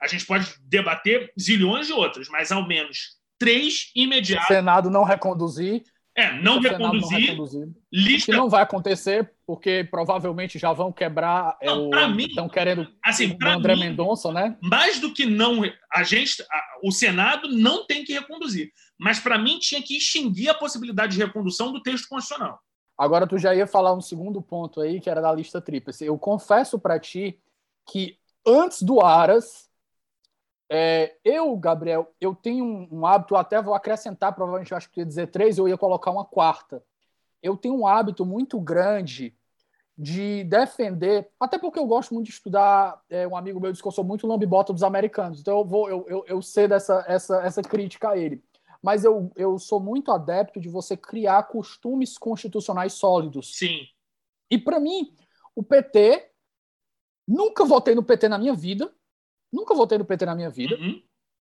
[0.00, 4.46] A gente pode debater zilhões de outras, mas ao menos três imediatas.
[4.46, 5.82] Se o Senado não reconduzir.
[6.16, 7.36] É, não reconduzir.
[7.36, 8.30] Não lista...
[8.30, 11.56] Que não vai acontecer, porque provavelmente já vão quebrar.
[11.60, 12.14] É, não, o...
[12.14, 14.56] mim, Estão querendo assim, o André Mendonça, né?
[14.62, 15.62] Mais do que não.
[15.92, 18.72] A gente, a, o Senado não tem que reconduzir.
[19.00, 22.60] Mas, para mim, tinha que extinguir a possibilidade de recondução do texto constitucional.
[22.98, 26.04] Agora, tu já ia falar um segundo ponto aí, que era da lista tríplice.
[26.04, 27.40] Eu confesso para ti
[27.90, 29.70] que antes do Aras,
[30.70, 35.00] é, eu, Gabriel, eu tenho um, um, hábito, até vou acrescentar, provavelmente eu acho que
[35.00, 36.84] ia dizer três, eu ia colocar uma quarta.
[37.42, 39.34] Eu tenho um hábito muito grande
[39.96, 43.88] de defender, até porque eu gosto muito de estudar, é, um amigo meu disse que
[43.88, 47.42] eu sou muito lambibota dos americanos, então eu vou, eu, eu, eu sei dessa essa,
[47.42, 48.42] essa crítica a ele.
[48.82, 53.56] Mas eu, eu sou muito adepto de você criar costumes constitucionais sólidos.
[53.58, 53.86] Sim.
[54.50, 55.14] E para mim,
[55.54, 56.30] o PT,
[57.28, 58.92] nunca votei no PT na minha vida,
[59.52, 60.76] Nunca votei no PT na minha vida.
[60.76, 61.02] Uhum.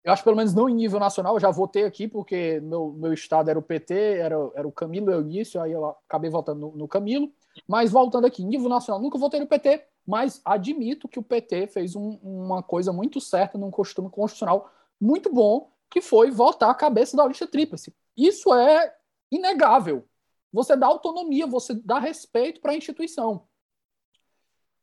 [0.04, 1.34] Eu acho pelo menos não em nível nacional.
[1.34, 5.12] Eu já votei aqui porque meu, meu estado era o PT, era, era o Camilo
[5.12, 7.30] Eunício, aí eu acabei votando no, no Camilo.
[7.68, 11.94] Mas voltando aqui, nível nacional, nunca votei no PT, mas admito que o PT fez
[11.94, 17.14] um, uma coisa muito certa num costume constitucional muito bom, que foi votar a cabeça
[17.14, 17.94] da lista tríplice.
[18.16, 18.94] Isso é
[19.30, 20.08] inegável.
[20.50, 23.46] Você dá autonomia, você dá respeito para a instituição.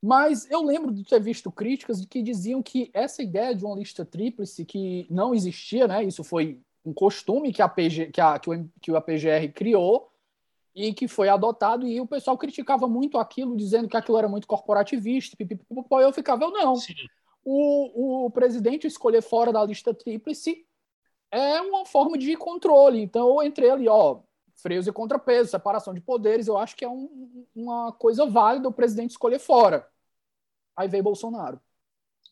[0.00, 4.04] Mas eu lembro de ter visto críticas que diziam que essa ideia de uma lista
[4.04, 6.04] tríplice que não existia, né?
[6.04, 10.12] Isso foi um costume que a, PG, que a, que o, que o APGR criou
[10.74, 14.46] e que foi adotado e o pessoal criticava muito aquilo, dizendo que aquilo era muito
[14.46, 15.36] corporativista.
[15.36, 16.74] Pipipipopó, eu ficava, eu não.
[17.44, 20.64] O, o presidente escolher fora da lista tríplice
[21.30, 23.00] é uma forma de controle.
[23.00, 24.20] Então, eu entrei ali, ó,
[24.54, 28.72] freios e contrapesos, separação de poderes, eu acho que é um, uma coisa válida o
[28.72, 29.88] presidente escolher fora.
[30.76, 31.60] Aí veio Bolsonaro.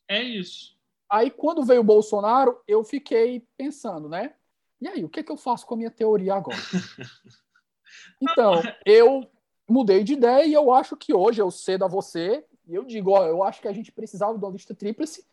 [0.06, 0.76] É isso.
[1.10, 4.34] Aí, quando veio o Bolsonaro, eu fiquei pensando, né?
[4.80, 6.56] E aí, o que, é que eu faço com a minha teoria agora?
[8.20, 9.28] então, eu
[9.68, 13.10] mudei de ideia e eu acho que hoje eu cedo a você e eu digo,
[13.10, 15.26] ó, eu acho que a gente precisava de uma lista tríplice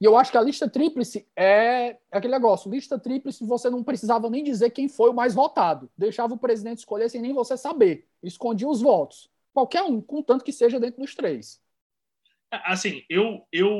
[0.00, 2.70] e eu acho que a lista tríplice é aquele negócio.
[2.70, 5.90] Lista tríplice, você não precisava nem dizer quem foi o mais votado.
[5.96, 8.06] Deixava o presidente escolher sem nem você saber.
[8.22, 9.30] Escondia os votos.
[9.54, 11.62] Qualquer um, contanto que seja dentro dos três.
[12.50, 13.74] Assim, eu, eu,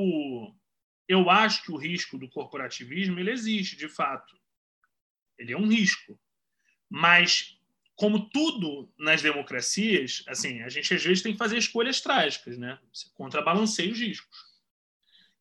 [1.07, 4.35] eu acho que o risco do corporativismo ele existe, de fato.
[5.39, 6.19] Ele é um risco.
[6.89, 7.59] Mas,
[7.95, 12.79] como tudo nas democracias, assim, a gente às vezes tem que fazer escolhas trágicas, né?
[12.91, 14.46] Você contrabalanceia os riscos.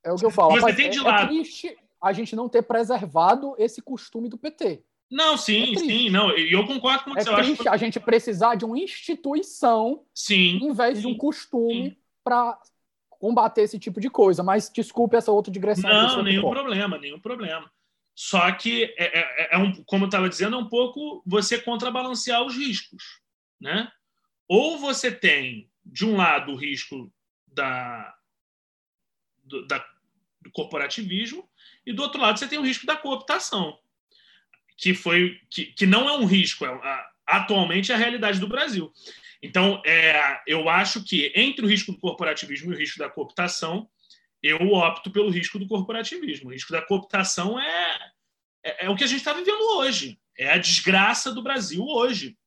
[0.05, 0.59] É o que eu falo.
[0.59, 1.23] Você tem de é, lado.
[1.23, 4.83] É triste a gente não ter preservado esse costume do PT.
[5.09, 6.35] Não, sim, é sim, não.
[6.37, 7.29] E eu concordo com você.
[7.29, 7.69] É triste acho...
[7.69, 12.59] a gente precisar de uma instituição sim, em vez sim, de um costume para
[13.09, 14.43] combater esse tipo de coisa.
[14.43, 15.89] Mas desculpe essa outra digressão.
[15.89, 17.71] Não, nenhum problema, nenhum problema.
[18.13, 22.43] Só que é, é, é um, como eu estava dizendo, é um pouco você contrabalancear
[22.43, 23.19] os riscos,
[23.59, 23.91] né?
[24.47, 27.11] Ou você tem de um lado o risco
[27.45, 28.15] da,
[29.43, 29.85] do, da,
[30.55, 31.47] corporativismo
[31.85, 33.77] e do outro lado você tem o risco da cooptação
[34.77, 38.91] que foi que, que não é um risco, é, atualmente é a realidade do Brasil.
[39.41, 43.87] Então, é, eu acho que entre o risco do corporativismo e o risco da cooptação,
[44.41, 46.49] eu opto pelo risco do corporativismo.
[46.49, 48.11] O risco da cooptação é,
[48.63, 50.19] é, é o que a gente está vivendo hoje.
[50.37, 52.37] É a desgraça do Brasil hoje.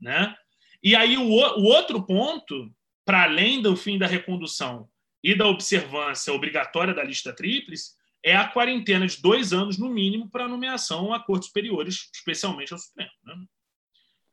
[0.00, 0.34] Né?
[0.82, 2.74] E aí, o, o outro ponto,
[3.04, 4.88] para além do fim da recondução
[5.22, 7.92] e da observância obrigatória da lista tríplice,
[8.22, 12.78] é a quarentena de dois anos, no mínimo, para nomeação a cortes superiores, especialmente ao
[12.78, 13.10] Supremo.
[13.24, 13.34] Né?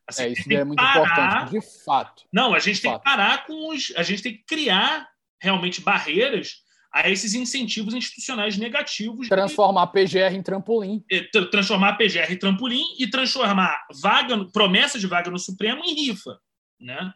[0.07, 0.99] Assim, é, isso é muito parar...
[0.99, 2.23] importante, de fato.
[2.31, 3.03] Não, a gente tem fato.
[3.03, 3.93] que parar com os.
[3.95, 5.07] A gente tem que criar
[5.39, 9.27] realmente barreiras a esses incentivos institucionais negativos.
[9.27, 11.03] Transformar a PGR em trampolim.
[11.51, 16.39] Transformar a PGR em trampolim e transformar vaga, promessa de vaga no Supremo em rifa.
[16.79, 17.13] Né?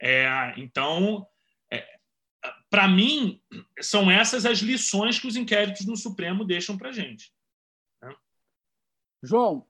[0.00, 1.26] É, então,
[2.72, 3.38] para mim,
[3.82, 7.30] são essas as lições que os inquéritos no Supremo deixam para a gente.
[8.00, 8.16] Né?
[9.22, 9.66] João,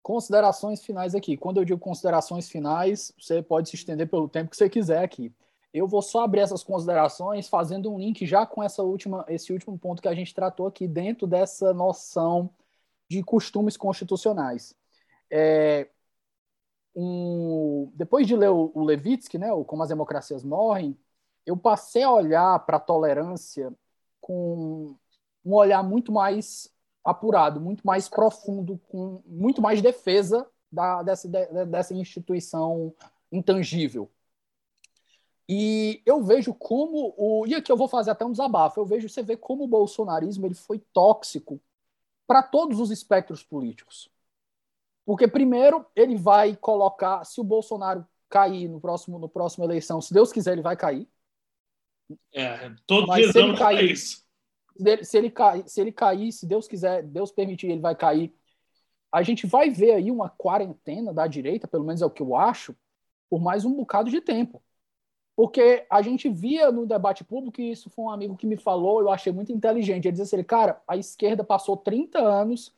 [0.00, 1.36] considerações finais aqui.
[1.36, 5.34] Quando eu digo considerações finais, você pode se estender pelo tempo que você quiser aqui.
[5.72, 9.76] Eu vou só abrir essas considerações fazendo um link já com essa última, esse último
[9.76, 12.48] ponto que a gente tratou aqui dentro dessa noção
[13.10, 14.76] de costumes constitucionais.
[15.28, 15.88] É,
[16.94, 20.96] um, depois de ler o, o Levitsky, né, o Como as Democracias Morrem,
[21.46, 23.72] eu passei a olhar para a tolerância
[24.20, 24.96] com
[25.44, 26.72] um olhar muito mais
[27.04, 32.94] apurado, muito mais profundo, com muito mais defesa da, dessa, dessa instituição
[33.30, 34.10] intangível.
[35.48, 38.80] E eu vejo como o e aqui eu vou fazer até um desabafo.
[38.80, 41.60] Eu vejo você vê como o bolsonarismo ele foi tóxico
[42.26, 44.10] para todos os espectros políticos.
[45.04, 50.14] Porque primeiro ele vai colocar se o Bolsonaro cair no próximo no próximo eleição, se
[50.14, 51.06] Deus quiser ele vai cair.
[52.32, 54.24] É, todo Mas se ele cair, isso.
[55.02, 58.34] Se ele, cair, se ele cair, se Deus quiser, Deus permitir, ele vai cair.
[59.12, 62.34] A gente vai ver aí uma quarentena da direita, pelo menos é o que eu
[62.34, 62.74] acho,
[63.30, 64.62] por mais um bocado de tempo.
[65.36, 69.00] Porque a gente via no debate público, e isso foi um amigo que me falou,
[69.00, 70.06] eu achei muito inteligente.
[70.06, 72.72] Ele dizia assim: cara, a esquerda passou 30 anos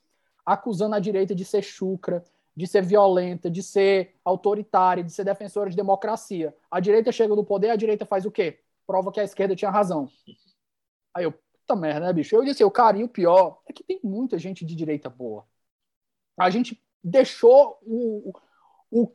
[0.44, 2.24] acusando a direita de ser chucra,
[2.55, 6.55] de ser violenta, de ser autoritária, de ser defensora de democracia.
[6.70, 8.61] A direita chega no poder, a direita faz o quê?
[8.86, 10.08] Prova que a esquerda tinha razão.
[11.14, 12.36] Aí eu, puta merda, né, bicho?
[12.36, 15.46] Eu disse, o cara, e o pior é que tem muita gente de direita boa.
[16.38, 18.32] A gente deixou o,
[18.90, 19.12] o,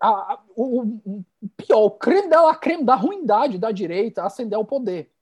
[0.00, 1.24] a, o, o
[1.56, 5.12] pior, o creme da, creme da ruindade da direita acender o poder.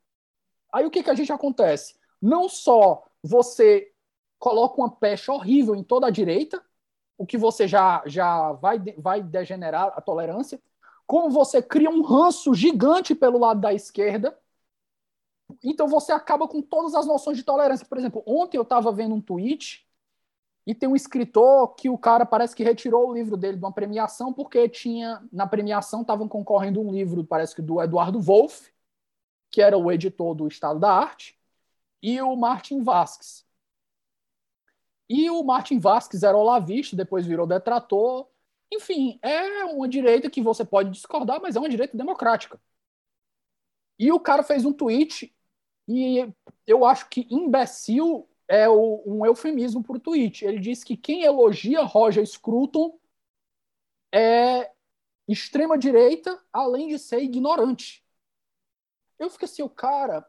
[0.72, 1.94] Aí o que, que a gente acontece?
[2.20, 3.92] Não só você
[4.38, 6.62] coloca uma pecha horrível em toda a direita,
[7.16, 10.60] o que você já, já vai, vai degenerar a tolerância,
[11.06, 14.38] como você cria um ranço gigante pelo lado da esquerda,
[15.62, 17.86] então você acaba com todas as noções de tolerância.
[17.86, 19.86] Por exemplo, ontem eu estava vendo um tweet
[20.66, 23.72] e tem um escritor que o cara parece que retirou o livro dele de uma
[23.72, 28.72] premiação porque tinha na premiação estavam concorrendo um livro, parece que do Eduardo Wolff,
[29.50, 31.38] que era o editor do Estado da Arte,
[32.02, 33.44] e o Martin Vasques.
[35.08, 38.26] E o Martin Vasques era olavista, depois virou detrator,
[38.74, 42.60] enfim, é uma direita que você pode discordar, mas é uma direita democrática.
[43.98, 45.34] E o cara fez um tweet,
[45.88, 46.26] e
[46.66, 50.44] eu acho que imbecil é um eufemismo para o tweet.
[50.44, 52.98] Ele disse que quem elogia Roger Scruton
[54.12, 54.70] é
[55.28, 58.04] extrema-direita, além de ser ignorante.
[59.18, 60.26] Eu fico assim, o cara,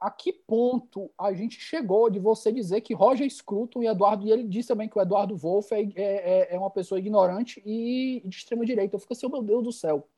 [0.00, 4.32] a que ponto a gente chegou de você dizer que Roger Scruton e Eduardo, e
[4.32, 8.34] ele disse também que o Eduardo Wolff é, é, é uma pessoa ignorante e de
[8.34, 8.96] extrema direita.
[8.96, 10.08] Eu fico assim, oh, meu Deus do céu.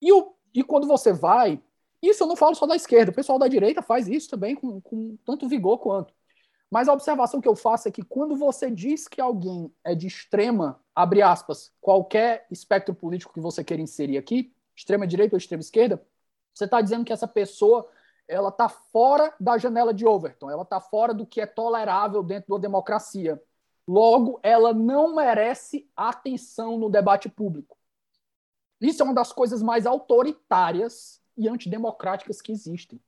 [0.00, 1.60] E, o, e quando você vai,
[2.00, 4.80] isso eu não falo só da esquerda, o pessoal da direita faz isso também com,
[4.80, 6.14] com tanto vigor quanto.
[6.70, 10.06] Mas a observação que eu faço é que quando você diz que alguém é de
[10.06, 15.60] extrema, abre aspas, qualquer espectro político que você queira inserir aqui, extrema direita ou extrema
[15.60, 16.04] esquerda,
[16.52, 17.88] você está dizendo que essa pessoa
[18.28, 22.54] ela está fora da janela de Overton, ela está fora do que é tolerável dentro
[22.54, 23.40] da democracia.
[23.86, 27.76] Logo, ela não merece atenção no debate público.
[28.80, 33.00] Isso é uma das coisas mais autoritárias e antidemocráticas que existem.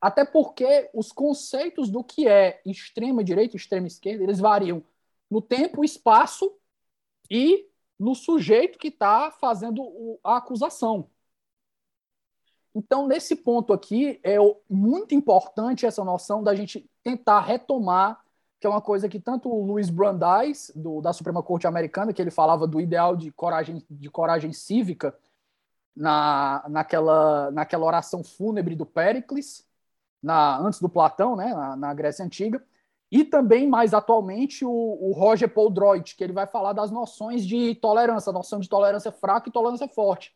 [0.00, 4.82] Até porque os conceitos do que é extrema direita e extrema esquerda, eles variam
[5.30, 6.56] no tempo, espaço
[7.30, 7.68] e
[7.98, 11.10] no sujeito que está fazendo a acusação.
[12.74, 14.36] Então, nesse ponto aqui, é
[14.68, 18.20] muito importante essa noção da gente tentar retomar,
[18.60, 22.22] que é uma coisa que tanto o Luiz Brandeis, do, da Suprema Corte Americana, que
[22.22, 25.16] ele falava do ideal de coragem, de coragem cívica,
[25.96, 29.66] na, naquela, naquela oração fúnebre do Péricles,
[30.22, 32.62] na, antes do Platão, né, na, na Grécia Antiga,
[33.10, 37.44] e também, mais atualmente, o, o Roger Paul Droit, que ele vai falar das noções
[37.44, 40.32] de tolerância, noção de tolerância fraca e tolerância forte.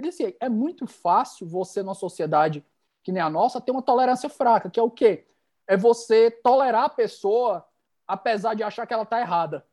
[0.00, 2.64] Ele disse, é muito fácil você, numa sociedade
[3.02, 5.26] que nem a nossa, ter uma tolerância fraca, que é o quê?
[5.66, 7.66] É você tolerar a pessoa
[8.06, 9.64] apesar de achar que ela está errada.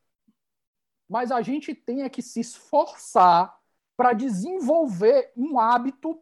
[1.10, 3.58] Mas a gente tem é que se esforçar
[3.96, 6.22] para desenvolver um hábito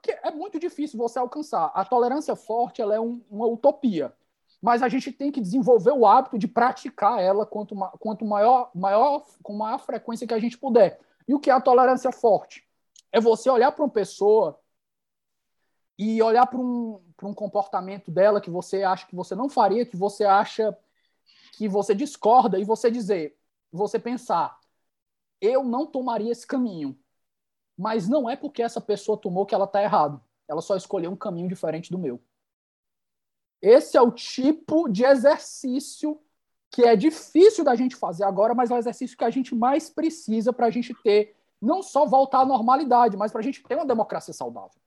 [0.00, 1.70] que é muito difícil você alcançar.
[1.74, 4.12] A tolerância forte ela é um, uma utopia,
[4.60, 9.24] mas a gente tem que desenvolver o hábito de praticar ela quanto, quanto maior, maior,
[9.42, 11.00] com maior frequência que a gente puder.
[11.26, 12.66] E o que é a tolerância forte?
[13.12, 14.58] É você olhar para uma pessoa
[15.98, 19.96] e olhar para um, um comportamento dela que você acha que você não faria, que
[19.96, 20.76] você acha
[21.52, 23.38] que você discorda, e você dizer,
[23.70, 24.58] você pensar,
[25.40, 26.98] eu não tomaria esse caminho
[27.76, 30.22] mas não é porque essa pessoa tomou que ela está errado.
[30.48, 32.22] Ela só escolheu um caminho diferente do meu.
[33.60, 36.20] Esse é o tipo de exercício
[36.70, 39.90] que é difícil da gente fazer agora, mas é o exercício que a gente mais
[39.90, 43.76] precisa para a gente ter, não só voltar à normalidade, mas para a gente ter
[43.76, 44.80] uma democracia saudável.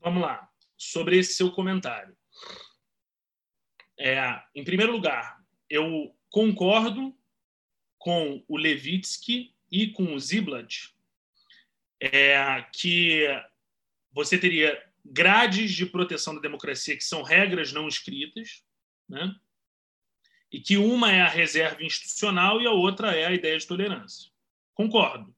[0.00, 2.16] Vamos lá, sobre esse seu comentário.
[3.96, 5.40] É, em primeiro lugar,
[5.70, 7.16] eu concordo
[7.98, 10.92] com o Levitsky e com o Ziblatt,
[12.00, 13.24] é que
[14.10, 18.64] você teria grades de proteção da democracia que são regras não escritas,
[19.08, 19.34] né?
[20.50, 24.31] e que uma é a reserva institucional e a outra é a ideia de tolerância.
[24.82, 25.32] Concordo.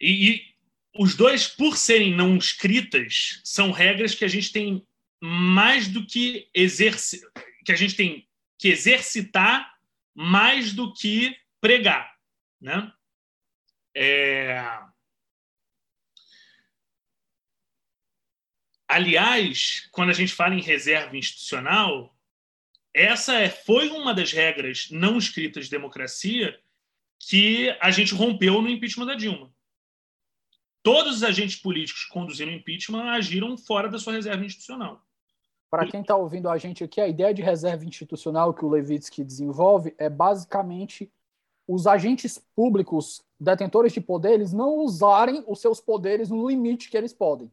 [0.00, 0.54] E, e
[0.98, 4.86] os dois, por serem não escritas, são regras que a gente tem
[5.20, 7.20] mais do que exercer,
[7.64, 8.26] que a gente tem
[8.58, 9.74] que exercitar
[10.14, 12.16] mais do que pregar.
[12.58, 12.90] Né?
[13.94, 14.58] É...
[18.88, 22.16] Aliás, quando a gente fala em reserva institucional,
[22.94, 26.58] essa é, foi uma das regras não escritas de democracia
[27.18, 29.50] que a gente rompeu no impeachment da Dilma.
[30.82, 35.04] Todos os agentes políticos que conduziram o impeachment agiram fora da sua reserva institucional.
[35.68, 39.24] Para quem está ouvindo a gente aqui, a ideia de reserva institucional que o Levitsky
[39.24, 41.10] desenvolve é basicamente
[41.66, 46.96] os agentes públicos detentores de poder eles não usarem os seus poderes no limite que
[46.96, 47.50] eles podem.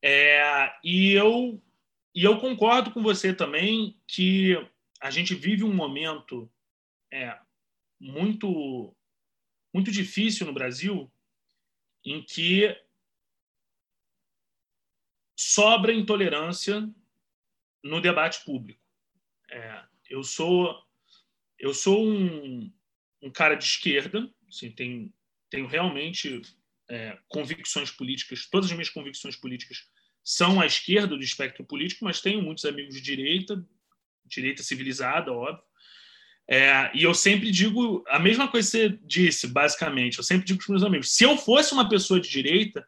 [0.00, 1.60] É, e, eu,
[2.14, 4.54] e eu concordo com você também que
[5.00, 6.48] a gente vive um momento
[7.14, 7.38] é,
[8.00, 8.94] muito,
[9.72, 11.10] muito difícil no Brasil
[12.04, 12.76] em que
[15.38, 16.90] sobra intolerância
[17.82, 18.82] no debate público.
[19.48, 20.82] É, eu sou
[21.56, 22.70] eu sou um,
[23.22, 25.10] um cara de esquerda, assim, tenho,
[25.48, 26.42] tenho realmente
[26.90, 29.88] é, convicções políticas, todas as minhas convicções políticas
[30.22, 33.64] são à esquerda do espectro político, mas tenho muitos amigos de direita,
[34.26, 35.64] direita civilizada, óbvio.
[36.48, 40.18] É, e eu sempre digo a mesma coisa que você disse, basicamente.
[40.18, 42.86] Eu sempre digo para os meus amigos: se eu fosse uma pessoa de direita,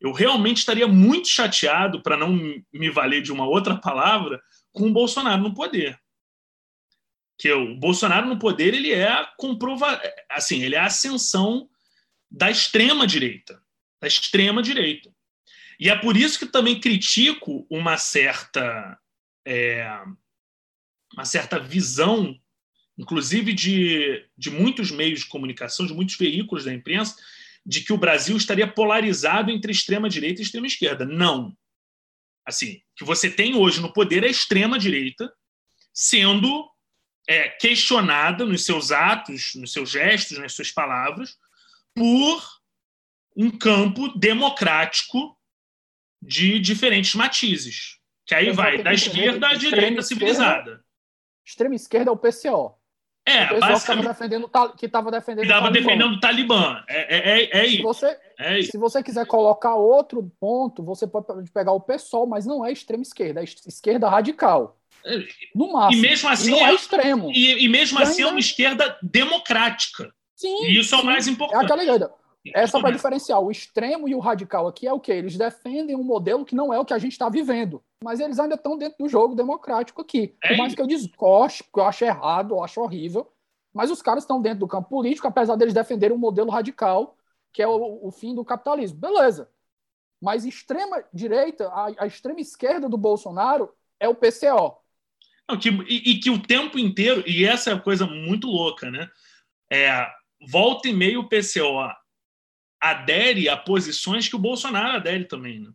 [0.00, 2.32] eu realmente estaria muito chateado, para não
[2.72, 4.40] me valer de uma outra palavra,
[4.72, 5.98] com o Bolsonaro no poder
[7.38, 11.70] que o Bolsonaro no poder ele é a comprova assim ele é a ascensão
[12.28, 13.62] da extrema direita
[14.00, 15.14] da extrema direita
[15.78, 18.98] e é por isso que também critico uma certa
[19.46, 19.88] é,
[21.14, 22.38] uma certa visão
[22.98, 27.16] inclusive de, de muitos meios de comunicação de muitos veículos da imprensa
[27.64, 31.56] de que o Brasil estaria polarizado entre extrema direita e extrema esquerda não
[32.44, 35.32] assim o que você tem hoje no poder é a extrema direita
[35.92, 36.68] sendo
[37.28, 41.36] é, questionada nos seus atos, nos seus gestos, nas suas palavras,
[41.94, 42.42] por
[43.36, 45.38] um campo democrático
[46.22, 47.98] de diferentes matizes.
[48.24, 50.84] Que aí vai da esquerda à direita civilizada.
[51.44, 52.77] Extrema esquerda é o PCO.
[53.28, 56.82] É, o PCO estava defendendo, que estava defendendo, estava defendendo o Talibã.
[56.88, 57.76] É, é, é, é isso.
[57.76, 58.70] Se você, é isso.
[58.70, 63.02] Se você quiser colocar outro ponto, você pode pegar o PSOL, mas não é extrema
[63.02, 64.78] esquerda, é esquerda radical.
[65.54, 66.04] No máximo.
[66.04, 67.30] E mesmo assim e não é, é extremo.
[67.30, 68.30] E, e mesmo assim ainda...
[68.30, 70.12] é uma esquerda democrática.
[70.34, 70.64] Sim.
[70.66, 70.96] E isso sim.
[70.96, 71.60] é o mais importante.
[71.60, 72.10] É aquela ideia.
[72.54, 73.40] É só para diferenciar.
[73.40, 75.12] O extremo e o radical aqui é o que?
[75.12, 77.82] Eles defendem um modelo que não é o que a gente está vivendo.
[78.02, 80.34] Mas eles ainda estão dentro do jogo democrático aqui.
[80.46, 83.30] Por mais que eu desgoste, que eu acho errado, eu acho horrível.
[83.72, 87.16] Mas os caras estão dentro do campo político, apesar deles defenderem um modelo radical,
[87.52, 88.98] que é o, o fim do capitalismo.
[88.98, 89.50] Beleza.
[90.20, 94.76] Mas extrema direita, a, a extrema esquerda do Bolsonaro é o PCO.
[95.48, 98.90] Não, que, e, e, que o tempo inteiro, e essa é a coisa muito louca,
[98.90, 99.08] né?
[99.72, 100.06] É,
[100.46, 101.80] volta e meio o PCO
[102.80, 105.70] adere a posições que o Bolsonaro adere também, né?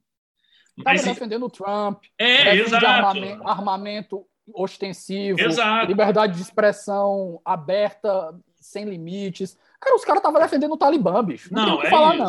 [0.77, 2.85] Mas Estava defendendo o Trump, é, exato.
[2.85, 5.87] Armamento, armamento ostensivo, exato.
[5.87, 9.57] liberdade de expressão aberta, sem limites.
[9.79, 11.53] Cara, os caras estavam defendendo o Talibã, bicho.
[11.53, 12.23] Não, não é falar, isso.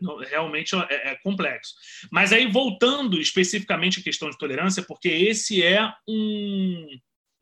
[0.00, 0.22] não.
[0.22, 1.74] É, realmente é, é, complexo.
[2.10, 6.86] Mas aí, voltando especificamente à questão de tolerância, porque esse é um,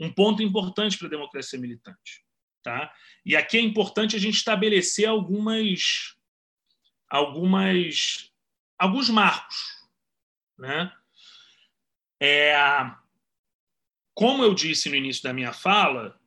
[0.01, 2.24] um ponto importante para a democracia militante.
[2.62, 2.93] Tá?
[3.24, 6.15] E aqui é importante a gente estabelecer algumas,
[7.10, 8.32] algumas,
[8.78, 9.56] alguns marcos.
[10.56, 10.92] Né?
[12.22, 12.54] É,
[14.14, 16.18] como eu disse no início da minha fala,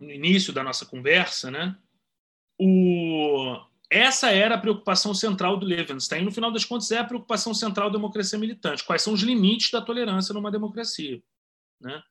[0.00, 1.76] no início da nossa conversa, né?
[2.60, 3.56] O,
[3.90, 6.24] essa era a preocupação central do Levenstein.
[6.24, 8.84] No final das contas, é a preocupação central da democracia militante.
[8.84, 11.22] Quais são os limites da tolerância numa democracia?
[11.80, 12.02] Né?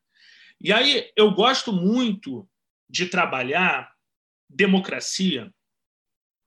[0.59, 2.49] E aí eu gosto muito
[2.89, 3.93] de trabalhar
[4.49, 5.53] democracia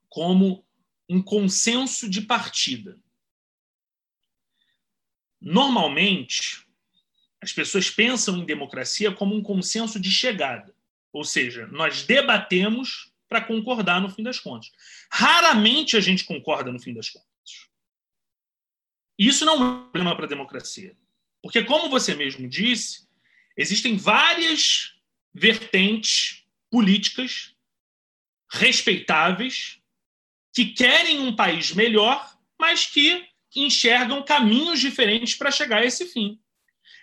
[0.08, 0.66] como
[1.10, 2.96] um consenso de partida.
[5.40, 6.64] Normalmente,
[7.40, 10.72] as pessoas pensam em democracia como um consenso de chegada.
[11.12, 14.70] Ou seja, nós debatemos para concordar no fim das contas.
[15.10, 17.26] Raramente a gente concorda no fim das contas.
[19.18, 20.96] Isso não é um problema para a democracia.
[21.42, 23.08] Porque, como você mesmo disse,
[23.56, 24.94] existem várias
[25.34, 27.52] vertentes políticas
[28.48, 29.79] respeitáveis
[30.52, 36.40] que querem um país melhor, mas que enxergam caminhos diferentes para chegar a esse fim.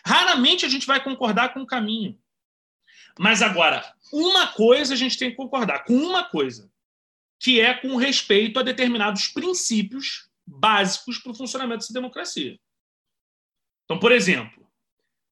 [0.05, 2.17] Raramente a gente vai concordar com o caminho.
[3.19, 6.71] Mas agora, uma coisa a gente tem que concordar, com uma coisa,
[7.39, 12.57] que é com respeito a determinados princípios básicos para o funcionamento dessa democracia.
[13.83, 14.65] Então, por exemplo,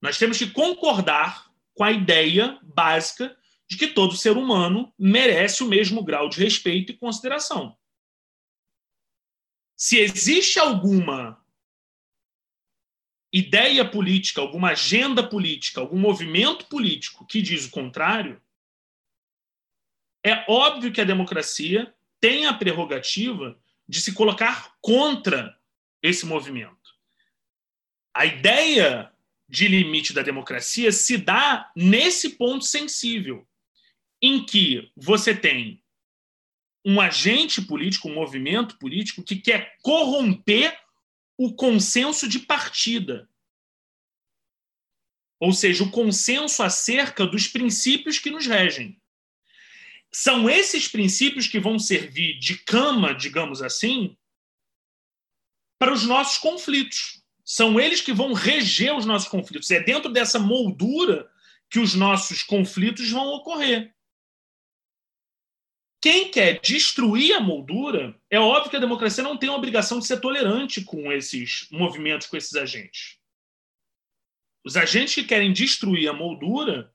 [0.00, 3.36] nós temos que concordar com a ideia básica
[3.68, 7.76] de que todo ser humano merece o mesmo grau de respeito e consideração.
[9.76, 11.44] Se existe alguma
[13.30, 18.40] ideia política, alguma agenda política, algum movimento político que diz o contrário,
[20.24, 25.60] é óbvio que a democracia tem a prerrogativa de se colocar contra
[26.02, 26.96] esse movimento.
[28.14, 29.12] A ideia
[29.46, 33.46] de limite da democracia se dá nesse ponto sensível,
[34.20, 35.82] em que você tem
[36.88, 40.78] um agente político, um movimento político que quer corromper
[41.36, 43.28] o consenso de partida.
[45.40, 49.02] Ou seja, o consenso acerca dos princípios que nos regem.
[50.12, 54.16] São esses princípios que vão servir de cama, digamos assim,
[55.80, 57.20] para os nossos conflitos.
[57.44, 59.72] São eles que vão reger os nossos conflitos.
[59.72, 61.28] É dentro dessa moldura
[61.68, 63.92] que os nossos conflitos vão ocorrer.
[66.06, 70.06] Quem quer destruir a moldura, é óbvio que a democracia não tem a obrigação de
[70.06, 73.18] ser tolerante com esses movimentos, com esses agentes.
[74.64, 76.94] Os agentes que querem destruir a moldura,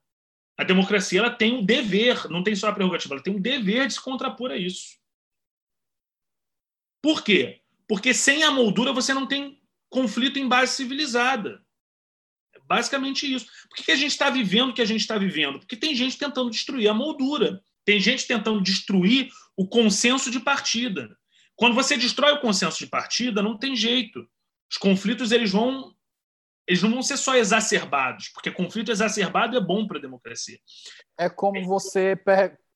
[0.58, 3.86] a democracia ela tem o dever, não tem só a prerrogativa, ela tem o dever
[3.86, 4.98] de se contrapor a isso.
[7.02, 7.60] Por quê?
[7.90, 11.62] Porque sem a moldura você não tem conflito em base civilizada.
[12.56, 13.46] É basicamente isso.
[13.68, 15.60] Por que a gente está vivendo o que a gente está vivendo?
[15.60, 17.62] Porque tem gente tentando destruir a moldura.
[17.86, 21.10] Tem gente tentando destruir o consenso de partida.
[21.56, 24.28] Quando você destrói o consenso de partida, não tem jeito.
[24.72, 25.94] Os conflitos eles vão
[26.68, 30.58] eles não vão ser só exacerbados, porque conflito exacerbado é bom para a democracia.
[31.18, 32.18] É como você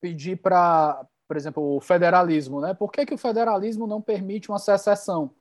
[0.01, 2.73] pedir para, por exemplo, o federalismo, né?
[2.73, 5.33] Por que, que o federalismo não permite uma secessão?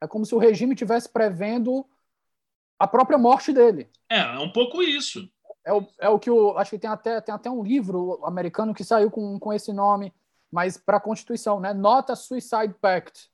[0.00, 1.84] É como se o regime tivesse prevendo
[2.78, 3.88] a própria morte dele.
[4.10, 5.28] É, é um pouco isso.
[5.66, 6.56] É o, é o que o.
[6.56, 10.12] Acho que tem até, tem até um livro americano que saiu com, com esse nome,
[10.50, 11.74] mas para a Constituição, né?
[11.74, 13.28] Nota Suicide Pact.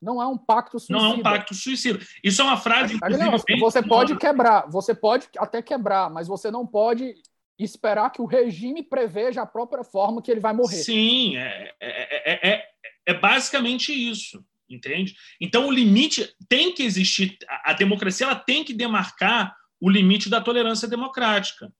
[0.00, 0.98] Não é um pacto suicida.
[0.98, 1.98] Não é um pacto suicida.
[2.22, 2.96] Isso é uma frase.
[3.18, 7.14] Não, você pode quebrar, você pode até quebrar, mas você não pode
[7.58, 10.76] esperar que o regime preveja a própria forma que ele vai morrer.
[10.76, 12.64] Sim, é, é, é,
[13.06, 15.16] é basicamente isso, entende?
[15.40, 17.36] Então o limite tem que existir.
[17.64, 21.72] A democracia ela tem que demarcar o limite da tolerância democrática.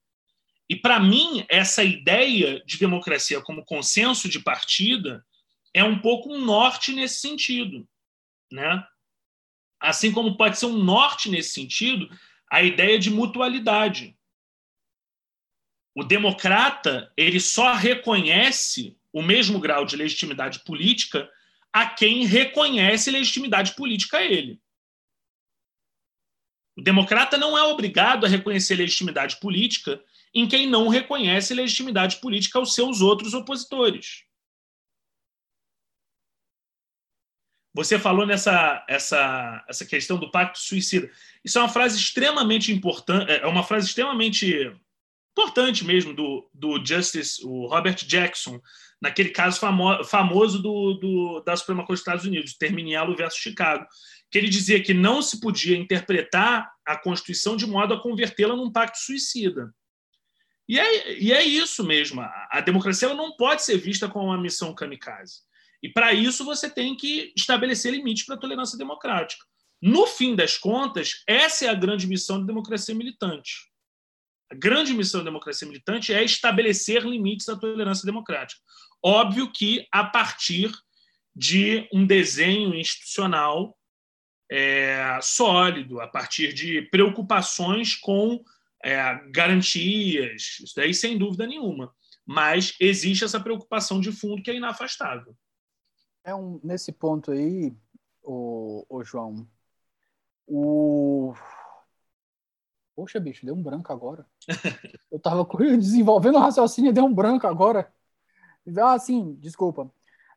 [0.68, 5.24] E, para mim, essa ideia de democracia como consenso de partida
[5.73, 7.86] é um pouco um norte nesse sentido,
[8.51, 8.85] né?
[9.78, 12.09] Assim como pode ser um norte nesse sentido
[12.51, 14.16] a ideia de mutualidade.
[15.94, 21.31] O democrata ele só reconhece o mesmo grau de legitimidade política
[21.73, 24.60] a quem reconhece legitimidade política a ele.
[26.77, 30.03] O democrata não é obrigado a reconhecer legitimidade política
[30.35, 34.24] em quem não reconhece legitimidade política aos seus outros opositores.
[37.73, 41.11] Você falou nessa essa, essa questão do pacto suicida.
[41.44, 44.74] Isso é uma frase extremamente importante, é uma frase extremamente
[45.32, 48.59] importante mesmo do, do Justice, o Robert Jackson,
[49.01, 53.86] naquele caso famo, famoso do, do, da Suprema Corte dos Estados Unidos, Terminielo versus Chicago,
[54.31, 58.70] que ele dizia que não se podia interpretar a Constituição de modo a convertê-la num
[58.70, 59.73] pacto suicida.
[60.69, 62.20] E é, e é isso mesmo.
[62.20, 65.40] A, a democracia não pode ser vista como uma missão kamikaze.
[65.82, 69.44] E para isso você tem que estabelecer limites para a tolerância democrática.
[69.81, 73.70] No fim das contas, essa é a grande missão da democracia militante.
[74.51, 78.61] A grande missão da democracia militante é estabelecer limites à tolerância democrática.
[79.03, 80.73] Óbvio que a partir
[81.35, 83.77] de um desenho institucional
[84.51, 88.43] é, sólido, a partir de preocupações com
[88.82, 91.94] é, garantias, isso daí sem dúvida nenhuma.
[92.24, 95.36] Mas existe essa preocupação de fundo que é inafastável.
[96.24, 97.73] É um, nesse ponto aí,
[98.23, 99.47] o, o João,
[100.47, 101.35] o.
[102.94, 104.27] Poxa, bicho, deu um branco agora.
[105.10, 105.47] Eu tava
[105.77, 107.93] desenvolvendo o raciocínio e deu um branco agora.
[108.82, 109.90] Ah, sim, desculpa.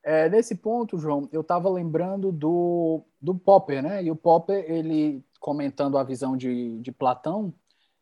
[0.03, 4.03] É, nesse ponto, João, eu estava lembrando do, do Popper, né?
[4.03, 7.53] E o Popper, ele comentando a visão de, de Platão,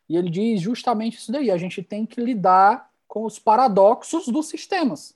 [0.07, 4.48] e ele diz justamente isso daí: a gente tem que lidar com os paradoxos dos
[4.48, 5.15] sistemas.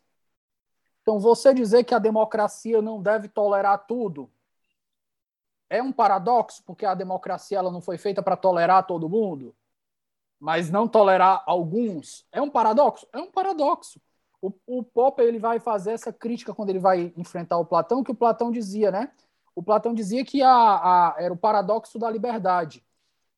[1.02, 4.30] Então, você dizer que a democracia não deve tolerar tudo
[5.72, 9.56] é um paradoxo, porque a democracia ela não foi feita para tolerar todo mundo,
[10.38, 12.28] mas não tolerar alguns.
[12.30, 13.08] É um paradoxo?
[13.14, 14.02] É um paradoxo.
[14.42, 18.12] O, o Popper ele vai fazer essa crítica quando ele vai enfrentar o Platão, que
[18.12, 19.12] o Platão dizia, né?
[19.56, 22.84] O Platão dizia que a, a, era o paradoxo da liberdade.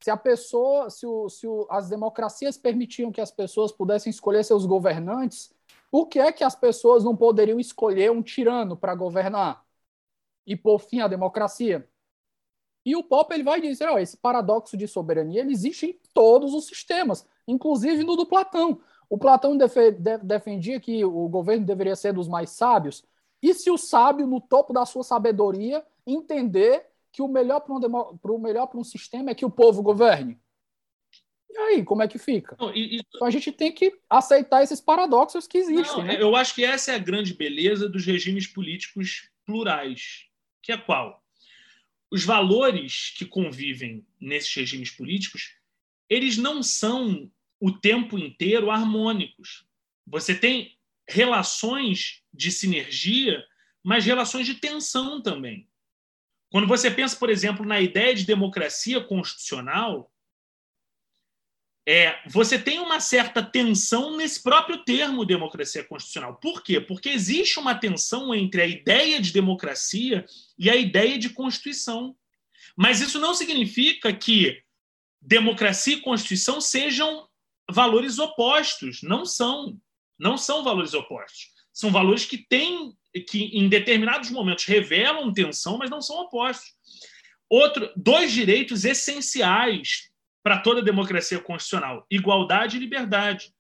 [0.01, 4.43] Se a pessoa, se, o, se o, as democracias permitiam que as pessoas pudessem escolher
[4.43, 5.53] seus governantes,
[5.91, 9.63] por que é que as pessoas não poderiam escolher um tirano para governar
[10.45, 11.87] e pôr fim à democracia?
[12.85, 16.53] E o Popper ele vai dizer, ó, esse paradoxo de soberania ele existe em todos
[16.53, 18.81] os sistemas, inclusive no do Platão.
[19.09, 19.57] O Platão
[20.23, 23.03] defendia que o governo deveria ser dos mais sábios.
[23.41, 28.39] E se o sábio, no topo da sua sabedoria, entender que o melhor para um,
[28.39, 30.39] melhor um sistema é que o povo governe?
[31.49, 32.57] E aí, como é que fica?
[32.59, 33.01] Não, e...
[33.15, 35.97] Então a gente tem que aceitar esses paradoxos que existem.
[35.97, 36.17] Não, né?
[36.19, 40.25] Eu acho que essa é a grande beleza dos regimes políticos plurais,
[40.61, 41.23] que é qual?
[42.09, 45.55] Os valores que convivem nesses regimes políticos,
[46.09, 47.29] eles não são
[47.63, 49.65] o tempo inteiro harmônicos.
[50.05, 50.77] Você tem
[51.07, 53.41] relações de sinergia,
[53.81, 55.65] mas relações de tensão também.
[56.51, 60.11] Quando você pensa, por exemplo, na ideia de democracia constitucional,
[61.87, 66.35] é, você tem uma certa tensão nesse próprio termo democracia constitucional.
[66.35, 66.81] Por quê?
[66.81, 70.25] Porque existe uma tensão entre a ideia de democracia
[70.59, 72.13] e a ideia de constituição.
[72.75, 74.61] Mas isso não significa que
[75.21, 77.25] democracia e constituição sejam
[77.69, 79.01] valores opostos.
[79.03, 79.77] Não são.
[80.19, 81.51] Não são valores opostos.
[81.71, 82.95] São valores que têm,
[83.27, 86.71] que em determinados momentos revelam tensão, mas não são opostos.
[87.49, 90.11] Outro, dois direitos essenciais
[90.43, 93.53] para toda democracia constitucional: igualdade e liberdade.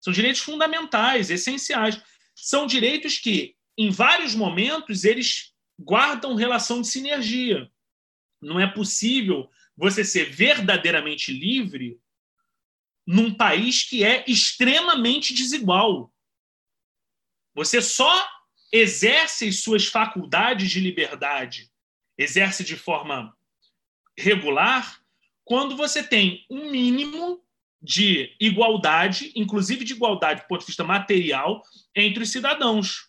[0.00, 2.00] São direitos fundamentais, essenciais.
[2.34, 7.70] São direitos que, em vários momentos, eles guardam relação de sinergia.
[8.40, 11.98] Não é possível você ser verdadeiramente livre
[13.06, 16.12] num país que é extremamente desigual.
[17.54, 18.28] Você só
[18.72, 21.70] exerce suas faculdades de liberdade,
[22.16, 23.36] exerce de forma
[24.16, 25.00] regular,
[25.44, 27.42] quando você tem um mínimo
[27.82, 31.62] de igualdade, inclusive de igualdade do ponto de vista material,
[31.94, 33.08] entre os cidadãos.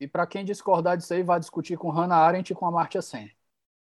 [0.00, 3.30] E para quem discordar disso aí, vai discutir com Hannah Arendt e com Amartya Sen.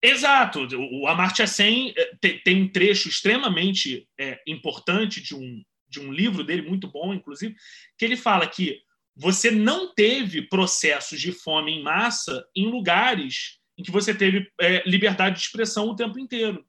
[0.03, 0.66] Exato.
[0.91, 6.43] O Amartya Sen eh, tem um trecho extremamente é, importante de um, de um livro
[6.43, 7.55] dele, muito bom, inclusive,
[7.97, 8.83] que ele fala que
[9.15, 14.83] você não teve processos de fome em massa em lugares em que você teve é,
[14.89, 16.66] liberdade de expressão o tempo inteiro.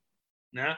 [0.52, 0.78] Né?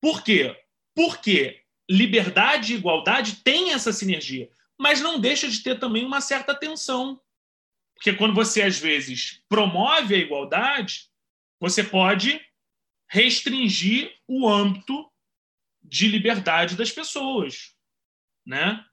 [0.00, 0.56] Por quê?
[0.94, 4.48] Porque liberdade e igualdade têm essa sinergia,
[4.78, 7.20] mas não deixa de ter também uma certa tensão.
[7.94, 11.09] Porque quando você, às vezes, promove a igualdade,
[11.60, 12.40] você pode
[13.08, 15.06] restringir o âmbito
[15.82, 17.74] de liberdade das pessoas.
[18.46, 18.84] Né?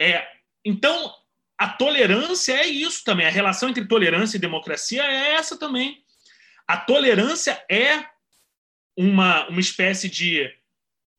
[0.00, 0.26] É,
[0.64, 1.14] então,
[1.56, 3.26] a tolerância é isso também.
[3.26, 6.02] A relação entre tolerância e democracia é essa também.
[6.66, 8.04] A tolerância é
[8.96, 10.50] uma, uma espécie de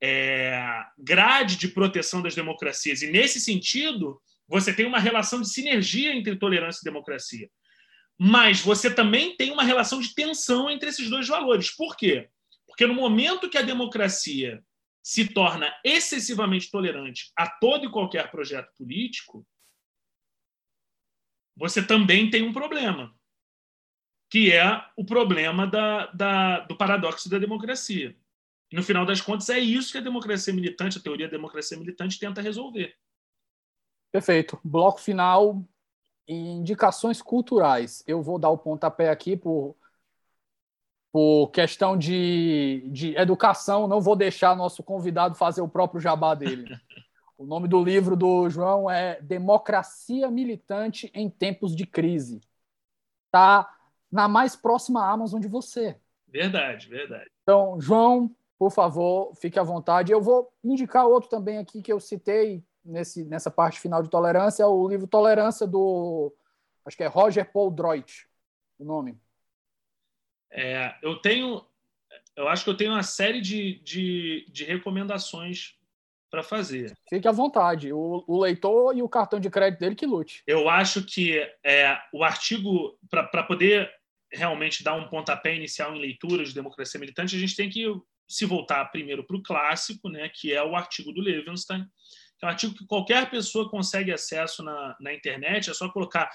[0.02, 3.02] é, grade de proteção das democracias.
[3.02, 7.50] E, nesse sentido, você tem uma relação de sinergia entre tolerância e democracia.
[8.18, 11.76] Mas você também tem uma relação de tensão entre esses dois valores.
[11.76, 12.30] Por quê?
[12.66, 14.64] Porque no momento que a democracia
[15.04, 19.46] se torna excessivamente tolerante a todo e qualquer projeto político,
[21.56, 23.16] você também tem um problema,
[24.32, 28.18] que é o problema da, da, do paradoxo da democracia.
[28.74, 32.20] No final das contas, é isso que a democracia militante, a teoria da democracia militante,
[32.20, 32.98] tenta resolver.
[34.12, 34.60] Perfeito.
[34.64, 35.64] Bloco final,
[36.28, 38.04] indicações culturais.
[38.08, 39.76] Eu vou dar o pontapé aqui por,
[41.12, 46.66] por questão de, de educação, não vou deixar nosso convidado fazer o próprio jabá dele.
[47.38, 52.40] O nome do livro do João é Democracia Militante em Tempos de Crise.
[53.30, 53.70] Tá
[54.10, 56.00] na mais próxima Amazon de você.
[56.30, 57.30] Verdade, verdade.
[57.44, 60.14] Então, João, por favor, fique à vontade.
[60.14, 64.64] Eu vou indicar outro também aqui que eu citei nesse, nessa parte final de tolerância,
[64.64, 66.34] é o livro Tolerância do,
[66.86, 68.28] acho que é Roger Paul Droit,
[68.78, 69.18] o nome.
[70.52, 71.66] É, eu tenho,
[72.36, 75.76] eu acho que eu tenho uma série de, de, de recomendações
[76.30, 76.94] para fazer.
[77.10, 77.92] Fique à vontade.
[77.92, 80.44] O, o, leitor e o cartão de crédito dele que lute.
[80.46, 83.90] Eu acho que é, o artigo, para poder
[84.32, 87.86] realmente dar um pontapé inicial em leituras de democracia militante, a gente tem que
[88.28, 91.88] se voltar primeiro para o clássico, né, que é o artigo do Levenstein,
[92.42, 96.30] é um artigo que qualquer pessoa consegue acesso na, na internet, é só colocar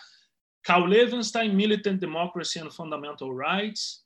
[0.63, 4.05] Carl Levenstein, Militant Democracy and Fundamental Rights.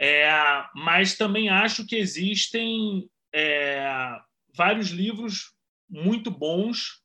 [0.00, 0.30] É,
[0.74, 4.20] mas também acho que existem é,
[4.54, 5.54] vários livros
[5.88, 7.02] muito bons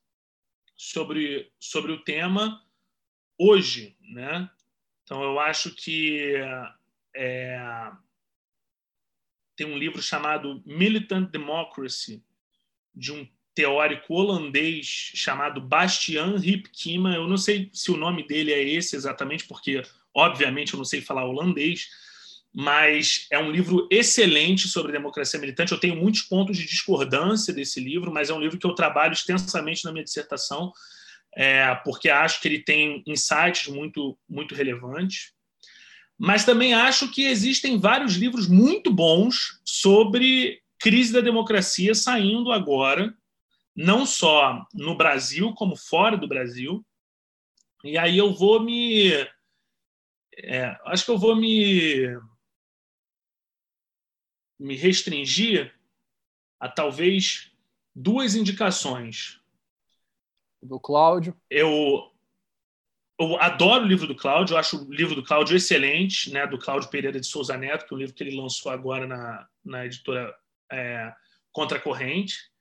[0.76, 2.62] sobre, sobre o tema
[3.38, 4.50] hoje, né?
[5.04, 6.36] Então eu acho que
[7.16, 7.92] é,
[9.56, 12.24] tem um livro chamado Militant Democracy
[12.96, 17.16] de um teórico holandês chamado Bastian Ripkema.
[17.16, 19.82] Eu não sei se o nome dele é esse exatamente, porque,
[20.14, 21.88] obviamente, eu não sei falar holandês,
[22.54, 25.72] mas é um livro excelente sobre democracia militante.
[25.72, 29.14] Eu tenho muitos pontos de discordância desse livro, mas é um livro que eu trabalho
[29.14, 30.72] extensamente na minha dissertação,
[31.36, 35.32] é, porque acho que ele tem insights muito, muito relevantes.
[36.18, 43.16] Mas também acho que existem vários livros muito bons sobre crise da democracia saindo agora
[43.76, 46.86] não só no Brasil, como fora do Brasil.
[47.84, 49.12] E aí eu vou me.
[50.38, 52.08] É, acho que eu vou me.
[54.60, 55.74] me restringir
[56.60, 57.52] a talvez
[57.94, 59.40] duas indicações.
[60.62, 61.36] Do Cláudio.
[61.50, 62.10] Eu,
[63.20, 66.58] eu adoro o livro do Cláudio, eu acho o livro do Cláudio excelente, né, do
[66.58, 69.86] Cláudio Pereira de Souza Neto, que é um livro que ele lançou agora na, na
[69.86, 70.34] editora
[70.72, 71.14] é,
[71.52, 72.53] Contra Corrente.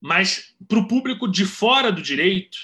[0.00, 2.58] Mas para o público de fora do direito,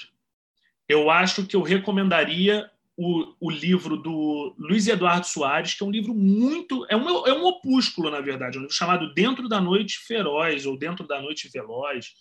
[0.87, 5.91] eu acho que eu recomendaria o, o, livro do Luiz Eduardo Soares, que é um
[5.91, 6.85] livro muito.
[6.89, 10.65] É um, é um opúsculo, na verdade, é um livro chamado Dentro da Noite Feroz,
[10.65, 12.13] ou Dentro da Noite Veloz.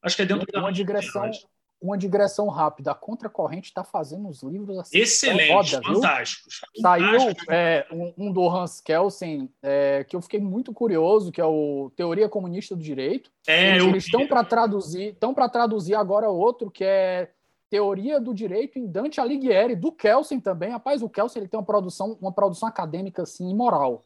[0.00, 1.46] Acho que é Dentro uma da Noite digressão, Feroz.
[1.82, 2.92] Uma digressão rápida.
[2.92, 4.98] A Contracorrente está fazendo uns livros assim.
[4.98, 6.60] Excelentes, fantásticos.
[6.80, 11.44] Saiu é, um, um, do Hans Kelsen, é, que eu fiquei muito curioso, que é
[11.44, 13.32] o Teoria Comunista do Direito.
[13.46, 17.30] É, eles estão para traduzir, estão para traduzir agora outro que é
[17.68, 20.70] Teoria do Direito em Dante Alighieri, do Kelsen também.
[20.70, 24.04] Rapaz, o Kelsen ele tem uma produção, uma produção acadêmica assim, imoral.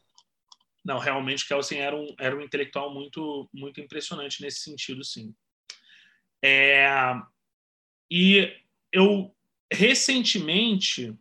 [0.85, 5.35] Não, realmente Kelsen era um, era um intelectual muito, muito impressionante nesse sentido, sim.
[6.41, 6.87] É,
[8.09, 8.51] e
[8.91, 9.33] eu
[9.71, 11.17] recentemente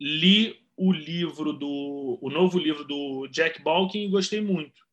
[0.00, 4.86] li o livro do o novo livro do Jack Balkin e gostei muito.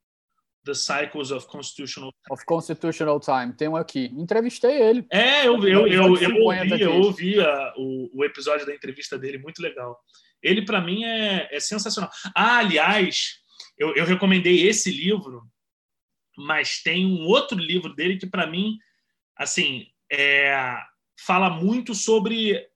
[0.65, 3.53] The Cycles of Constitutional of Constitutional Time.
[3.53, 4.05] Tem um aqui.
[4.17, 5.05] Entrevistei ele.
[5.11, 9.37] É, eu, eu, eu, eu ouvi, eu ouvi a, o, o episódio da entrevista dele,
[9.37, 9.95] muito legal.
[10.41, 12.09] Ele, para mim, é, é sensacional.
[12.35, 13.39] Ah, aliás,
[13.77, 15.43] eu, eu recomendei esse livro,
[16.35, 18.77] mas tem um outro livro dele que, para mim,
[19.37, 20.77] assim, é,
[21.17, 22.67] fala muito sobre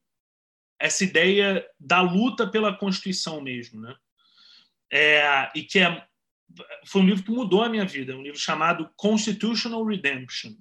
[0.79, 3.95] essa ideia da luta pela Constituição mesmo, né?
[4.91, 6.07] É, e que é,
[6.85, 10.55] foi um livro que mudou a minha vida, um livro chamado Constitutional Redemption.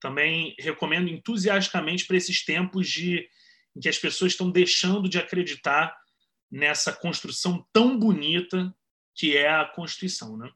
[0.00, 3.28] Também recomendo entusiasticamente para esses tempos de
[3.76, 5.96] em que as pessoas estão deixando de acreditar
[6.50, 8.74] nessa construção tão bonita
[9.14, 10.36] que é a Constituição.
[10.36, 10.50] Né?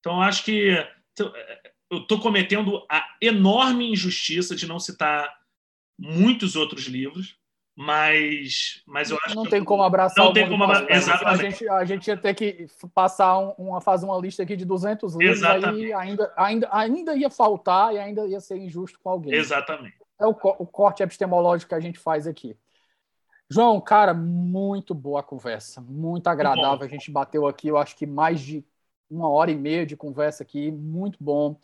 [0.00, 0.70] Então, acho que
[1.90, 5.32] eu estou cometendo a enorme injustiça de não citar
[5.98, 7.38] muitos outros livros,
[7.76, 11.44] mas, mas eu acho não que tem como abraçar não tem como abraçar, exatamente.
[11.44, 15.16] A gente, a gente ia ter que passar uma fazer uma lista aqui de 200
[15.16, 15.86] livros exatamente.
[15.86, 19.34] aí ainda, ainda, ainda ia faltar e ainda ia ser injusto com alguém.
[19.34, 19.96] Exatamente.
[20.20, 22.56] É o, o corte epistemológico que a gente faz aqui.
[23.50, 26.86] João, cara, muito boa a conversa, muito agradável.
[26.86, 28.64] A gente bateu aqui, eu acho que mais de
[29.10, 31.58] uma hora e meia de conversa aqui, muito bom.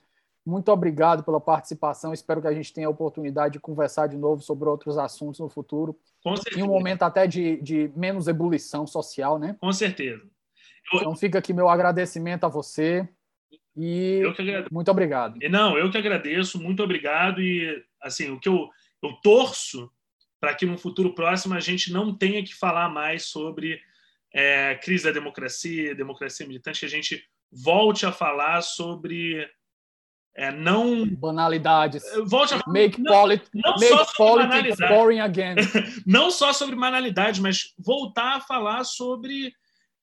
[0.44, 2.12] Muito obrigado pela participação.
[2.12, 5.48] Espero que a gente tenha a oportunidade de conversar de novo sobre outros assuntos no
[5.48, 5.98] futuro.
[6.22, 6.60] Com certeza.
[6.60, 9.56] Em um momento até de, de menos ebulição social, né?
[9.60, 10.22] Com certeza.
[10.92, 11.00] Eu...
[11.00, 13.08] Então fica aqui meu agradecimento a você.
[13.76, 14.22] E
[14.70, 15.38] muito obrigado.
[15.48, 17.40] Não, eu que agradeço, muito obrigado.
[17.40, 18.68] E assim, o que eu,
[19.02, 19.90] eu torço
[20.40, 23.80] para que no futuro próximo a gente não tenha que falar mais sobre
[24.32, 27.22] é, crise da democracia, democracia militante, que a gente
[27.52, 29.46] volte a falar sobre
[30.36, 32.02] é, não banalidades.
[32.24, 35.56] Volte a make, não, polit não make politics boring again.
[36.06, 39.52] não só sobre banalidades, mas voltar a falar sobre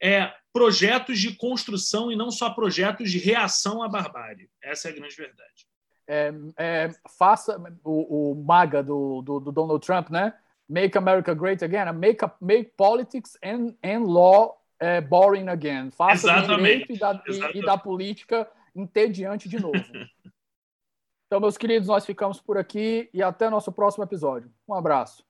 [0.02, 4.49] é, projetos de construção e não só projetos de reação à barbárie.
[4.62, 5.68] Essa é a grande verdade.
[6.08, 10.34] É, é, faça o, o MAGA do, do, do, Donald Trump, né?
[10.70, 15.91] Make America Great Again, make, make politics and, and law é, boring again.
[15.91, 16.48] Faça Exatamente.
[16.48, 18.48] do direito e da, e, e da política
[18.80, 19.74] entediante de novo.
[21.28, 24.52] então, meus queridos, nós ficamos por aqui e até nosso próximo episódio.
[24.68, 25.27] Um abraço.